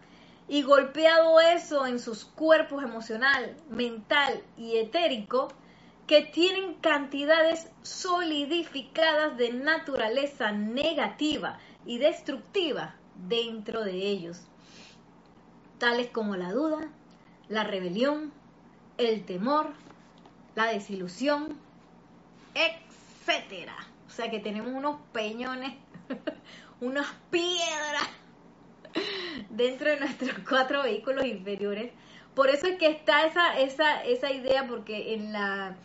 y 0.47 0.63
golpeado 0.63 1.39
eso 1.39 1.85
en 1.85 1.99
sus 1.99 2.25
cuerpos 2.25 2.83
emocional, 2.83 3.55
mental 3.69 4.41
y 4.57 4.77
etérico, 4.77 5.49
que 6.07 6.23
tienen 6.23 6.73
cantidades 6.75 7.69
solidificadas 7.83 9.37
de 9.37 9.53
naturaleza 9.53 10.51
negativa 10.51 11.59
y 11.85 11.97
destructiva 11.97 12.95
dentro 13.27 13.83
de 13.83 13.93
ellos, 13.93 14.41
tales 15.77 16.07
como 16.07 16.35
la 16.35 16.51
duda, 16.51 16.89
la 17.47 17.63
rebelión, 17.63 18.31
el 18.97 19.23
temor, 19.25 19.71
la 20.55 20.65
desilusión, 20.65 21.57
etcétera. 22.53 23.75
O 24.07 24.11
sea 24.11 24.29
que 24.29 24.39
tenemos 24.39 24.73
unos 24.73 24.99
peñones, 25.13 25.73
unas 26.81 27.07
piedras 27.29 28.09
dentro 29.49 29.89
de 29.89 29.99
nuestros 29.99 30.35
cuatro 30.49 30.83
vehículos 30.83 31.25
inferiores. 31.25 31.91
Por 32.35 32.49
eso 32.49 32.67
es 32.67 32.77
que 32.77 32.87
está 32.87 33.25
esa, 33.25 33.59
esa, 33.59 34.03
esa 34.03 34.31
idea, 34.31 34.67
porque 34.67 35.13
en 35.13 35.33
la 35.33 35.75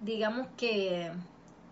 digamos 0.00 0.46
que 0.56 1.10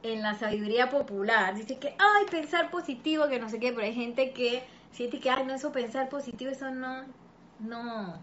en 0.02 0.22
la 0.22 0.34
sabiduría 0.34 0.88
popular, 0.88 1.54
dice 1.54 1.78
que, 1.78 1.96
ay, 1.98 2.26
pensar 2.30 2.70
positivo, 2.70 3.28
que 3.28 3.38
no 3.38 3.48
sé 3.48 3.58
qué, 3.58 3.72
pero 3.72 3.86
hay 3.86 3.94
gente 3.94 4.32
que 4.32 4.62
siente 4.92 5.20
que, 5.20 5.30
ay, 5.30 5.44
no, 5.44 5.54
eso 5.54 5.72
pensar 5.72 6.08
positivo, 6.08 6.50
eso 6.50 6.70
no, 6.70 7.04
no, 7.58 8.20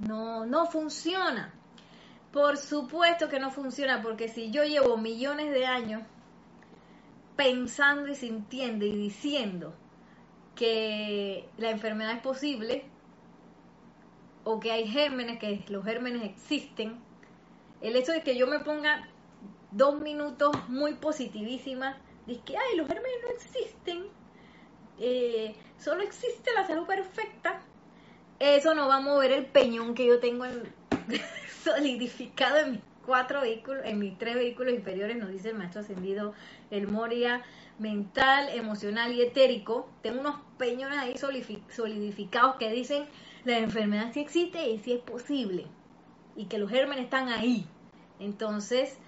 no, 0.00 0.46
no 0.46 0.66
funciona. 0.66 1.54
Por 2.32 2.56
supuesto 2.56 3.28
que 3.28 3.40
no 3.40 3.50
funciona, 3.50 4.02
porque 4.02 4.28
si 4.28 4.50
yo 4.50 4.64
llevo 4.64 4.96
millones 4.96 5.52
de 5.52 5.66
años 5.66 6.02
pensando 7.36 8.08
y 8.08 8.14
sintiendo 8.14 8.84
y 8.84 8.92
diciendo 8.92 9.74
que 10.54 11.48
la 11.56 11.70
enfermedad 11.70 12.12
es 12.12 12.22
posible, 12.22 12.84
o 14.44 14.60
que 14.60 14.72
hay 14.72 14.86
gérmenes, 14.86 15.38
que 15.38 15.64
los 15.68 15.84
gérmenes 15.84 16.22
existen, 16.24 16.98
el 17.80 17.96
hecho 17.96 18.12
de 18.12 18.22
que 18.22 18.36
yo 18.36 18.46
me 18.46 18.60
ponga 18.60 19.08
dos 19.72 20.00
minutos 20.00 20.56
muy 20.68 20.94
positivísimas, 20.94 21.96
de 22.26 22.38
que, 22.40 22.56
ay, 22.56 22.76
los 22.76 22.86
gérmenes 22.86 23.18
no 23.22 23.30
existen, 23.30 24.04
eh, 24.98 25.54
solo 25.78 26.02
existe 26.02 26.50
la 26.54 26.66
salud 26.66 26.86
perfecta, 26.86 27.60
eso 28.38 28.74
no 28.74 28.88
va 28.88 28.96
a 28.96 29.00
mover 29.00 29.32
el 29.32 29.46
peñón 29.46 29.94
que 29.94 30.06
yo 30.06 30.18
tengo 30.20 30.44
solidificado 31.64 32.58
en 32.58 32.72
mis 32.72 32.80
cuatro 33.04 33.40
vehículos, 33.40 33.82
en 33.84 33.98
mis 33.98 34.16
tres 34.18 34.34
vehículos 34.34 34.74
inferiores, 34.74 35.16
nos 35.16 35.30
dice 35.30 35.50
el 35.50 35.56
maestro 35.56 35.80
ascendido, 35.80 36.32
el 36.70 36.86
Moria 36.88 37.42
mental, 37.78 38.50
emocional 38.50 39.12
y 39.12 39.22
etérico. 39.22 39.88
Tengo 40.02 40.20
unos 40.20 40.36
peñones 40.58 40.98
ahí 40.98 41.16
solidificados 41.16 42.56
que 42.56 42.70
dicen 42.70 43.06
la 43.44 43.58
enfermedad 43.58 44.12
sí 44.12 44.20
existe 44.20 44.68
y 44.68 44.78
sí 44.78 44.92
es 44.92 45.00
posible 45.00 45.66
y 46.36 46.44
que 46.44 46.58
los 46.58 46.70
gérmenes 46.70 47.04
están 47.04 47.28
ahí. 47.28 47.66
Entonces, 48.20 48.98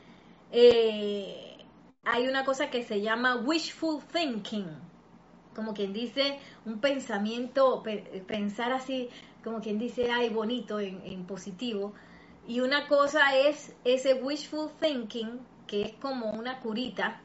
eh, 0.53 1.57
hay 2.05 2.29
una 2.29 2.45
cosa 2.45 2.69
que 2.71 2.83
se 2.85 3.01
llama 3.01 3.37
wishful 3.37 4.03
thinking, 4.12 4.67
como 5.55 5.73
quien 5.73 5.93
dice 5.93 6.38
un 6.67 6.79
pensamiento, 6.79 7.83
pensar 8.27 8.73
así, 8.73 9.09
como 9.43 9.61
quien 9.61 9.79
dice, 9.79 10.11
ay, 10.11 10.29
bonito, 10.29 10.79
en, 10.79 11.25
positivo. 11.27 11.95
Y 12.47 12.61
una 12.61 12.87
cosa 12.87 13.37
es 13.37 13.75
ese 13.85 14.15
wishful 14.15 14.71
thinking, 14.81 15.41
que 15.67 15.83
es 15.83 15.93
como 15.95 16.33
una 16.33 16.61
curita, 16.61 17.21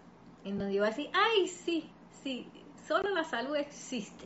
en 0.46 0.58
donde 0.58 0.76
yo 0.76 0.82
voy 0.82 0.88
a 0.88 0.92
decir, 0.92 1.10
ay, 1.14 1.48
sí, 1.48 1.90
sí, 2.24 2.48
solo 2.88 3.10
la 3.10 3.24
salud 3.24 3.56
existe. 3.56 4.26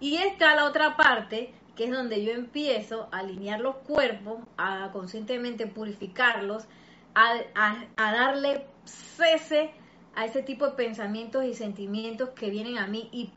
Y 0.00 0.16
está 0.16 0.54
la 0.54 0.64
otra 0.64 0.96
parte, 0.96 1.54
que 1.76 1.84
es 1.84 1.90
donde 1.90 2.24
yo 2.24 2.32
empiezo 2.32 3.08
a 3.10 3.18
alinear 3.18 3.60
los 3.60 3.76
cuerpos, 3.76 4.40
a 4.56 4.90
conscientemente 4.92 5.66
purificarlos, 5.66 6.66
a, 7.96 8.12
darle 8.12 8.66
cese 8.84 9.70
a 10.14 10.24
ese 10.24 10.42
tipo 10.42 10.66
de 10.66 10.72
pensamientos 10.72 11.44
y 11.44 11.54
sentimientos 11.54 12.30
que 12.30 12.50
vienen 12.50 12.78
a 12.78 12.86
mí 12.86 13.08
y, 13.12 13.32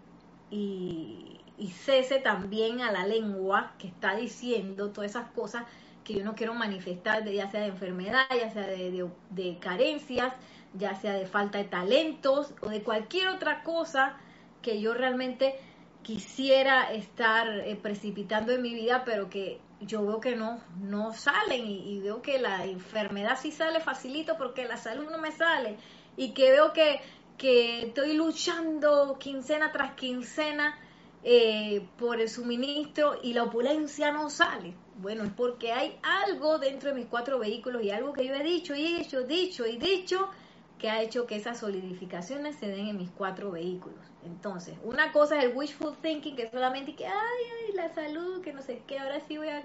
cese 1.85 2.19
también 2.19 2.81
a 2.81 2.91
la 2.91 3.05
lengua 3.05 3.73
que 3.77 3.87
está 3.87 4.15
diciendo 4.15 4.89
todas 4.89 5.11
esas 5.11 5.29
cosas 5.31 5.65
que 6.03 6.15
yo 6.15 6.23
no 6.23 6.33
quiero 6.33 6.55
manifestar, 6.55 7.23
ya 7.29 7.49
sea 7.51 7.61
de 7.61 7.67
enfermedad, 7.67 8.25
ya 8.29 8.49
sea 8.49 8.65
de, 8.65 9.07
de 9.29 9.57
carencias, 9.59 10.33
ya 10.73 10.95
sea 10.95 11.13
de 11.13 11.27
falta 11.27 11.59
de 11.59 11.65
talentos 11.65 12.53
o 12.61 12.69
de 12.69 12.81
cualquier 12.81 13.27
otra 13.27 13.61
cosa 13.63 14.17
que 14.63 14.81
yo 14.81 14.95
realmente 14.95 15.55
quisiera 16.01 16.91
estar 16.91 17.47
eh, 17.47 17.75
precipitando 17.75 18.51
en 18.51 18.61
mi 18.61 18.73
vida, 18.73 19.03
pero 19.05 19.29
que 19.29 19.59
yo 19.81 20.05
veo 20.05 20.19
que 20.19 20.35
no, 20.35 20.59
no 20.79 21.13
salen 21.13 21.65
y, 21.65 21.99
veo 21.99 22.21
que 22.21 22.39
la 22.39 22.65
enfermedad 22.65 23.37
sí 23.39 23.51
sale 23.51 23.79
facilito 23.79 24.37
porque 24.37 24.65
la 24.65 24.77
salud 24.77 25.09
no 25.09 25.17
me 25.17 25.31
sale 25.31 25.77
y 26.17 26.33
que 26.33 26.51
veo 26.51 26.73
que, 26.73 27.01
que 27.37 27.87
estoy 27.87 28.13
luchando 28.13 29.17
quincena 29.19 29.71
tras 29.71 29.93
quincena 29.93 30.77
eh, 31.23 31.87
por 31.97 32.19
el 32.19 32.29
suministro 32.29 33.19
y 33.21 33.33
la 33.33 33.43
opulencia 33.43 34.11
no 34.11 34.29
sale. 34.29 34.73
Bueno, 34.97 35.23
es 35.23 35.31
porque 35.31 35.71
hay 35.71 35.97
algo 36.03 36.59
dentro 36.59 36.89
de 36.89 36.95
mis 36.95 37.07
cuatro 37.07 37.39
vehículos 37.39 37.83
y 37.83 37.91
algo 37.91 38.13
que 38.13 38.25
yo 38.25 38.35
he 38.35 38.43
dicho 38.43 38.75
y 38.75 38.85
he 38.85 39.01
hecho, 39.01 39.23
dicho 39.23 39.65
y 39.65 39.77
dicho 39.77 40.29
que 40.81 40.89
ha 40.89 41.03
hecho 41.03 41.27
que 41.27 41.35
esas 41.35 41.59
solidificaciones 41.59 42.55
se 42.55 42.67
den 42.67 42.87
en 42.87 42.97
mis 42.97 43.11
cuatro 43.11 43.51
vehículos. 43.51 43.99
Entonces, 44.25 44.75
una 44.83 45.11
cosa 45.11 45.37
es 45.37 45.43
el 45.43 45.55
wishful 45.55 45.95
thinking, 46.01 46.35
que 46.35 46.49
solamente 46.49 46.95
que, 46.95 47.05
ay, 47.05 47.13
ay, 47.13 47.75
la 47.75 47.93
salud, 47.93 48.41
que 48.41 48.51
no 48.51 48.63
sé 48.63 48.81
qué, 48.87 48.97
ahora 48.97 49.19
sí 49.27 49.37
voy 49.37 49.49
a 49.49 49.61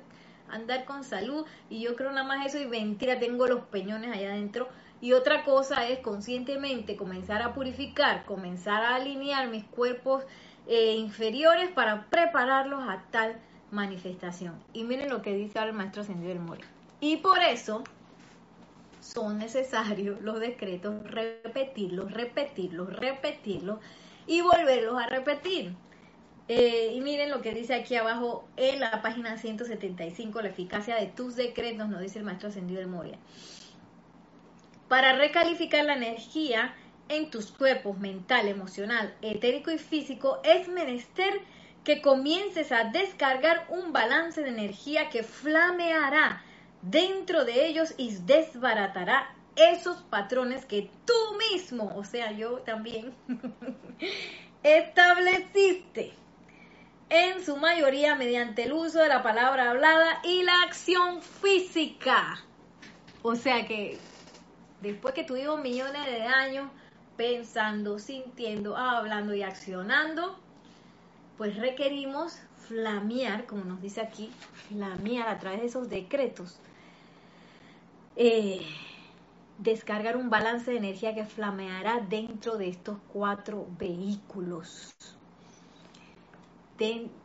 andar 0.50 0.84
con 0.84 1.04
salud 1.04 1.46
y 1.70 1.80
yo 1.80 1.96
creo 1.96 2.12
nada 2.12 2.28
más 2.28 2.44
eso 2.44 2.60
y 2.60 2.66
mentira, 2.66 3.18
tengo 3.18 3.46
los 3.46 3.62
peñones 3.64 4.14
allá 4.14 4.32
adentro. 4.32 4.68
Y 5.00 5.14
otra 5.14 5.42
cosa 5.42 5.88
es 5.88 6.00
conscientemente 6.00 6.96
comenzar 6.96 7.40
a 7.40 7.54
purificar, 7.54 8.26
comenzar 8.26 8.82
a 8.82 8.96
alinear 8.96 9.48
mis 9.48 9.64
cuerpos 9.64 10.22
eh, 10.66 10.96
inferiores 10.96 11.70
para 11.70 12.10
prepararlos 12.10 12.86
a 12.86 13.02
tal 13.10 13.36
manifestación. 13.70 14.62
Y 14.74 14.84
miren 14.84 15.08
lo 15.08 15.22
que 15.22 15.34
dice 15.34 15.58
ahora 15.58 15.70
el 15.70 15.78
maestro 15.78 16.02
Ascendido 16.02 16.28
del 16.28 16.40
Mori. 16.40 16.60
Y 17.00 17.16
por 17.18 17.38
eso 17.38 17.84
son 19.06 19.38
necesarios 19.38 20.20
los 20.20 20.40
decretos, 20.40 21.02
repetirlos, 21.04 22.12
repetirlos, 22.12 22.92
repetirlos 22.92 23.78
y 24.26 24.40
volverlos 24.40 25.00
a 25.00 25.06
repetir. 25.06 25.74
Eh, 26.48 26.92
y 26.94 27.00
miren 27.00 27.30
lo 27.30 27.40
que 27.40 27.52
dice 27.52 27.74
aquí 27.74 27.96
abajo 27.96 28.46
en 28.56 28.80
la 28.80 29.02
página 29.02 29.36
175, 29.36 30.42
la 30.42 30.48
eficacia 30.48 30.96
de 30.96 31.06
tus 31.06 31.36
decretos, 31.36 31.88
nos 31.88 32.00
dice 32.00 32.18
el 32.18 32.24
maestro 32.24 32.48
ascendido 32.48 32.80
de 32.80 32.86
Moria. 32.86 33.18
Para 34.88 35.16
recalificar 35.16 35.84
la 35.84 35.94
energía 35.94 36.74
en 37.08 37.30
tus 37.30 37.50
cuerpos 37.50 37.98
mental, 37.98 38.48
emocional, 38.48 39.14
etérico 39.22 39.70
y 39.70 39.78
físico, 39.78 40.40
es 40.44 40.68
menester 40.68 41.40
que 41.84 42.00
comiences 42.00 42.72
a 42.72 42.84
descargar 42.84 43.66
un 43.68 43.92
balance 43.92 44.42
de 44.42 44.48
energía 44.48 45.08
que 45.10 45.22
flameará 45.22 46.42
dentro 46.82 47.44
de 47.44 47.66
ellos 47.66 47.94
y 47.96 48.16
desbaratará 48.16 49.34
esos 49.56 50.02
patrones 50.02 50.64
que 50.66 50.90
tú 51.04 51.14
mismo, 51.50 51.92
o 51.96 52.04
sea, 52.04 52.32
yo 52.32 52.58
también, 52.58 53.14
estableciste 54.62 56.12
en 57.08 57.44
su 57.44 57.56
mayoría 57.56 58.16
mediante 58.16 58.64
el 58.64 58.72
uso 58.72 58.98
de 58.98 59.08
la 59.08 59.22
palabra 59.22 59.70
hablada 59.70 60.20
y 60.24 60.42
la 60.42 60.62
acción 60.62 61.22
física. 61.22 62.38
O 63.22 63.34
sea 63.34 63.66
que 63.66 63.98
después 64.82 65.14
que 65.14 65.24
tuvimos 65.24 65.60
millones 65.60 66.04
de 66.06 66.22
años 66.22 66.68
pensando, 67.16 67.98
sintiendo, 67.98 68.76
hablando 68.76 69.34
y 69.34 69.42
accionando, 69.42 70.38
pues 71.38 71.56
requerimos 71.56 72.38
flamear, 72.68 73.46
como 73.46 73.64
nos 73.64 73.80
dice 73.80 74.00
aquí, 74.00 74.30
flamear 74.68 75.28
a 75.28 75.38
través 75.38 75.60
de 75.60 75.66
esos 75.66 75.88
decretos. 75.88 76.58
Eh, 78.16 78.66
descargar 79.58 80.16
un 80.16 80.30
balance 80.30 80.70
de 80.70 80.78
energía 80.78 81.14
que 81.14 81.24
flameará 81.24 82.00
dentro 82.00 82.56
de 82.56 82.68
estos 82.68 82.98
cuatro 83.12 83.66
vehículos. 83.78 84.94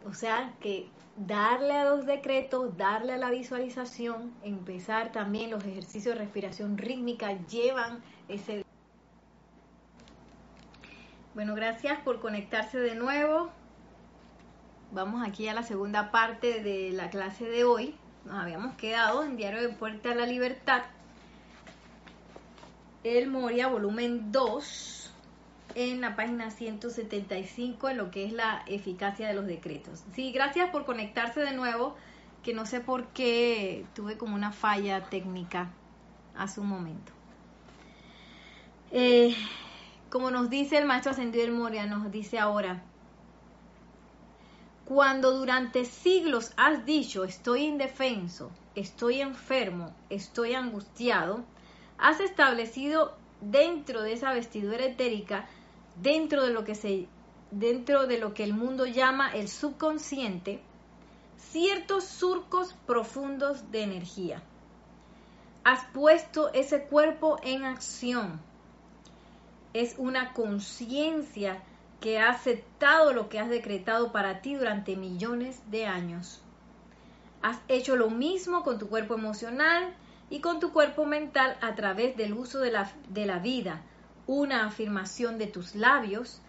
o 0.05 0.13
sea, 0.13 0.53
que 0.61 0.87
darle 1.17 1.73
a 1.73 1.85
los 1.85 2.05
decretos, 2.05 2.77
darle 2.77 3.13
a 3.13 3.17
la 3.17 3.29
visualización, 3.29 4.33
empezar 4.43 5.11
también 5.11 5.51
los 5.51 5.63
ejercicios 5.65 6.15
de 6.15 6.21
respiración 6.21 6.77
rítmica 6.77 7.37
llevan 7.47 8.01
ese... 8.27 8.63
Bueno, 11.33 11.55
gracias 11.55 11.99
por 12.01 12.19
conectarse 12.19 12.77
de 12.77 12.95
nuevo. 12.95 13.51
Vamos 14.91 15.25
aquí 15.25 15.47
a 15.47 15.53
la 15.53 15.63
segunda 15.63 16.11
parte 16.11 16.61
de 16.61 16.91
la 16.91 17.09
clase 17.09 17.45
de 17.45 17.63
hoy. 17.63 17.95
Nos 18.25 18.35
habíamos 18.35 18.75
quedado 18.75 19.23
en 19.23 19.37
Diario 19.37 19.61
de 19.61 19.69
Puerta 19.69 20.11
a 20.11 20.15
la 20.15 20.25
Libertad 20.25 20.83
el 23.03 23.27
Moria, 23.27 23.67
volumen 23.67 24.31
2, 24.31 25.11
en 25.75 26.01
la 26.01 26.15
página 26.15 26.51
175, 26.51 27.89
en 27.89 27.97
lo 27.97 28.11
que 28.11 28.25
es 28.25 28.33
la 28.33 28.63
eficacia 28.67 29.27
de 29.27 29.33
los 29.33 29.47
decretos. 29.47 30.03
Sí, 30.13 30.31
gracias 30.31 30.69
por 30.69 30.85
conectarse 30.85 31.39
de 31.39 31.53
nuevo, 31.53 31.95
que 32.43 32.53
no 32.53 32.65
sé 32.65 32.79
por 32.79 33.07
qué 33.07 33.85
tuve 33.95 34.17
como 34.17 34.35
una 34.35 34.51
falla 34.51 35.05
técnica 35.05 35.69
hace 36.37 36.59
un 36.59 36.67
momento. 36.67 37.11
Eh, 38.91 39.35
como 40.09 40.29
nos 40.29 40.49
dice 40.49 40.77
el 40.77 40.85
maestro 40.85 41.11
ascendido 41.11 41.45
del 41.45 41.53
Moria, 41.53 41.85
nos 41.87 42.11
dice 42.11 42.37
ahora, 42.37 42.83
cuando 44.93 45.31
durante 45.31 45.85
siglos 45.85 46.51
has 46.57 46.85
dicho 46.85 47.23
estoy 47.23 47.61
indefenso, 47.61 48.51
estoy 48.75 49.21
enfermo, 49.21 49.95
estoy 50.09 50.53
angustiado, 50.53 51.45
has 51.97 52.19
establecido 52.19 53.15
dentro 53.39 54.01
de 54.01 54.11
esa 54.11 54.33
vestidura 54.33 54.85
etérica, 54.85 55.47
dentro 55.95 56.43
de 56.43 56.51
lo 56.51 56.65
que 56.65 56.75
se 56.75 57.07
dentro 57.51 58.05
de 58.05 58.17
lo 58.17 58.33
que 58.33 58.43
el 58.43 58.53
mundo 58.53 58.85
llama 58.85 59.33
el 59.33 59.47
subconsciente, 59.47 60.59
ciertos 61.37 62.03
surcos 62.03 62.73
profundos 62.85 63.71
de 63.71 63.83
energía. 63.83 64.43
Has 65.63 65.85
puesto 65.93 66.51
ese 66.51 66.83
cuerpo 66.83 67.39
en 67.43 67.63
acción. 67.63 68.41
Es 69.73 69.95
una 69.97 70.33
conciencia 70.33 71.63
que 72.01 72.19
ha 72.19 72.29
aceptado 72.29 73.13
lo 73.13 73.29
que 73.29 73.39
has 73.39 73.49
decretado 73.49 74.11
para 74.11 74.41
ti 74.41 74.55
durante 74.55 74.97
millones 74.97 75.61
de 75.71 75.85
años. 75.85 76.41
Has 77.41 77.59
hecho 77.67 77.95
lo 77.95 78.09
mismo 78.09 78.63
con 78.63 78.79
tu 78.79 78.89
cuerpo 78.89 79.13
emocional 79.13 79.93
y 80.29 80.41
con 80.41 80.59
tu 80.59 80.73
cuerpo 80.73 81.05
mental 81.05 81.57
a 81.61 81.75
través 81.75 82.17
del 82.17 82.33
uso 82.33 82.59
de 82.59 82.71
la, 82.71 82.91
de 83.07 83.25
la 83.25 83.39
vida. 83.39 83.81
Una 84.25 84.65
afirmación 84.65 85.37
de 85.37 85.47
tus 85.47 85.75
labios 85.75 86.41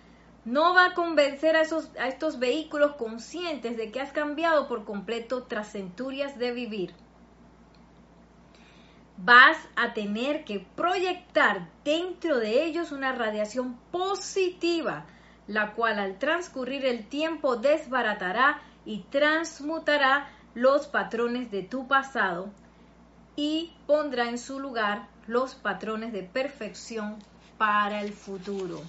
no 0.45 0.75
va 0.75 0.87
a 0.87 0.95
convencer 0.95 1.55
a, 1.55 1.61
esos, 1.61 1.91
a 1.99 2.09
estos 2.09 2.38
vehículos 2.38 2.97
conscientes 2.97 3.77
de 3.77 3.93
que 3.93 4.01
has 4.01 4.12
cambiado 4.12 4.69
por 4.69 4.85
completo 4.85 5.45
tras 5.45 5.73
centurias 5.73 6.38
de 6.38 6.53
vivir. 6.53 6.95
Vas 9.19 9.59
a 9.77 9.93
tener 9.93 10.45
que 10.45 10.67
proyectar 10.75 11.69
dentro 11.85 12.38
de 12.38 12.65
ellos 12.65 12.91
una 12.91 13.12
radiación 13.12 13.77
positiva, 13.93 15.07
la 15.47 15.73
cual 15.73 15.99
al 15.99 16.19
transcurrir 16.19 16.85
el 16.85 17.07
tiempo 17.07 17.57
desbaratará 17.57 18.61
y 18.85 19.01
transmutará 19.11 20.29
los 20.55 20.87
patrones 20.87 21.51
de 21.51 21.63
tu 21.63 21.89
pasado 21.89 22.51
y 23.37 23.73
pondrá 23.87 24.29
en 24.29 24.39
su 24.39 24.61
lugar 24.61 25.09
los 25.27 25.55
patrones 25.55 26.13
de 26.13 26.23
perfección 26.23 27.17
para 27.59 28.03
el 28.03 28.13
futuro. 28.13 28.81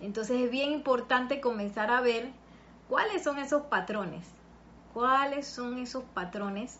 Entonces 0.00 0.42
es 0.42 0.50
bien 0.50 0.72
importante 0.72 1.40
comenzar 1.40 1.90
a 1.90 2.00
ver 2.00 2.30
cuáles 2.88 3.24
son 3.24 3.38
esos 3.38 3.62
patrones, 3.62 4.26
cuáles 4.94 5.46
son 5.46 5.78
esos 5.78 6.04
patrones 6.04 6.78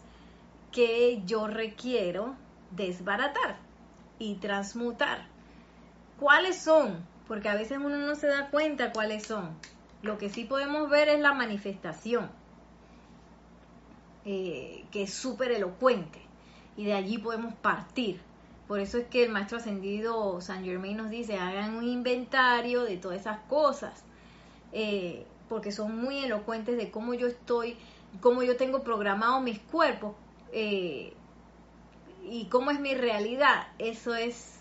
que 0.73 1.23
yo 1.25 1.47
requiero 1.47 2.35
desbaratar 2.71 3.57
y 4.19 4.37
transmutar. 4.37 5.27
¿Cuáles 6.19 6.59
son? 6.59 7.05
Porque 7.28 7.48
a 7.48 7.54
veces 7.54 7.78
uno 7.78 7.96
no 7.96 8.14
se 8.14 8.28
da 8.28 8.50
cuenta 8.50 8.92
cuáles 8.92 9.26
son. 9.26 9.50
Lo 10.02 10.18
que 10.18 10.30
sí 10.30 10.44
podemos 10.44 10.88
ver 10.88 11.08
es 11.08 11.20
la 11.20 11.32
manifestación, 11.32 12.30
eh, 14.24 14.84
que 14.90 15.02
es 15.02 15.14
súper 15.14 15.50
elocuente 15.52 16.20
y 16.76 16.84
de 16.84 16.94
allí 16.94 17.18
podemos 17.18 17.54
partir. 17.54 18.20
Por 18.68 18.80
eso 18.80 18.98
es 18.98 19.06
que 19.06 19.24
el 19.24 19.30
maestro 19.30 19.58
ascendido 19.58 20.40
San 20.40 20.64
Germain 20.64 20.96
nos 20.96 21.10
dice, 21.10 21.38
hagan 21.38 21.74
un 21.76 21.84
inventario 21.84 22.82
de 22.82 22.96
todas 22.96 23.20
esas 23.20 23.38
cosas, 23.48 24.04
eh, 24.72 25.24
porque 25.48 25.72
son 25.72 26.00
muy 26.00 26.18
elocuentes 26.18 26.76
de 26.76 26.90
cómo 26.90 27.14
yo 27.14 27.28
estoy, 27.28 27.76
cómo 28.20 28.42
yo 28.42 28.56
tengo 28.56 28.82
programado 28.82 29.40
mis 29.40 29.60
cuerpos 29.60 30.14
eh, 30.52 31.12
y 32.28 32.46
cómo 32.46 32.72
es 32.72 32.80
mi 32.80 32.94
realidad. 32.94 33.68
Eso 33.78 34.14
es, 34.16 34.58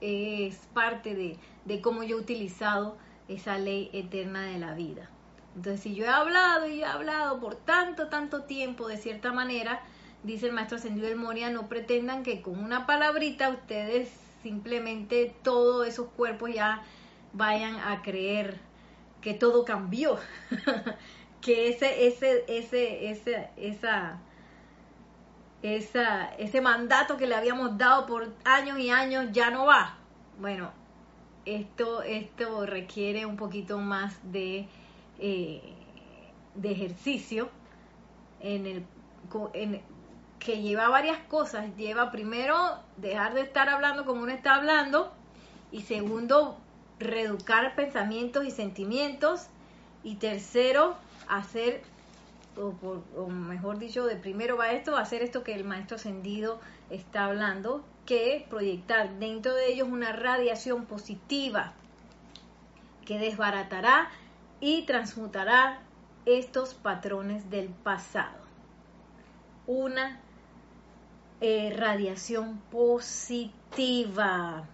es 0.00 0.56
parte 0.72 1.14
de, 1.14 1.36
de 1.64 1.80
cómo 1.80 2.02
yo 2.02 2.16
he 2.16 2.20
utilizado 2.20 2.96
esa 3.28 3.58
ley 3.58 3.90
eterna 3.92 4.42
de 4.42 4.58
la 4.58 4.74
vida. 4.74 5.10
Entonces, 5.56 5.80
si 5.82 5.94
yo 5.94 6.04
he 6.04 6.08
hablado 6.08 6.66
y 6.66 6.80
he 6.80 6.84
hablado 6.84 7.40
por 7.40 7.54
tanto, 7.54 8.08
tanto 8.08 8.42
tiempo 8.42 8.88
de 8.88 8.96
cierta 8.96 9.32
manera, 9.32 9.82
dice 10.22 10.46
el 10.46 10.52
maestro 10.52 10.78
ascendido 10.78 11.06
del 11.06 11.16
Moria, 11.16 11.50
no 11.50 11.68
pretendan 11.68 12.22
que 12.22 12.42
con 12.42 12.58
una 12.58 12.86
palabrita 12.86 13.50
ustedes 13.50 14.10
simplemente 14.42 15.34
todos 15.42 15.86
esos 15.86 16.08
cuerpos 16.08 16.52
ya 16.52 16.82
vayan 17.32 17.76
a 17.76 18.02
creer 18.02 18.58
que 19.20 19.32
todo 19.32 19.64
cambió, 19.64 20.18
que 21.40 21.68
ese, 21.68 22.06
ese, 22.06 22.44
ese, 22.48 23.10
ese, 23.10 23.48
esa, 23.56 24.18
esa, 25.62 26.34
ese 26.34 26.60
mandato 26.60 27.16
que 27.16 27.26
le 27.26 27.34
habíamos 27.34 27.78
dado 27.78 28.06
por 28.06 28.28
años 28.44 28.78
y 28.78 28.90
años 28.90 29.28
ya 29.32 29.50
no 29.50 29.66
va. 29.66 29.96
Bueno, 30.38 30.72
esto, 31.46 32.02
esto 32.02 32.66
requiere 32.66 33.26
un 33.26 33.36
poquito 33.36 33.78
más 33.78 34.16
de, 34.32 34.66
eh, 35.18 35.62
de 36.54 36.70
ejercicio 36.70 37.48
en 38.40 38.66
el, 38.66 38.86
en, 39.52 39.82
que 40.38 40.60
lleva 40.60 40.88
varias 40.88 41.18
cosas. 41.28 41.74
Lleva 41.76 42.10
primero 42.10 42.78
dejar 42.96 43.34
de 43.34 43.42
estar 43.42 43.68
hablando 43.68 44.04
como 44.04 44.22
uno 44.22 44.32
está 44.32 44.54
hablando 44.56 45.12
y 45.72 45.82
segundo 45.82 46.58
reeducar 46.98 47.74
pensamientos 47.74 48.44
y 48.46 48.50
sentimientos 48.50 49.46
y 50.02 50.16
tercero 50.16 50.96
hacer 51.28 51.82
o, 52.56 53.26
mejor 53.26 53.78
dicho 53.78 54.06
de 54.06 54.14
primero 54.14 54.56
va 54.56 54.70
esto 54.70 54.96
hacer 54.96 55.22
esto 55.22 55.42
que 55.42 55.54
el 55.54 55.64
maestro 55.64 55.96
ascendido 55.96 56.60
está 56.90 57.24
hablando 57.24 57.84
que 58.06 58.46
proyectar 58.48 59.18
dentro 59.18 59.54
de 59.54 59.72
ellos 59.72 59.88
una 59.88 60.12
radiación 60.12 60.86
positiva 60.86 61.72
que 63.04 63.18
desbaratará 63.18 64.10
y 64.60 64.82
transmutará 64.82 65.80
estos 66.26 66.74
patrones 66.74 67.50
del 67.50 67.68
pasado 67.68 68.44
una 69.66 70.20
eh, 71.40 71.72
radiación 71.76 72.58
positiva. 72.70 74.64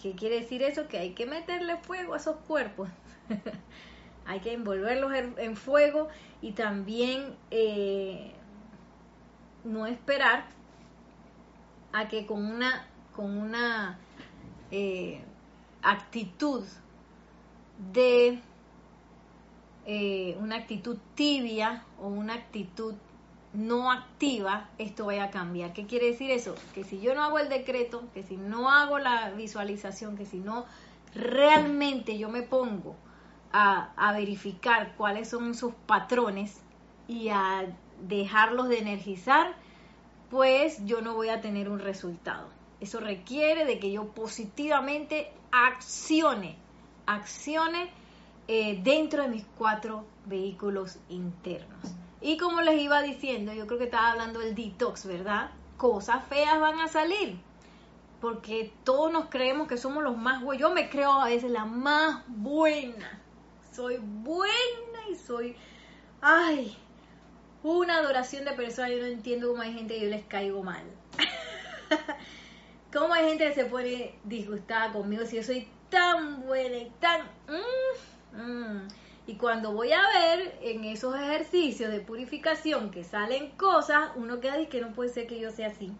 ¿Qué 0.00 0.12
quiere 0.12 0.40
decir 0.40 0.62
eso? 0.62 0.88
Que 0.88 0.98
hay 0.98 1.10
que 1.10 1.26
meterle 1.26 1.76
fuego 1.76 2.14
a 2.14 2.18
esos 2.18 2.36
cuerpos. 2.46 2.88
hay 4.26 4.40
que 4.40 4.52
envolverlos 4.52 5.12
en, 5.14 5.56
fuego 5.56 6.08
y 6.40 6.52
también 6.52 7.36
eh, 7.50 8.32
no 9.64 9.86
esperar 9.86 10.44
a 11.98 12.08
que 12.08 12.26
con 12.26 12.44
una, 12.44 12.86
con 13.14 13.36
una 13.36 13.98
eh, 14.70 15.20
actitud 15.82 16.64
de 17.92 18.40
eh, 19.86 20.36
una 20.40 20.56
actitud 20.56 20.98
tibia 21.14 21.84
o 22.00 22.08
una 22.08 22.34
actitud 22.34 22.94
no 23.52 23.90
activa, 23.90 24.68
esto 24.78 25.06
vaya 25.06 25.24
a 25.24 25.30
cambiar. 25.30 25.72
¿Qué 25.72 25.86
quiere 25.86 26.06
decir 26.06 26.30
eso? 26.30 26.54
Que 26.74 26.84
si 26.84 27.00
yo 27.00 27.14
no 27.14 27.24
hago 27.24 27.38
el 27.38 27.48
decreto, 27.48 28.04
que 28.14 28.22
si 28.22 28.36
no 28.36 28.70
hago 28.70 28.98
la 28.98 29.30
visualización, 29.30 30.16
que 30.16 30.26
si 30.26 30.38
no 30.38 30.66
realmente 31.14 32.18
yo 32.18 32.28
me 32.28 32.42
pongo 32.42 32.94
a, 33.50 33.92
a 33.96 34.12
verificar 34.12 34.94
cuáles 34.96 35.30
son 35.30 35.54
sus 35.54 35.72
patrones 35.86 36.60
y 37.08 37.30
a 37.30 37.64
dejarlos 38.06 38.68
de 38.68 38.78
energizar, 38.78 39.56
pues 40.30 40.84
yo 40.84 41.00
no 41.00 41.14
voy 41.14 41.28
a 41.28 41.40
tener 41.40 41.68
un 41.68 41.78
resultado. 41.78 42.48
Eso 42.80 43.00
requiere 43.00 43.64
de 43.64 43.78
que 43.78 43.90
yo 43.90 44.08
positivamente 44.08 45.32
accione, 45.50 46.56
accione 47.06 47.90
eh, 48.46 48.80
dentro 48.82 49.22
de 49.22 49.28
mis 49.28 49.44
cuatro 49.56 50.04
vehículos 50.26 50.98
internos. 51.08 51.94
Y 52.20 52.36
como 52.36 52.60
les 52.60 52.80
iba 52.80 53.02
diciendo, 53.02 53.52
yo 53.52 53.66
creo 53.66 53.78
que 53.78 53.84
estaba 53.86 54.12
hablando 54.12 54.40
del 54.40 54.54
detox, 54.54 55.06
¿verdad? 55.06 55.50
Cosas 55.76 56.24
feas 56.28 56.60
van 56.60 56.80
a 56.80 56.88
salir. 56.88 57.38
Porque 58.20 58.72
todos 58.84 59.12
nos 59.12 59.26
creemos 59.26 59.68
que 59.68 59.76
somos 59.76 60.02
los 60.02 60.16
más 60.16 60.42
buenos. 60.42 60.60
Yo 60.60 60.74
me 60.74 60.90
creo 60.90 61.12
a 61.12 61.26
veces 61.26 61.50
la 61.50 61.64
más 61.64 62.24
buena. 62.26 63.20
Soy 63.72 63.98
buena 63.98 65.08
y 65.10 65.14
soy... 65.14 65.56
Ay, 66.20 66.76
una 67.62 67.98
adoración 67.98 68.44
de 68.44 68.52
personas. 68.52 68.92
Yo 68.92 68.98
no 68.98 69.06
entiendo 69.06 69.48
cómo 69.48 69.62
hay 69.62 69.74
gente 69.74 69.94
que 69.94 70.04
yo 70.04 70.10
les 70.10 70.24
caigo 70.24 70.62
mal. 70.62 70.82
cómo 72.92 73.14
hay 73.14 73.28
gente 73.28 73.48
que 73.48 73.54
se 73.54 73.64
pone 73.64 74.14
disgustada 74.24 74.92
conmigo 74.92 75.24
si 75.26 75.36
yo 75.36 75.42
soy 75.42 75.68
tan 75.90 76.42
buena 76.42 76.76
y 76.76 76.92
tan... 77.00 77.22
Mm, 77.48 78.40
mm. 78.40 78.88
Y 79.26 79.34
cuando 79.34 79.72
voy 79.72 79.92
a 79.92 80.00
ver 80.00 80.58
en 80.62 80.84
esos 80.84 81.14
ejercicios 81.14 81.92
de 81.92 82.00
purificación 82.00 82.90
que 82.90 83.04
salen 83.04 83.50
cosas, 83.52 84.10
uno 84.16 84.40
queda 84.40 84.58
y 84.58 84.68
que 84.68 84.80
no 84.80 84.92
puede 84.92 85.10
ser 85.10 85.26
que 85.26 85.38
yo 85.38 85.50
sea 85.50 85.68
así. 85.68 85.92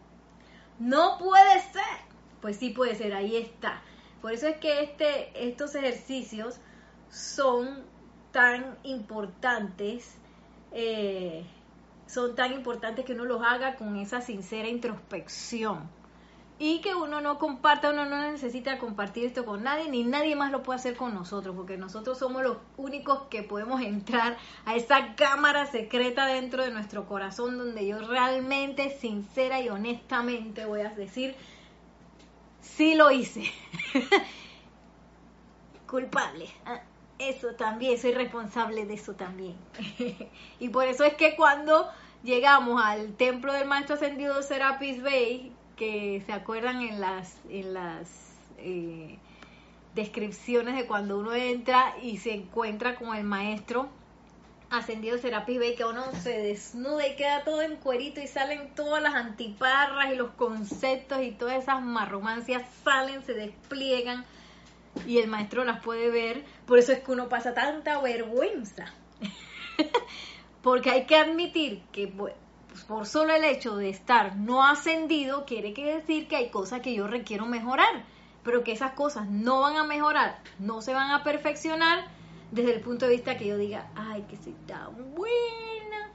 No 0.79 1.19
puede 1.19 1.61
ser. 1.61 2.09
Pues 2.41 2.57
sí 2.57 2.71
puede 2.71 2.95
ser, 2.95 3.13
ahí 3.13 3.37
está. 3.37 3.83
Por 4.23 4.33
eso 4.33 4.49
es 4.49 4.57
que 4.57 4.83
este, 4.83 5.47
estos 5.47 5.75
ejercicios 5.75 6.59
son 7.11 7.85
tan 8.33 8.79
importantes, 8.83 10.17
eh, 10.73 11.45
son 12.07 12.35
tan 12.35 12.53
importantes 12.53 13.05
que 13.05 13.13
uno 13.13 13.25
los 13.25 13.43
haga 13.43 13.77
con 13.77 13.97
esa 13.97 14.21
sincera 14.21 14.69
introspección 14.69 15.89
y 16.59 16.81
que 16.81 16.95
uno 16.95 17.21
no 17.21 17.39
comparta, 17.39 17.91
uno 17.91 18.05
no 18.05 18.21
necesita 18.21 18.79
compartir 18.79 19.25
esto 19.25 19.45
con 19.45 19.63
nadie, 19.63 19.89
ni 19.89 20.03
nadie 20.03 20.35
más 20.35 20.51
lo 20.51 20.65
puede 20.65 20.81
hacer 20.81 20.97
con 20.97 21.15
nosotros, 21.15 21.55
porque 21.55 21.77
nosotros 21.77 22.19
somos 22.19 22.43
los 22.43 22.57
únicos 22.77 23.23
que 23.31 23.45
podemos 23.45 23.81
entrar 23.81 24.37
a 24.65 24.75
esa 24.75 25.15
cámara 25.15 25.67
secreta 25.67 26.27
dentro 26.27 26.65
de 26.65 26.73
nuestro 26.73 27.07
corazón, 27.07 27.59
donde 27.59 27.87
yo 27.87 28.01
realmente, 28.01 28.91
sincera 28.91 29.61
y 29.61 29.69
honestamente 29.69 30.65
voy 30.65 30.81
a 30.81 30.91
decir, 30.91 31.37
sí 32.61 32.97
lo 32.97 33.13
hice. 33.13 33.45
Culpable. 35.87 36.49
Eso 37.19 37.49
también, 37.55 37.99
soy 37.99 38.13
responsable 38.13 38.87
de 38.87 38.95
eso 38.95 39.15
también. 39.15 39.57
y 40.61 40.69
por 40.69 40.87
eso 40.87 41.05
es 41.05 41.15
que 41.15 41.35
cuando 41.35 41.89
llegamos 42.23 42.81
al 42.83 43.15
templo 43.15 43.53
del 43.53 43.67
Maestro 43.67 43.97
Ascendido 43.97 44.43
Serapis 44.43 45.03
Bay, 45.03 45.53
que 45.77 46.23
se 46.27 46.33
acuerdan 46.33 46.83
en 46.83 47.01
las, 47.01 47.37
en 47.49 47.75
las 47.75 48.09
eh, 48.59 49.19
descripciones 49.95 50.77
de 50.77 50.87
cuando 50.87 51.19
uno 51.19 51.33
entra 51.33 51.95
y 52.03 52.19
se 52.19 52.35
encuentra 52.35 52.97
con 52.97 53.17
el 53.17 53.25
maestro 53.25 53.89
ascendido 54.71 55.19
Serapis 55.19 55.59
Bey, 55.59 55.75
que 55.77 55.85
uno 55.85 56.05
se 56.23 56.39
desnuda 56.39 57.07
y 57.07 57.17
queda 57.17 57.43
todo 57.45 57.63
en 57.63 57.77
cuerito 57.77 58.21
y 58.21 58.27
salen 58.27 58.75
todas 58.75 59.03
las 59.03 59.15
antiparras 59.15 60.13
y 60.13 60.17
los 60.17 60.31
conceptos 60.33 61.23
y 61.23 61.31
todas 61.31 61.63
esas 61.63 61.83
marromancias 61.83 62.63
salen, 62.85 63.25
se 63.25 63.35
despliegan 63.35 64.25
y 65.07 65.19
el 65.19 65.29
maestro 65.29 65.65
las 65.65 65.81
puede 65.83 66.11
ver. 66.11 66.45
Por 66.67 66.79
eso 66.79 66.93
es 66.93 67.01
que 67.01 67.13
uno 67.13 67.29
pasa 67.29 67.55
tanta 67.55 68.01
vergüenza. 68.01 68.87
Porque 70.63 70.91
hay 70.91 71.07
que 71.07 71.17
admitir 71.17 71.83
que 71.93 72.13
por 72.87 73.07
solo 73.07 73.35
el 73.35 73.45
hecho 73.45 73.77
de 73.77 73.89
estar 73.89 74.37
no 74.37 74.65
ascendido, 74.65 75.45
quiere 75.45 75.73
decir 75.73 76.29
que 76.29 76.37
hay 76.37 76.51
cosas 76.51 76.81
que 76.81 76.95
yo 76.95 77.07
requiero 77.07 77.47
mejorar, 77.47 78.05
pero 78.43 78.65
que 78.65 78.73
esas 78.73 78.93
cosas 78.93 79.29
no 79.29 79.61
van 79.61 79.77
a 79.77 79.85
mejorar, 79.85 80.41
no 80.59 80.81
se 80.81 80.95
van 80.95 81.11
a 81.11 81.23
perfeccionar 81.23 82.07
desde 82.51 82.75
el 82.75 82.81
punto 82.81 83.07
de 83.07 83.13
vista 83.13 83.37
que 83.37 83.47
yo 83.47 83.57
diga, 83.57 83.89
ay, 83.95 84.23
que 84.23 84.37
soy 84.37 84.55
tan 84.67 85.15
buena, 85.15 86.11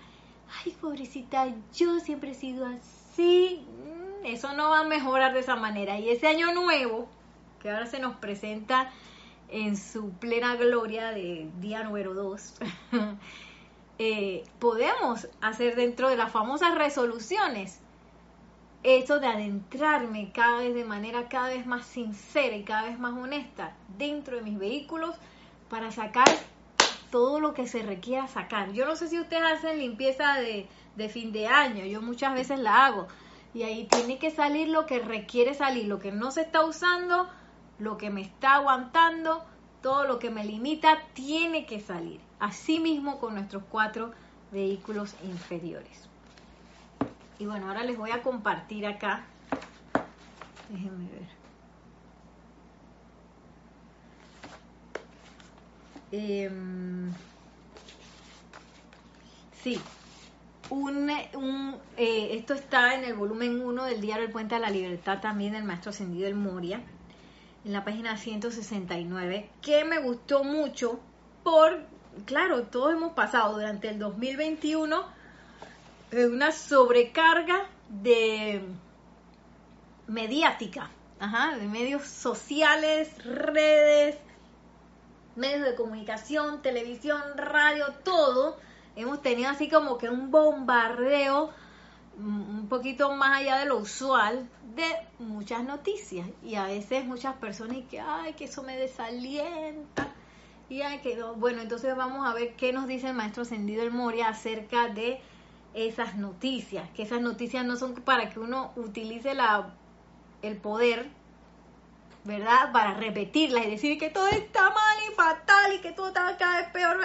ay, 0.63 0.75
pobrecita, 0.79 1.47
yo 1.75 1.99
siempre 1.99 2.31
he 2.31 2.35
sido 2.35 2.65
así. 2.65 3.65
Mm, 3.67 4.25
eso 4.25 4.53
no 4.53 4.69
va 4.69 4.79
a 4.79 4.83
mejorar 4.83 5.33
de 5.33 5.39
esa 5.39 5.55
manera. 5.55 5.99
Y 5.99 6.09
ese 6.09 6.27
año 6.27 6.53
nuevo, 6.53 7.07
que 7.63 7.71
ahora 7.71 7.87
se 7.87 7.99
nos 7.99 8.17
presenta 8.17 8.91
en 9.49 9.77
su 9.77 10.11
plena 10.11 10.55
gloria 10.55 11.11
de 11.11 11.49
día 11.59 11.83
número 11.83 12.13
2, 12.13 12.55
Eh, 13.99 14.43
podemos 14.57 15.27
hacer 15.39 15.75
dentro 15.75 16.09
de 16.09 16.17
las 16.17 16.31
famosas 16.31 16.73
resoluciones. 16.75 17.79
Eso 18.81 19.19
de 19.19 19.27
adentrarme 19.27 20.31
cada 20.33 20.57
vez 20.57 20.73
de 20.73 20.83
manera 20.83 21.29
cada 21.29 21.49
vez 21.49 21.67
más 21.67 21.85
sincera 21.85 22.55
y 22.55 22.63
cada 22.63 22.89
vez 22.89 22.99
más 22.99 23.13
honesta 23.13 23.75
dentro 23.97 24.37
de 24.37 24.41
mis 24.41 24.57
vehículos 24.57 25.15
para 25.69 25.91
sacar 25.91 26.27
todo 27.11 27.39
lo 27.39 27.53
que 27.53 27.67
se 27.67 27.83
requiera 27.83 28.27
sacar. 28.27 28.73
Yo 28.73 28.85
no 28.85 28.95
sé 28.95 29.07
si 29.07 29.19
ustedes 29.19 29.43
hacen 29.43 29.77
limpieza 29.77 30.33
de, 30.37 30.67
de 30.95 31.09
fin 31.09 31.31
de 31.31 31.47
año, 31.47 31.85
yo 31.85 32.01
muchas 32.01 32.33
veces 32.33 32.59
la 32.59 32.87
hago. 32.87 33.07
Y 33.53 33.61
ahí 33.61 33.85
tiene 33.85 34.17
que 34.17 34.31
salir 34.31 34.69
lo 34.69 34.87
que 34.87 34.99
requiere 34.99 35.53
salir, 35.53 35.85
lo 35.85 35.99
que 35.99 36.11
no 36.11 36.31
se 36.31 36.41
está 36.41 36.65
usando, 36.65 37.29
lo 37.79 37.97
que 37.97 38.09
me 38.09 38.21
está 38.21 38.55
aguantando, 38.55 39.43
todo 39.81 40.05
lo 40.05 40.19
que 40.19 40.29
me 40.29 40.45
limita 40.45 40.99
tiene 41.13 41.65
que 41.65 41.79
salir. 41.79 42.19
Asimismo 42.39 43.19
con 43.19 43.35
nuestros 43.35 43.63
cuatro 43.69 44.11
vehículos 44.51 45.15
inferiores. 45.23 46.07
Y 47.39 47.45
bueno, 47.45 47.67
ahora 47.67 47.83
les 47.83 47.97
voy 47.97 48.11
a 48.11 48.21
compartir 48.21 48.85
acá. 48.85 49.23
Déjenme 50.69 51.09
ver. 51.09 51.43
Em, 56.15 57.11
sí, 59.63 59.81
un, 60.69 61.11
un, 61.33 61.75
eh, 61.97 62.35
esto 62.37 62.53
está 62.53 62.93
en 62.93 63.03
el 63.03 63.15
volumen 63.15 63.59
1 63.59 63.83
del 63.85 63.99
diario 63.99 64.25
El 64.25 64.31
Puente 64.31 64.53
a 64.53 64.59
la 64.59 64.69
Libertad 64.69 65.21
también 65.21 65.53
del 65.53 65.63
Maestro 65.63 65.89
Ascendido 65.89 66.27
El 66.27 66.35
Moria 66.35 66.81
en 67.65 67.73
la 67.73 67.83
página 67.83 68.17
169, 68.17 69.49
que 69.61 69.85
me 69.85 69.99
gustó 69.99 70.43
mucho 70.43 70.99
por, 71.43 71.81
claro, 72.25 72.63
todos 72.63 72.93
hemos 72.93 73.13
pasado 73.13 73.53
durante 73.53 73.89
el 73.89 73.99
2021 73.99 75.05
una 76.11 76.51
sobrecarga 76.51 77.65
de 77.89 78.61
mediática, 80.07 80.89
de 81.59 81.67
medios 81.67 82.03
sociales, 82.03 83.09
redes, 83.23 84.17
medios 85.35 85.63
de 85.63 85.75
comunicación, 85.75 86.61
televisión, 86.61 87.21
radio, 87.35 87.93
todo. 88.03 88.57
Hemos 88.95 89.21
tenido 89.21 89.49
así 89.49 89.69
como 89.69 89.97
que 89.97 90.09
un 90.09 90.29
bombardeo 90.29 91.51
un 92.17 92.67
poquito 92.69 93.11
más 93.15 93.39
allá 93.39 93.57
de 93.57 93.65
lo 93.65 93.77
usual 93.77 94.47
de 94.75 94.85
muchas 95.19 95.63
noticias. 95.63 96.27
Y 96.43 96.55
a 96.55 96.65
veces 96.65 97.05
muchas 97.05 97.35
personas 97.35 97.77
y 97.77 97.81
que 97.83 97.99
ay 97.99 98.33
que 98.33 98.45
eso 98.45 98.63
me 98.63 98.77
desalienta 98.77 100.13
y 100.69 100.81
ay 100.81 100.99
que 100.99 101.15
no. 101.15 101.35
bueno 101.35 101.61
entonces 101.61 101.95
vamos 101.95 102.27
a 102.27 102.33
ver 102.33 102.55
qué 102.55 102.73
nos 102.73 102.87
dice 102.87 103.07
el 103.09 103.13
maestro 103.13 103.43
ascendido 103.43 103.83
el 103.83 103.91
Moria 103.91 104.29
acerca 104.29 104.87
de 104.89 105.19
esas 105.73 106.15
noticias. 106.15 106.89
Que 106.91 107.03
esas 107.03 107.21
noticias 107.21 107.65
no 107.65 107.77
son 107.77 107.93
para 107.95 108.29
que 108.29 108.39
uno 108.39 108.71
utilice 108.75 109.33
la 109.33 109.73
el 110.41 110.57
poder 110.57 111.09
verdad 112.25 112.71
para 112.71 112.93
repetirlas 112.93 113.65
y 113.65 113.71
decir 113.71 113.97
que 113.97 114.09
todo 114.09 114.27
está 114.27 114.69
mal 114.69 114.97
y 115.09 115.13
fatal 115.13 115.73
y 115.73 115.79
que 115.79 115.91
todo 115.91 116.07
está 116.07 116.37
cada 116.37 116.61
vez 116.61 116.69
peor 116.71 116.97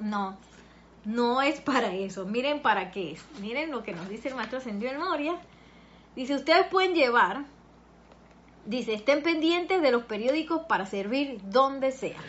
no 0.00 0.36
no 1.06 1.40
es 1.40 1.60
para 1.60 1.94
eso. 1.94 2.26
Miren 2.26 2.60
para 2.60 2.90
qué 2.90 3.12
es. 3.12 3.24
Miren 3.40 3.70
lo 3.70 3.82
que 3.84 3.92
nos 3.92 4.08
dice 4.08 4.28
el 4.28 4.34
maestro 4.34 4.58
Ascendido 4.58 4.92
en 4.92 4.98
Moria. 4.98 5.36
Dice, 6.16 6.34
ustedes 6.34 6.66
pueden 6.66 6.94
llevar, 6.94 7.44
dice, 8.64 8.92
estén 8.92 9.22
pendientes 9.22 9.80
de 9.80 9.92
los 9.92 10.02
periódicos 10.02 10.62
para 10.62 10.84
servir 10.84 11.40
donde 11.44 11.92
sea. 11.92 12.20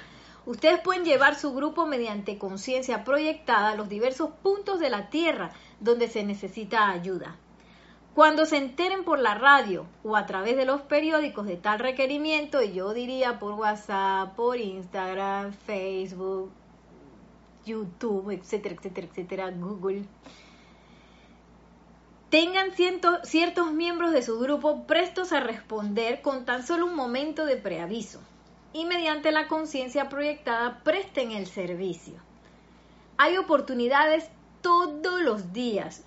Ustedes 0.46 0.80
pueden 0.80 1.06
llevar 1.06 1.36
su 1.36 1.54
grupo 1.54 1.88
mediante 1.88 2.38
conciencia 2.38 3.04
proyectada 3.04 3.72
a 3.72 3.76
los 3.76 3.90
diversos 3.90 4.30
puntos 4.44 4.80
de 4.80 4.92
la 4.92 5.10
Tierra 5.10 5.52
donde 5.80 6.08
se 6.08 6.24
necesita 6.24 6.90
ayuda. 6.90 7.36
Cuando 8.14 8.46
se 8.46 8.58
enteren 8.58 9.04
por 9.04 9.20
la 9.20 9.36
radio 9.36 9.88
o 10.04 10.16
a 10.16 10.26
través 10.26 10.56
de 10.56 10.66
los 10.66 10.82
periódicos 10.82 11.48
de 11.48 11.58
tal 11.58 11.80
requerimiento, 11.80 12.62
y 12.62 12.74
yo 12.74 12.94
diría 12.94 13.40
por 13.40 13.54
WhatsApp, 13.54 14.36
por 14.36 14.58
Instagram, 14.58 15.52
Facebook, 15.52 16.52
YouTube, 17.68 18.32
etcétera, 18.32 18.76
etcétera, 18.76 19.08
etcétera, 19.08 19.52
Google, 19.52 20.04
tengan 22.30 22.72
ciertos 23.24 23.74
miembros 23.74 24.12
de 24.12 24.22
su 24.22 24.40
grupo 24.40 24.86
prestos 24.86 25.32
a 25.32 25.40
responder 25.40 26.22
con 26.22 26.46
tan 26.46 26.66
solo 26.66 26.86
un 26.86 26.96
momento 26.96 27.46
de 27.46 27.58
preaviso 27.58 28.20
y 28.74 28.86
mediante 28.86 29.32
la 29.32 29.48
conciencia 29.48 30.10
proyectada 30.10 30.82
presten 30.84 31.32
el 31.32 31.48
servicio. 31.48 32.16
Hay 33.18 33.38
oportunidades 33.38 34.30
todos 34.62 35.22
los 35.22 35.54
días 35.54 36.04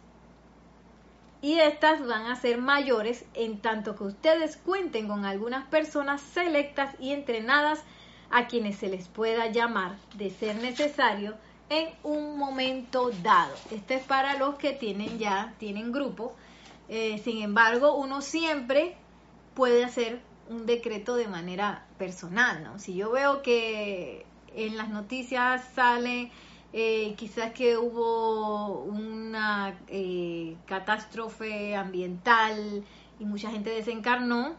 y 1.43 1.59
estas 1.59 2.07
van 2.07 2.27
a 2.27 2.37
ser 2.37 2.59
mayores 2.59 3.25
en 3.35 3.61
tanto 3.61 3.97
que 3.97 4.05
ustedes 4.05 4.59
cuenten 4.59 5.09
con 5.09 5.25
algunas 5.25 5.67
personas 5.69 6.21
selectas 6.21 6.95
y 7.01 7.13
entrenadas 7.13 7.83
a 8.31 8.47
quienes 8.47 8.77
se 8.77 8.89
les 8.89 9.09
pueda 9.09 9.47
llamar 9.47 9.97
de 10.17 10.31
ser 10.31 10.57
necesario 10.57 11.35
en 11.71 11.89
un 12.03 12.37
momento 12.37 13.11
dado. 13.23 13.55
Esto 13.71 13.95
es 13.95 14.03
para 14.03 14.37
los 14.37 14.57
que 14.57 14.73
tienen 14.73 15.19
ya, 15.19 15.55
tienen 15.59 15.93
grupo. 15.93 16.35
Eh, 16.89 17.19
sin 17.25 17.43
embargo, 17.43 17.95
uno 17.95 18.21
siempre 18.21 18.97
puede 19.55 19.85
hacer 19.85 20.21
un 20.49 20.67
decreto 20.67 21.15
de 21.15 21.29
manera 21.29 21.87
personal, 21.97 22.65
¿no? 22.65 22.79
Si 22.81 22.95
yo 22.97 23.13
veo 23.13 23.41
que 23.43 24.27
en 24.55 24.77
las 24.77 24.89
noticias 24.89 25.65
sale 25.75 26.33
eh, 26.73 27.15
quizás 27.17 27.53
que 27.53 27.79
hubo 27.79 28.83
una 28.83 29.79
eh, 29.87 30.57
catástrofe 30.67 31.77
ambiental 31.77 32.85
y 33.21 33.25
mucha 33.25 33.49
gente 33.51 33.71
desencarnó, 33.71 34.57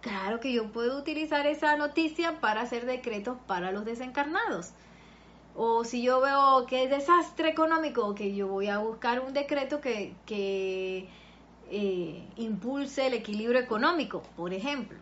claro 0.00 0.40
que 0.40 0.50
yo 0.50 0.72
puedo 0.72 0.98
utilizar 0.98 1.46
esa 1.46 1.76
noticia 1.76 2.40
para 2.40 2.62
hacer 2.62 2.86
decretos 2.86 3.36
para 3.46 3.70
los 3.70 3.84
desencarnados. 3.84 4.72
O 5.56 5.84
si 5.84 6.02
yo 6.02 6.20
veo 6.20 6.66
que 6.66 6.84
es 6.84 6.90
desastre 6.90 7.48
económico, 7.50 8.14
que 8.14 8.34
yo 8.34 8.48
voy 8.48 8.68
a 8.68 8.78
buscar 8.78 9.20
un 9.20 9.32
decreto 9.32 9.80
que, 9.80 11.08
eh, 11.70 12.28
impulse 12.36 13.06
el 13.06 13.14
equilibrio 13.14 13.60
económico, 13.60 14.22
por 14.36 14.52
ejemplo. 14.52 14.98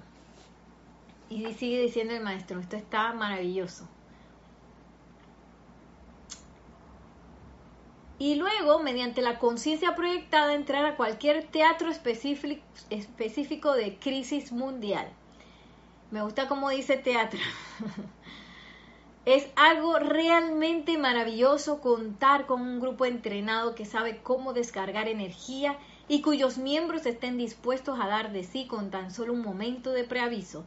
Y 1.30 1.46
sigue 1.54 1.80
diciendo 1.80 2.14
el 2.14 2.22
maestro, 2.22 2.60
esto 2.60 2.76
está 2.76 3.12
maravilloso. 3.14 3.88
Y 8.22 8.36
luego, 8.36 8.78
mediante 8.78 9.20
la 9.20 9.40
conciencia 9.40 9.96
proyectada, 9.96 10.54
entrar 10.54 10.84
a 10.84 10.94
cualquier 10.96 11.44
teatro 11.48 11.90
específico, 11.90 13.74
de 13.74 13.98
crisis 13.98 14.52
mundial. 14.52 15.08
Me 16.12 16.22
gusta 16.22 16.46
como 16.46 16.70
dice 16.70 16.98
teatro. 16.98 17.40
Es 19.24 19.46
algo 19.54 20.00
realmente 20.00 20.98
maravilloso 20.98 21.80
contar 21.80 22.46
con 22.46 22.60
un 22.60 22.80
grupo 22.80 23.04
entrenado 23.04 23.76
que 23.76 23.84
sabe 23.84 24.20
cómo 24.20 24.52
descargar 24.52 25.06
energía 25.06 25.78
y 26.08 26.22
cuyos 26.22 26.58
miembros 26.58 27.06
estén 27.06 27.38
dispuestos 27.38 28.00
a 28.00 28.08
dar 28.08 28.32
de 28.32 28.42
sí 28.42 28.66
con 28.66 28.90
tan 28.90 29.12
solo 29.12 29.32
un 29.32 29.42
momento 29.42 29.92
de 29.92 30.02
preaviso, 30.02 30.64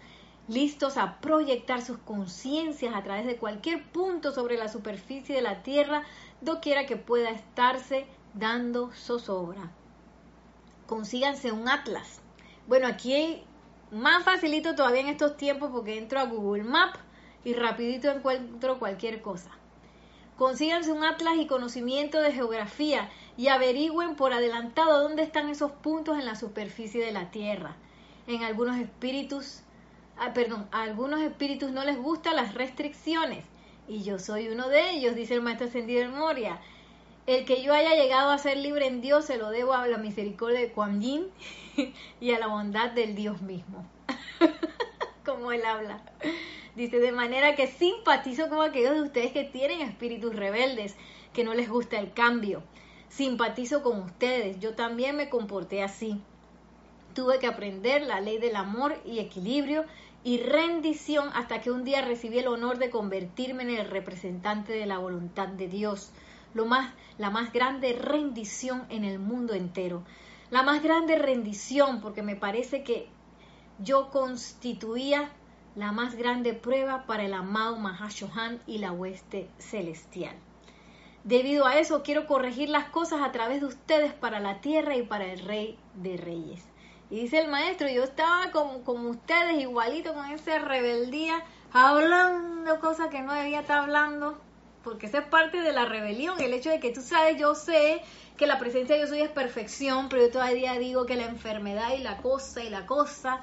listos 0.47 0.95
a 0.95 1.19
proyectar 1.19 1.81
sus 1.81 1.97
conciencias 1.97 2.95
a 2.95 3.03
través 3.03 3.25
de 3.25 3.35
cualquier 3.35 3.83
punto 3.91 4.31
sobre 4.31 4.55
la 4.55 4.69
superficie 4.69 5.35
de 5.35 5.41
la 5.41 5.61
Tierra, 5.61 6.03
doquiera 6.39 6.85
que 6.85 6.95
pueda 6.95 7.31
estarse 7.31 8.05
dando 8.35 8.89
zozobra. 8.93 9.69
Consíganse 10.87 11.51
un 11.51 11.67
atlas. 11.67 12.21
Bueno, 12.67 12.87
aquí 12.87 13.43
más 13.91 14.23
facilito 14.23 14.75
todavía 14.75 15.01
en 15.01 15.07
estos 15.07 15.35
tiempos 15.35 15.71
porque 15.73 15.97
entro 15.97 16.21
a 16.21 16.25
Google 16.25 16.63
Maps 16.63 16.99
y 17.45 17.53
rapidito 17.53 18.09
encuentro 18.11 18.79
cualquier 18.79 19.21
cosa. 19.21 19.51
Consíganse 20.37 20.91
un 20.91 21.05
atlas 21.05 21.37
y 21.37 21.47
conocimiento 21.47 22.19
de 22.19 22.33
geografía 22.33 23.09
y 23.37 23.47
averigüen 23.47 24.15
por 24.15 24.33
adelantado 24.33 25.01
dónde 25.01 25.23
están 25.23 25.47
esos 25.47 25.71
puntos 25.71 26.17
en 26.17 26.25
la 26.25 26.35
superficie 26.35 27.05
de 27.05 27.13
la 27.13 27.31
Tierra. 27.31 27.77
En 28.27 28.43
algunos 28.43 28.77
espíritus, 28.77 29.61
ah, 30.17 30.33
perdón, 30.33 30.67
a 30.73 30.81
algunos 30.81 31.21
espíritus 31.21 31.71
no 31.71 31.85
les 31.85 31.97
gustan 31.97 32.35
las 32.35 32.53
restricciones 32.53 33.45
y 33.87 34.03
yo 34.03 34.19
soy 34.19 34.49
uno 34.49 34.67
de 34.67 34.91
ellos, 34.91 35.15
dice 35.15 35.35
el 35.35 35.41
maestro 35.41 35.67
ascendido 35.67 36.01
de 36.01 36.09
Moria. 36.09 36.59
El 37.27 37.45
que 37.45 37.63
yo 37.63 37.73
haya 37.73 37.95
llegado 37.95 38.31
a 38.31 38.37
ser 38.37 38.57
libre 38.57 38.87
en 38.87 39.01
Dios 39.01 39.25
se 39.25 39.37
lo 39.37 39.49
debo 39.49 39.73
a 39.73 39.87
la 39.87 39.97
misericordia 39.97 40.59
de 40.59 40.71
Kuan 40.71 41.01
Yin 41.01 41.27
y 42.19 42.31
a 42.31 42.39
la 42.39 42.47
bondad 42.47 42.91
del 42.91 43.15
Dios 43.15 43.41
mismo. 43.41 43.85
Como 45.25 45.51
él 45.51 45.65
habla. 45.65 46.01
Dice, 46.75 46.99
de 46.99 47.11
manera 47.11 47.55
que 47.55 47.67
simpatizo 47.67 48.47
con 48.49 48.61
aquellos 48.61 48.93
de 48.93 49.01
ustedes 49.01 49.31
que 49.31 49.43
tienen 49.43 49.81
espíritus 49.81 50.35
rebeldes, 50.35 50.95
que 51.33 51.43
no 51.43 51.53
les 51.53 51.69
gusta 51.69 51.99
el 51.99 52.13
cambio. 52.13 52.63
Simpatizo 53.09 53.81
con 53.81 54.01
ustedes, 54.01 54.59
yo 54.59 54.75
también 54.75 55.15
me 55.15 55.29
comporté 55.29 55.81
así. 55.81 56.21
Tuve 57.13 57.39
que 57.39 57.47
aprender 57.47 58.01
la 58.01 58.19
ley 58.19 58.37
del 58.37 58.55
amor 58.55 59.01
y 59.05 59.19
equilibrio 59.19 59.85
y 60.23 60.39
rendición 60.39 61.29
hasta 61.33 61.61
que 61.61 61.71
un 61.71 61.85
día 61.85 62.01
recibí 62.01 62.39
el 62.39 62.47
honor 62.47 62.77
de 62.77 62.89
convertirme 62.89 63.63
en 63.63 63.69
el 63.69 63.89
representante 63.89 64.73
de 64.73 64.85
la 64.85 64.97
voluntad 64.97 65.47
de 65.47 65.67
Dios. 65.67 66.11
Lo 66.53 66.65
más, 66.65 66.93
la 67.17 67.29
más 67.29 67.53
grande 67.53 67.93
rendición 67.93 68.85
en 68.89 69.05
el 69.05 69.19
mundo 69.19 69.53
entero. 69.53 70.03
La 70.49 70.63
más 70.63 70.83
grande 70.83 71.17
rendición 71.17 72.01
porque 72.01 72.21
me 72.21 72.35
parece 72.35 72.83
que 72.83 73.07
yo 73.79 74.09
constituía 74.09 75.29
la 75.75 75.91
más 75.91 76.15
grande 76.15 76.53
prueba 76.53 77.05
para 77.05 77.23
el 77.23 77.33
amado 77.33 77.77
Mahashohan 77.77 78.59
y 78.65 78.77
la 78.77 78.91
hueste 78.91 79.49
celestial. 79.57 80.35
Debido 81.23 81.65
a 81.65 81.79
eso 81.79 82.03
quiero 82.03 82.27
corregir 82.27 82.69
las 82.69 82.85
cosas 82.85 83.21
a 83.21 83.31
través 83.31 83.59
de 83.59 83.67
ustedes 83.67 84.13
para 84.13 84.39
la 84.39 84.61
tierra 84.61 84.95
y 84.95 85.03
para 85.03 85.25
el 85.25 85.39
rey 85.39 85.77
de 85.95 86.17
reyes. 86.17 86.63
Y 87.09 87.19
dice 87.19 87.39
el 87.39 87.49
maestro, 87.49 87.89
yo 87.89 88.03
estaba 88.03 88.51
como, 88.51 88.83
como 88.83 89.09
ustedes, 89.09 89.59
igualito 89.59 90.13
con 90.13 90.25
esa 90.31 90.59
rebeldía, 90.59 91.43
hablando 91.71 92.79
cosas 92.79 93.09
que 93.09 93.21
no 93.21 93.33
debía 93.33 93.61
estar 93.61 93.79
hablando, 93.79 94.39
porque 94.83 95.07
esa 95.07 95.19
es 95.19 95.25
parte 95.25 95.61
de 95.61 95.71
la 95.71 95.85
rebelión, 95.85 96.39
el 96.39 96.53
hecho 96.53 96.69
de 96.69 96.79
que 96.79 96.91
tú 96.91 97.01
sabes, 97.01 97.37
yo 97.37 97.55
sé 97.55 98.01
que 98.37 98.47
la 98.47 98.59
presencia 98.59 98.95
de 98.95 99.01
yo 99.01 99.07
soy 99.07 99.21
es 99.21 99.29
perfección, 99.29 100.09
pero 100.09 100.23
yo 100.23 100.31
todavía 100.31 100.73
digo 100.73 101.05
que 101.05 101.15
la 101.15 101.25
enfermedad 101.25 101.93
y 101.97 102.01
la 102.01 102.17
cosa 102.17 102.63
y 102.63 102.69
la 102.69 102.85
cosa, 102.85 103.41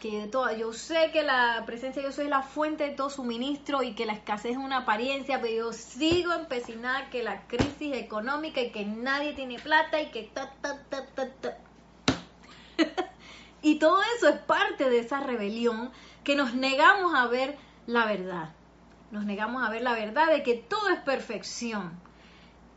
que 0.00 0.28
yo 0.58 0.72
sé 0.74 1.10
que 1.12 1.22
la 1.22 1.62
presencia 1.64 2.02
yo 2.02 2.12
soy 2.12 2.28
la 2.28 2.42
fuente 2.42 2.84
de 2.84 2.90
todo 2.90 3.08
suministro 3.08 3.82
y 3.82 3.94
que 3.94 4.04
la 4.04 4.12
escasez 4.12 4.52
es 4.52 4.56
una 4.58 4.78
apariencia, 4.78 5.40
pero 5.40 5.54
yo 5.54 5.72
sigo 5.72 6.34
empecinada 6.34 7.08
que 7.08 7.22
la 7.22 7.46
crisis 7.46 7.94
económica 7.94 8.60
y 8.60 8.70
que 8.70 8.84
nadie 8.84 9.32
tiene 9.32 9.58
plata 9.58 10.00
y 10.02 10.10
que 10.10 10.24
ta, 10.24 10.52
ta, 10.60 10.78
ta, 10.90 11.06
ta, 11.06 11.30
ta. 11.40 11.56
y 13.62 13.76
todo 13.76 13.98
eso 14.18 14.28
es 14.28 14.36
parte 14.40 14.90
de 14.90 14.98
esa 14.98 15.20
rebelión 15.20 15.90
que 16.22 16.36
nos 16.36 16.54
negamos 16.54 17.14
a 17.14 17.26
ver 17.26 17.56
la 17.86 18.04
verdad. 18.04 18.50
Nos 19.10 19.24
negamos 19.24 19.66
a 19.66 19.70
ver 19.70 19.80
la 19.80 19.94
verdad 19.94 20.26
de 20.26 20.42
que 20.42 20.54
todo 20.54 20.90
es 20.90 21.00
perfección. 21.00 21.98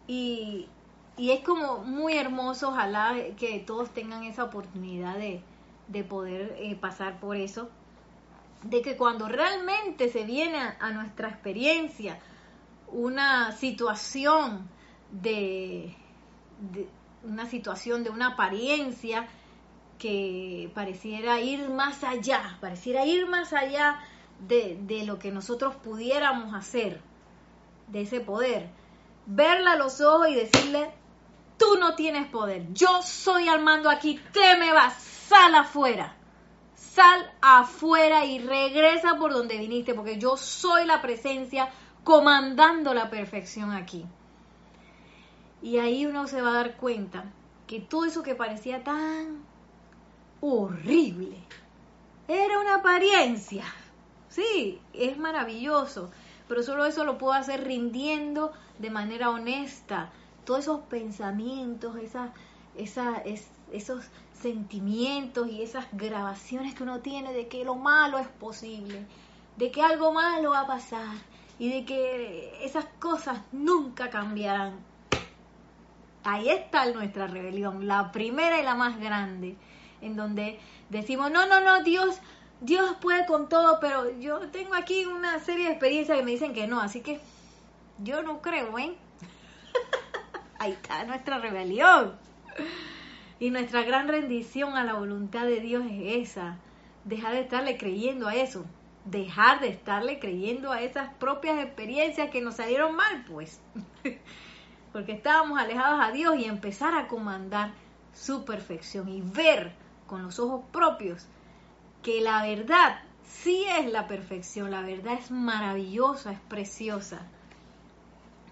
Y, 0.07 0.69
y 1.17 1.31
es 1.31 1.41
como 1.41 1.79
muy 1.79 2.13
hermoso, 2.13 2.69
ojalá 2.69 3.15
que 3.37 3.59
todos 3.59 3.89
tengan 3.91 4.23
esa 4.23 4.43
oportunidad 4.43 5.17
de, 5.17 5.41
de 5.87 6.03
poder 6.03 6.55
eh, 6.59 6.75
pasar 6.75 7.19
por 7.19 7.35
eso, 7.35 7.69
de 8.63 8.81
que 8.83 8.95
cuando 8.97 9.27
realmente 9.27 10.09
se 10.09 10.23
viene 10.23 10.59
a, 10.79 10.91
nuestra 10.91 11.29
experiencia 11.29 12.19
una 12.91 13.51
situación 13.51 14.67
de, 15.11 15.95
una 17.23 17.47
situación 17.47 18.03
de 18.03 18.11
una 18.11 18.33
apariencia 18.33 19.27
que 19.97 20.71
pareciera 20.75 21.41
ir 21.41 21.69
más 21.69 22.03
allá, 22.03 22.57
pareciera 22.61 23.05
ir 23.05 23.27
más 23.27 23.53
allá 23.53 23.99
de, 24.47 24.77
de, 24.81 25.03
lo 25.03 25.17
que 25.17 25.31
nosotros 25.31 25.75
pudiéramos 25.75 26.53
hacer, 26.53 27.01
de 27.87 28.01
ese 28.01 28.19
poder. 28.19 28.69
Verla 29.25 29.71
a 29.71 29.75
los 29.75 29.99
ojos 30.01 30.29
y 30.29 30.35
decirle, 30.35 30.91
tú 31.57 31.77
no 31.79 31.95
tienes 31.95 32.27
poder, 32.27 32.71
yo 32.73 33.01
soy 33.01 33.47
al 33.47 33.61
mando 33.61 33.89
aquí, 33.89 34.19
te 34.31 34.57
me 34.57 34.71
vas, 34.71 34.93
sal 34.95 35.55
afuera. 35.55 36.15
Sal 36.75 37.31
afuera 37.41 38.25
y 38.25 38.39
regresa 38.39 39.17
por 39.17 39.33
donde 39.33 39.57
viniste, 39.57 39.93
porque 39.93 40.17
yo 40.17 40.37
soy 40.37 40.85
la 40.85 41.01
presencia 41.01 41.69
comandando 42.03 42.93
la 42.93 43.09
perfección 43.09 43.71
aquí. 43.71 44.05
Y 45.61 45.77
ahí 45.77 46.05
uno 46.05 46.27
se 46.27 46.41
va 46.41 46.49
a 46.49 46.53
dar 46.53 46.77
cuenta 46.77 47.25
que 47.67 47.79
todo 47.79 48.05
eso 48.05 48.23
que 48.23 48.35
parecía 48.35 48.83
tan 48.83 49.43
horrible 50.41 51.37
era 52.27 52.59
una 52.59 52.75
apariencia. 52.75 53.65
Sí, 54.29 54.79
es 54.93 55.17
maravilloso, 55.17 56.11
pero 56.47 56.63
solo 56.63 56.85
eso 56.85 57.03
lo 57.03 57.17
puedo 57.17 57.33
hacer 57.33 57.63
rindiendo 57.63 58.53
de 58.79 58.89
manera 58.89 59.29
honesta. 59.29 60.11
Todos 60.47 60.61
esos 60.61 60.79
pensamientos, 60.83 61.97
esas, 61.97 62.31
esas, 62.77 63.21
esos 63.73 64.05
sentimientos 64.31 65.49
y 65.49 65.61
esas 65.61 65.87
grabaciones 65.91 66.73
que 66.73 66.83
uno 66.83 66.99
tiene 67.01 67.33
de 67.33 67.49
que 67.49 67.65
lo 67.65 67.75
malo 67.75 68.17
es 68.17 68.29
posible, 68.29 69.05
de 69.57 69.71
que 69.71 69.81
algo 69.81 70.13
malo 70.13 70.51
va 70.51 70.61
a 70.61 70.67
pasar 70.67 71.17
y 71.59 71.67
de 71.69 71.83
que 71.83 72.63
esas 72.63 72.85
cosas 72.99 73.41
nunca 73.51 74.09
cambiarán. 74.09 74.79
Ahí 76.23 76.47
está 76.47 76.89
nuestra 76.93 77.27
rebelión, 77.27 77.85
la 77.85 78.13
primera 78.13 78.57
y 78.57 78.63
la 78.63 78.75
más 78.75 79.01
grande, 79.01 79.57
en 79.99 80.15
donde 80.15 80.61
decimos, 80.89 81.29
no, 81.29 81.45
no, 81.45 81.59
no, 81.59 81.83
Dios, 81.83 82.19
Dios 82.61 82.95
puede 83.01 83.25
con 83.25 83.49
todo, 83.49 83.81
pero 83.81 84.17
yo 84.17 84.39
tengo 84.47 84.75
aquí 84.75 85.05
una 85.05 85.39
serie 85.39 85.65
de 85.65 85.71
experiencias 85.71 86.17
que 86.17 86.23
me 86.23 86.31
dicen 86.31 86.53
que 86.53 86.67
no, 86.67 86.79
así 86.79 87.01
que 87.01 87.19
yo 87.99 88.23
no 88.23 88.41
creo, 88.41 88.79
¿eh? 88.79 88.95
Ahí 90.59 90.71
está 90.71 91.03
nuestra 91.03 91.37
rebelión. 91.37 92.15
Y 93.39 93.51
nuestra 93.51 93.83
gran 93.83 94.07
rendición 94.07 94.75
a 94.75 94.83
la 94.83 94.95
voluntad 94.95 95.45
de 95.45 95.59
Dios 95.59 95.85
es 95.89 96.29
esa. 96.29 96.57
Dejar 97.03 97.33
de 97.33 97.41
estarle 97.41 97.77
creyendo 97.77 98.27
a 98.27 98.35
eso. 98.35 98.65
Dejar 99.05 99.59
de 99.59 99.69
estarle 99.69 100.19
creyendo 100.19 100.71
a 100.71 100.81
esas 100.81 101.13
propias 101.15 101.63
experiencias 101.63 102.31
que 102.31 102.41
nos 102.41 102.55
salieron 102.55 102.95
mal, 102.95 103.23
pues. 103.27 103.61
Porque 104.93 105.11
estábamos 105.11 105.59
alejados 105.59 105.99
a 106.03 106.11
Dios 106.11 106.35
y 106.39 106.45
empezar 106.45 106.95
a 106.95 107.07
comandar 107.07 107.71
su 108.13 108.43
perfección 108.43 109.07
y 109.09 109.21
ver 109.21 109.73
con 110.07 110.23
los 110.23 110.39
ojos 110.39 110.63
propios 110.71 111.27
que 112.01 112.21
la 112.21 112.41
verdad 112.41 113.01
sí 113.23 113.65
es 113.77 113.91
la 113.91 114.07
perfección, 114.07 114.71
la 114.71 114.81
verdad 114.81 115.13
es 115.13 115.29
maravillosa, 115.29 116.31
es 116.31 116.39
preciosa 116.39 117.27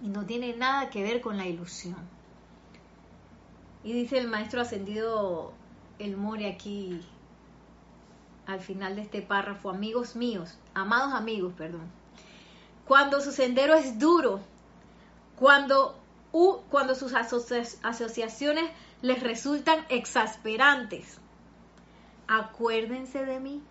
y 0.06 0.10
no 0.10 0.24
tiene 0.24 0.56
nada 0.56 0.92
que 0.92 1.02
ver 1.02 1.20
con 1.20 1.36
la 1.36 1.48
ilusión. 1.48 1.98
Y 3.84 3.92
dice 3.94 4.20
el 4.20 4.28
maestro 4.28 4.62
ascendido 4.62 5.52
El 5.98 6.16
More 6.16 6.48
aquí 6.48 7.02
al 8.46 8.60
final 8.60 8.96
de 8.96 9.02
este 9.02 9.24
párrafo, 9.24 9.72
amigos 9.72 10.16
míos, 10.16 10.60
amados 10.76 11.12
amigos, 11.14 11.54
perdón. 11.58 11.90
Cuando 12.88 13.20
su 13.20 13.32
sendero 13.32 13.74
es 13.74 13.98
duro, 13.98 14.42
cuando, 15.38 15.98
cuando 16.70 16.94
sus 16.94 17.14
asociaciones 17.16 18.70
les 19.02 19.24
resultan 19.24 19.88
exasperantes, 19.90 21.18
acuérdense 22.28 23.26
de 23.26 23.40
mí 23.40 23.64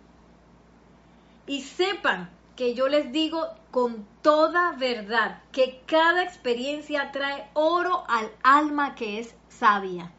y 1.47 1.61
sepan 1.61 2.29
que 2.57 2.73
yo 2.73 2.89
les 2.89 3.13
digo 3.13 3.47
con 3.75 4.07
toda 4.21 4.71
verdad 4.71 5.41
que 5.51 5.81
cada 5.85 6.23
experiencia 6.23 7.11
trae 7.11 7.49
oro 7.55 8.05
al 8.07 8.31
alma 8.41 8.95
que 8.95 9.19
es 9.19 9.35
sabia. 9.49 10.13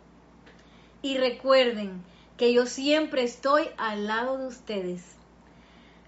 Y 1.00 1.16
recuerden 1.16 2.04
que 2.36 2.52
yo 2.52 2.66
siempre 2.66 3.22
estoy 3.22 3.70
al 3.78 4.08
lado 4.08 4.36
de 4.36 4.46
ustedes, 4.48 5.02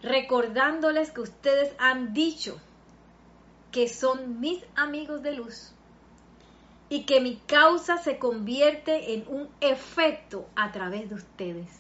recordándoles 0.03 1.11
que 1.11 1.23
ustedes 1.23 1.75
han 1.79 2.13
dicho 2.13 2.61
que 3.73 3.89
son 3.89 4.41
mis 4.41 4.63
amigos 4.75 5.23
de 5.23 5.33
luz 5.33 5.73
y 6.91 7.05
que 7.05 7.23
mi 7.23 7.37
causa 7.47 7.97
se 7.97 8.19
convierte 8.19 9.15
en 9.15 9.25
un 9.27 9.49
efecto 9.63 10.47
a 10.55 10.71
través 10.71 11.09
de 11.09 11.15
ustedes. 11.15 11.71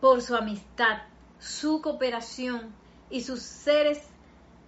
Por 0.00 0.20
su 0.20 0.34
amistad, 0.34 1.02
su 1.38 1.80
cooperación, 1.80 2.74
y 3.10 3.22
sus 3.22 3.42
seres 3.42 4.00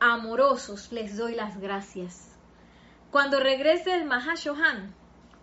amorosos 0.00 0.92
les 0.92 1.16
doy 1.16 1.34
las 1.34 1.60
gracias. 1.60 2.28
Cuando 3.10 3.40
regrese 3.40 3.94
el 3.94 4.04
Mahashohan, 4.04 4.94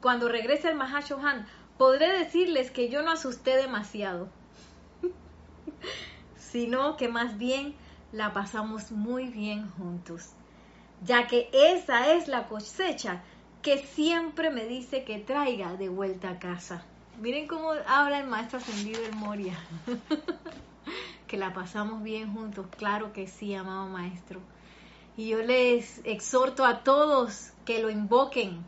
cuando 0.02 0.30
regrese 0.30 0.70
el 0.70 0.76
Mahashohan, 0.76 1.48
podré 1.78 2.20
decirles 2.20 2.72
que 2.72 2.90
yo 2.90 3.02
no 3.02 3.12
asusté 3.12 3.58
demasiado, 3.58 4.30
sino 6.38 6.96
que 6.96 7.08
más 7.08 7.38
bien 7.38 7.76
la 8.12 8.34
pasamos 8.34 8.92
muy 8.92 9.28
bien 9.28 9.70
juntos, 9.72 10.30
ya 11.04 11.28
que 11.28 11.50
esa 11.52 12.14
es 12.14 12.28
la 12.28 12.48
cosecha 12.48 13.24
que 13.62 13.80
siempre 13.80 14.52
me 14.52 14.66
dice 14.66 15.04
que 15.04 15.18
traiga 15.18 15.74
de 15.74 15.90
vuelta 15.90 16.30
a 16.30 16.40
casa. 16.40 16.84
Miren 17.20 17.48
cómo 17.48 17.72
habla 17.88 18.20
el 18.20 18.28
maestro 18.28 18.60
ascendido 18.60 19.04
el 19.04 19.16
Moria. 19.16 19.58
que 21.28 21.38
la 21.38 21.54
pasamos 21.54 22.04
bien 22.04 22.34
juntos, 22.34 22.68
claro 22.78 23.14
que 23.14 23.28
sí, 23.28 23.54
amado 23.54 23.88
maestro. 23.88 24.40
Y 25.18 25.30
yo 25.30 25.42
les 25.42 26.02
exhorto 26.04 26.66
a 26.66 26.84
todos 26.84 27.52
que 27.66 27.82
lo 27.82 27.90
invoquen. 27.90 28.64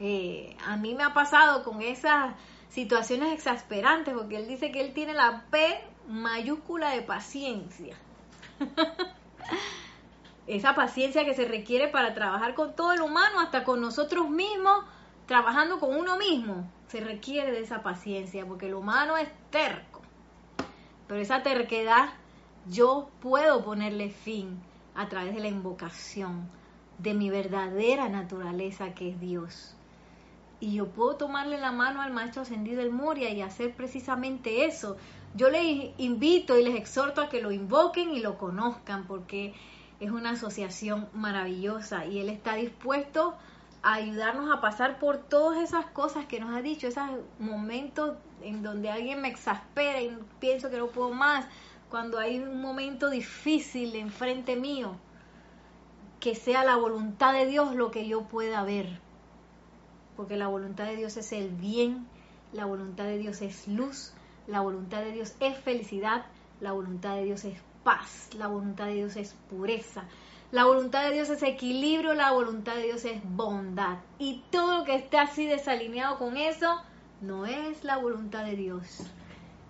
Eh, 0.00 0.56
a 0.66 0.76
mí 0.76 0.94
me 0.94 1.04
ha 1.04 1.12
pasado 1.12 1.64
con 1.64 1.82
esas 1.82 2.34
situaciones 2.68 3.32
exasperantes, 3.32 4.14
porque 4.14 4.36
él 4.36 4.46
dice 4.48 4.70
que 4.70 4.80
él 4.80 4.92
tiene 4.92 5.14
la 5.14 5.44
P 5.50 5.80
mayúscula 6.08 6.90
de 6.90 7.02
paciencia. 7.02 7.96
Esa 10.46 10.74
paciencia 10.74 11.26
que 11.26 11.34
se 11.34 11.44
requiere 11.44 11.88
para 11.88 12.14
trabajar 12.14 12.54
con 12.54 12.74
todo 12.74 12.92
el 12.92 13.02
humano, 13.02 13.40
hasta 13.40 13.64
con 13.64 13.82
nosotros 13.82 14.30
mismos, 14.30 14.84
trabajando 15.26 15.78
con 15.78 15.94
uno 15.94 16.16
mismo. 16.16 16.70
Se 16.86 17.00
requiere 17.00 17.52
de 17.52 17.60
esa 17.60 17.82
paciencia, 17.82 18.46
porque 18.46 18.66
el 18.66 18.74
humano 18.74 19.18
es 19.18 19.28
terco 19.50 19.87
pero 21.08 21.20
esa 21.20 21.42
terquedad 21.42 22.10
yo 22.68 23.08
puedo 23.20 23.64
ponerle 23.64 24.10
fin 24.10 24.60
a 24.94 25.08
través 25.08 25.34
de 25.34 25.40
la 25.40 25.48
invocación 25.48 26.48
de 26.98 27.14
mi 27.14 27.30
verdadera 27.30 28.08
naturaleza 28.08 28.94
que 28.94 29.10
es 29.10 29.20
Dios. 29.20 29.74
Y 30.60 30.74
yo 30.74 30.88
puedo 30.88 31.16
tomarle 31.16 31.58
la 31.58 31.72
mano 31.72 32.02
al 32.02 32.12
Maestro 32.12 32.42
Ascendido 32.42 32.82
del 32.82 32.90
Moria 32.90 33.30
y 33.30 33.42
hacer 33.42 33.74
precisamente 33.74 34.64
eso. 34.66 34.96
Yo 35.34 35.50
les 35.50 35.92
invito 35.98 36.58
y 36.58 36.64
les 36.64 36.74
exhorto 36.74 37.20
a 37.20 37.28
que 37.28 37.40
lo 37.40 37.52
invoquen 37.52 38.10
y 38.10 38.20
lo 38.20 38.38
conozcan 38.38 39.06
porque 39.06 39.54
es 40.00 40.10
una 40.10 40.30
asociación 40.30 41.08
maravillosa 41.12 42.06
y 42.06 42.18
Él 42.18 42.28
está 42.28 42.54
dispuesto 42.54 43.30
a 43.30 43.57
ayudarnos 43.82 44.50
a 44.50 44.60
pasar 44.60 44.98
por 44.98 45.18
todas 45.18 45.62
esas 45.62 45.86
cosas 45.86 46.26
que 46.26 46.40
nos 46.40 46.54
ha 46.54 46.62
dicho, 46.62 46.86
esos 46.86 47.08
momentos 47.38 48.16
en 48.42 48.62
donde 48.62 48.90
alguien 48.90 49.20
me 49.20 49.28
exaspera 49.28 50.00
y 50.00 50.16
pienso 50.40 50.70
que 50.70 50.78
no 50.78 50.88
puedo 50.88 51.10
más, 51.10 51.46
cuando 51.88 52.18
hay 52.18 52.38
un 52.38 52.60
momento 52.60 53.08
difícil 53.08 53.94
enfrente 53.96 54.56
mío, 54.56 54.96
que 56.20 56.34
sea 56.34 56.64
la 56.64 56.76
voluntad 56.76 57.32
de 57.32 57.46
Dios 57.46 57.74
lo 57.74 57.90
que 57.90 58.06
yo 58.06 58.22
pueda 58.22 58.62
ver. 58.62 59.00
Porque 60.16 60.36
la 60.36 60.48
voluntad 60.48 60.84
de 60.84 60.96
Dios 60.96 61.16
es 61.16 61.32
el 61.32 61.50
bien, 61.50 62.06
la 62.52 62.64
voluntad 62.64 63.04
de 63.04 63.18
Dios 63.18 63.40
es 63.40 63.68
luz, 63.68 64.12
la 64.46 64.60
voluntad 64.60 65.00
de 65.00 65.12
Dios 65.12 65.34
es 65.40 65.56
felicidad, 65.58 66.26
la 66.60 66.72
voluntad 66.72 67.14
de 67.14 67.24
Dios 67.24 67.44
es 67.44 67.58
paz, 67.84 68.30
la 68.34 68.48
voluntad 68.48 68.86
de 68.86 68.94
Dios 68.94 69.16
es 69.16 69.34
pureza, 69.48 70.04
la 70.50 70.64
voluntad 70.64 71.04
de 71.04 71.12
Dios 71.12 71.28
es 71.28 71.42
equilibrio, 71.42 72.14
la 72.14 72.32
voluntad 72.32 72.74
de 72.74 72.84
Dios 72.84 73.04
es 73.04 73.20
bondad. 73.22 73.98
Y 74.18 74.42
todo 74.50 74.78
lo 74.78 74.84
que 74.84 74.94
esté 74.94 75.18
así 75.18 75.44
desalineado 75.44 76.18
con 76.18 76.38
eso, 76.38 76.80
no 77.20 77.44
es 77.44 77.84
la 77.84 77.98
voluntad 77.98 78.44
de 78.44 78.56
Dios. 78.56 79.06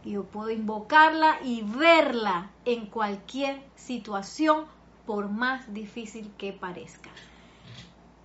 Yo 0.04 0.24
puedo 0.24 0.50
invocarla 0.50 1.38
y 1.42 1.62
verla 1.62 2.50
en 2.64 2.86
cualquier 2.86 3.60
situación, 3.74 4.66
por 5.04 5.28
más 5.28 5.72
difícil 5.74 6.30
que 6.38 6.52
parezca. 6.52 7.10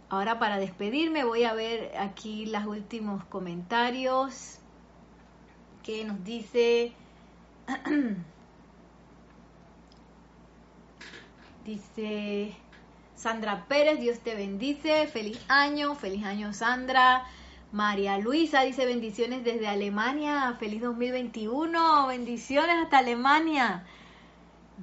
Ahora 0.10 0.38
para 0.38 0.60
despedirme 0.60 1.24
voy 1.24 1.46
a 1.46 1.54
ver 1.54 1.98
aquí 1.98 2.46
los 2.46 2.66
últimos 2.66 3.24
comentarios 3.26 4.60
que 5.82 6.06
nos 6.06 6.24
dice... 6.24 6.94
dice 11.66 12.54
Sandra 13.16 13.66
Pérez, 13.68 14.00
Dios 14.00 14.20
te 14.20 14.36
bendice, 14.36 15.08
feliz 15.08 15.40
año, 15.48 15.96
feliz 15.96 16.26
año 16.26 16.54
Sandra. 16.54 17.26
María 17.72 18.18
Luisa 18.20 18.62
dice 18.62 18.86
bendiciones 18.86 19.44
desde 19.44 19.68
Alemania, 19.68 20.56
feliz 20.60 20.82
2021, 20.82 22.08
bendiciones 22.08 22.76
hasta 22.84 23.00
Alemania. 23.00 23.84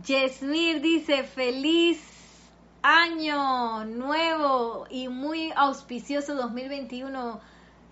Yesmir 0.05 0.81
dice 0.81 1.23
feliz 1.23 2.01
año 2.83 3.85
nuevo 3.85 4.87
y 4.91 5.09
muy 5.09 5.53
auspicioso 5.55 6.35
2021. 6.35 7.41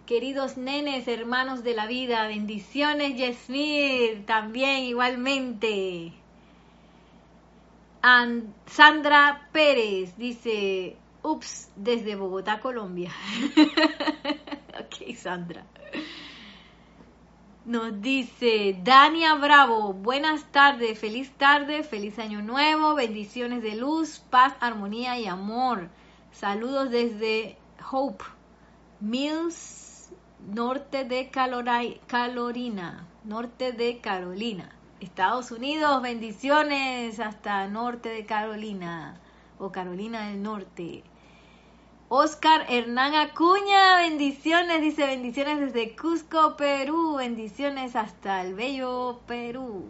Queridos 0.06 0.56
nenes, 0.56 1.06
hermanos 1.06 1.62
de 1.62 1.74
la 1.74 1.86
vida, 1.86 2.26
bendiciones 2.26 3.16
Yesmir, 3.16 4.24
también 4.26 4.84
igualmente. 4.84 6.17
Sandra 8.02 9.48
Pérez 9.52 10.16
dice, 10.16 10.96
ups, 11.22 11.70
desde 11.76 12.14
Bogotá, 12.14 12.60
Colombia. 12.60 13.10
ok, 14.80 15.14
Sandra. 15.16 15.64
Nos 17.64 18.00
dice 18.00 18.80
Dania 18.82 19.34
Bravo, 19.34 19.92
buenas 19.92 20.44
tardes, 20.52 20.98
feliz 20.98 21.30
tarde, 21.32 21.82
feliz 21.82 22.18
año 22.18 22.40
nuevo, 22.40 22.94
bendiciones 22.94 23.62
de 23.62 23.76
luz, 23.76 24.20
paz, 24.30 24.54
armonía 24.60 25.18
y 25.18 25.26
amor. 25.26 25.90
Saludos 26.32 26.90
desde 26.90 27.58
Hope 27.90 28.24
Mills, 29.00 30.10
norte 30.46 31.04
de 31.04 31.28
Carolina, 31.28 33.06
norte 33.24 33.72
de 33.72 34.00
Carolina, 34.00 34.74
Estados 35.00 35.52
Unidos, 35.52 36.02
bendiciones 36.02 37.20
hasta 37.20 37.68
norte 37.68 38.08
de 38.08 38.26
Carolina 38.26 39.20
o 39.60 39.70
Carolina 39.70 40.28
del 40.28 40.42
Norte. 40.42 41.04
Oscar 42.08 42.66
Hernán 42.68 43.14
Acuña, 43.14 43.98
bendiciones, 43.98 44.80
dice 44.80 45.06
bendiciones 45.06 45.60
desde 45.60 45.94
Cusco, 45.94 46.56
Perú, 46.56 47.14
bendiciones 47.16 47.94
hasta 47.94 48.40
el 48.42 48.54
bello 48.54 49.20
Perú. 49.28 49.84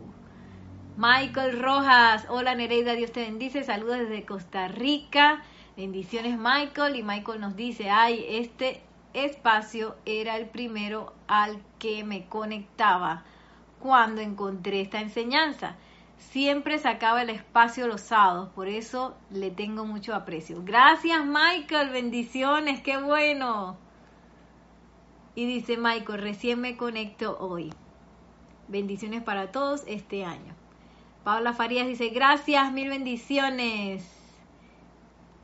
Michael 0.98 1.58
Rojas, 1.58 2.26
hola 2.28 2.54
Nereida, 2.54 2.92
Dios 2.92 3.10
te 3.10 3.20
bendice, 3.20 3.64
saludos 3.64 4.00
desde 4.00 4.26
Costa 4.26 4.68
Rica, 4.68 5.42
bendiciones 5.74 6.36
Michael 6.38 6.96
y 6.96 7.02
Michael 7.02 7.40
nos 7.40 7.56
dice, 7.56 7.88
ay, 7.88 8.26
este 8.28 8.82
espacio 9.14 9.96
era 10.04 10.36
el 10.36 10.50
primero 10.50 11.14
al 11.28 11.62
que 11.78 12.04
me 12.04 12.26
conectaba 12.26 13.24
cuando 13.80 14.20
encontré 14.20 14.80
esta 14.80 15.00
enseñanza 15.00 15.76
siempre 16.18 16.78
sacaba 16.78 17.22
el 17.22 17.30
espacio 17.30 17.86
los 17.86 18.00
sábados, 18.00 18.50
por 18.50 18.68
eso 18.68 19.14
le 19.30 19.50
tengo 19.50 19.84
mucho 19.84 20.14
aprecio. 20.14 20.62
Gracias 20.64 21.24
Michael, 21.24 21.90
bendiciones, 21.90 22.82
qué 22.82 22.98
bueno. 22.98 23.76
Y 25.34 25.46
dice 25.46 25.76
Michael, 25.76 26.20
recién 26.20 26.60
me 26.60 26.76
conecto 26.76 27.38
hoy. 27.38 27.72
Bendiciones 28.66 29.22
para 29.22 29.52
todos 29.52 29.84
este 29.86 30.24
año. 30.24 30.54
Paula 31.24 31.52
Farías 31.52 31.86
dice, 31.86 32.08
gracias, 32.08 32.72
mil 32.72 32.88
bendiciones. 32.88 34.04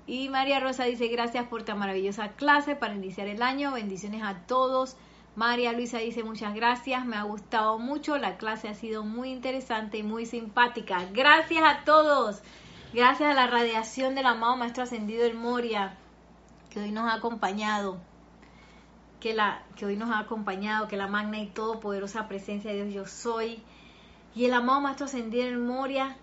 Y 0.07 0.28
María 0.28 0.61
Rosa 0.61 0.85
dice, 0.85 1.09
gracias 1.09 1.47
por 1.47 1.62
tan 1.62 1.78
maravillosa 1.78 2.32
clase 2.32 2.76
para 2.76 2.95
iniciar 2.95 3.26
el 3.28 3.43
año. 3.43 3.72
Bendiciones 3.72 4.22
a 4.22 4.47
todos. 4.47 4.97
María 5.37 5.72
Luisa 5.72 5.99
dice 5.99 6.22
muchas 6.22 6.55
gracias, 6.55 7.05
me 7.05 7.16
ha 7.16 7.24
gustado 7.24 7.76
mucho, 7.78 8.16
la 8.18 8.37
clase 8.37 8.68
ha 8.68 8.74
sido 8.74 9.03
muy 9.03 9.32
interesante 9.32 9.99
y 9.99 10.05
muy 10.05 10.26
simpática. 10.26 11.09
Gracias 11.12 11.64
a 11.64 11.85
todos, 11.85 12.41
gracias 12.93 13.30
a 13.30 13.35
la 13.35 13.49
radiación 13.49 14.14
del 14.14 14.26
amado 14.26 14.57
Maestro 14.57 14.85
Ascendido 14.85 15.24
El 15.24 15.35
Moria, 15.35 15.97
que 16.70 16.78
hoy 16.78 16.93
nos 16.93 17.11
ha 17.11 17.14
acompañado, 17.14 17.99
que, 19.18 19.35
la, 19.35 19.64
que 19.74 19.87
hoy 19.87 19.97
nos 19.97 20.11
ha 20.11 20.20
acompañado, 20.20 20.87
que 20.87 20.97
la 20.97 21.09
magna 21.09 21.41
y 21.41 21.49
todopoderosa 21.49 22.28
presencia 22.28 22.70
de 22.70 22.85
Dios 22.85 22.95
yo 22.95 23.07
soy, 23.09 23.61
y 24.37 24.45
el 24.45 24.55
amado 24.55 24.82
Maestro 24.82 25.07
Ascendido 25.07 25.49
El 25.49 25.59
Moria 25.59 26.16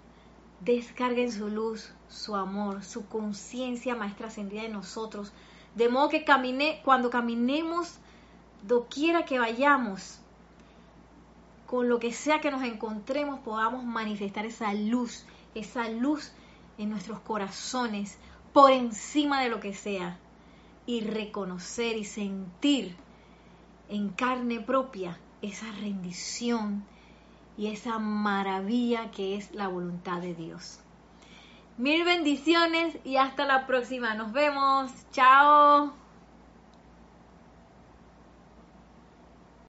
descarguen 0.61 1.33
su 1.33 1.49
luz, 1.49 1.91
su 2.07 2.33
amor, 2.37 2.81
su 2.85 3.05
conciencia 3.07 3.93
Maestra 3.93 4.27
Ascendida 4.27 4.61
de 4.61 4.69
nosotros, 4.69 5.33
de 5.75 5.89
modo 5.89 6.07
que 6.07 6.23
camine, 6.23 6.79
cuando 6.85 7.09
caminemos 7.09 7.99
doquiera 8.63 9.25
que 9.25 9.39
vayamos, 9.39 10.19
con 11.67 11.87
lo 11.87 11.99
que 11.99 12.11
sea 12.11 12.41
que 12.41 12.51
nos 12.51 12.63
encontremos, 12.63 13.39
podamos 13.39 13.83
manifestar 13.83 14.45
esa 14.45 14.73
luz, 14.73 15.25
esa 15.55 15.89
luz 15.89 16.31
en 16.77 16.89
nuestros 16.89 17.19
corazones, 17.19 18.17
por 18.53 18.71
encima 18.71 19.41
de 19.41 19.49
lo 19.49 19.59
que 19.59 19.73
sea, 19.73 20.17
y 20.85 21.01
reconocer 21.01 21.95
y 21.95 22.03
sentir 22.03 22.95
en 23.87 24.09
carne 24.09 24.59
propia 24.59 25.17
esa 25.41 25.71
rendición 25.71 26.83
y 27.57 27.67
esa 27.67 27.99
maravilla 27.99 29.11
que 29.11 29.35
es 29.35 29.53
la 29.53 29.67
voluntad 29.67 30.21
de 30.21 30.33
Dios. 30.33 30.79
Mil 31.77 32.03
bendiciones 32.03 32.97
y 33.03 33.17
hasta 33.17 33.45
la 33.45 33.65
próxima. 33.65 34.13
Nos 34.13 34.33
vemos. 34.33 34.91
Chao. 35.11 36.00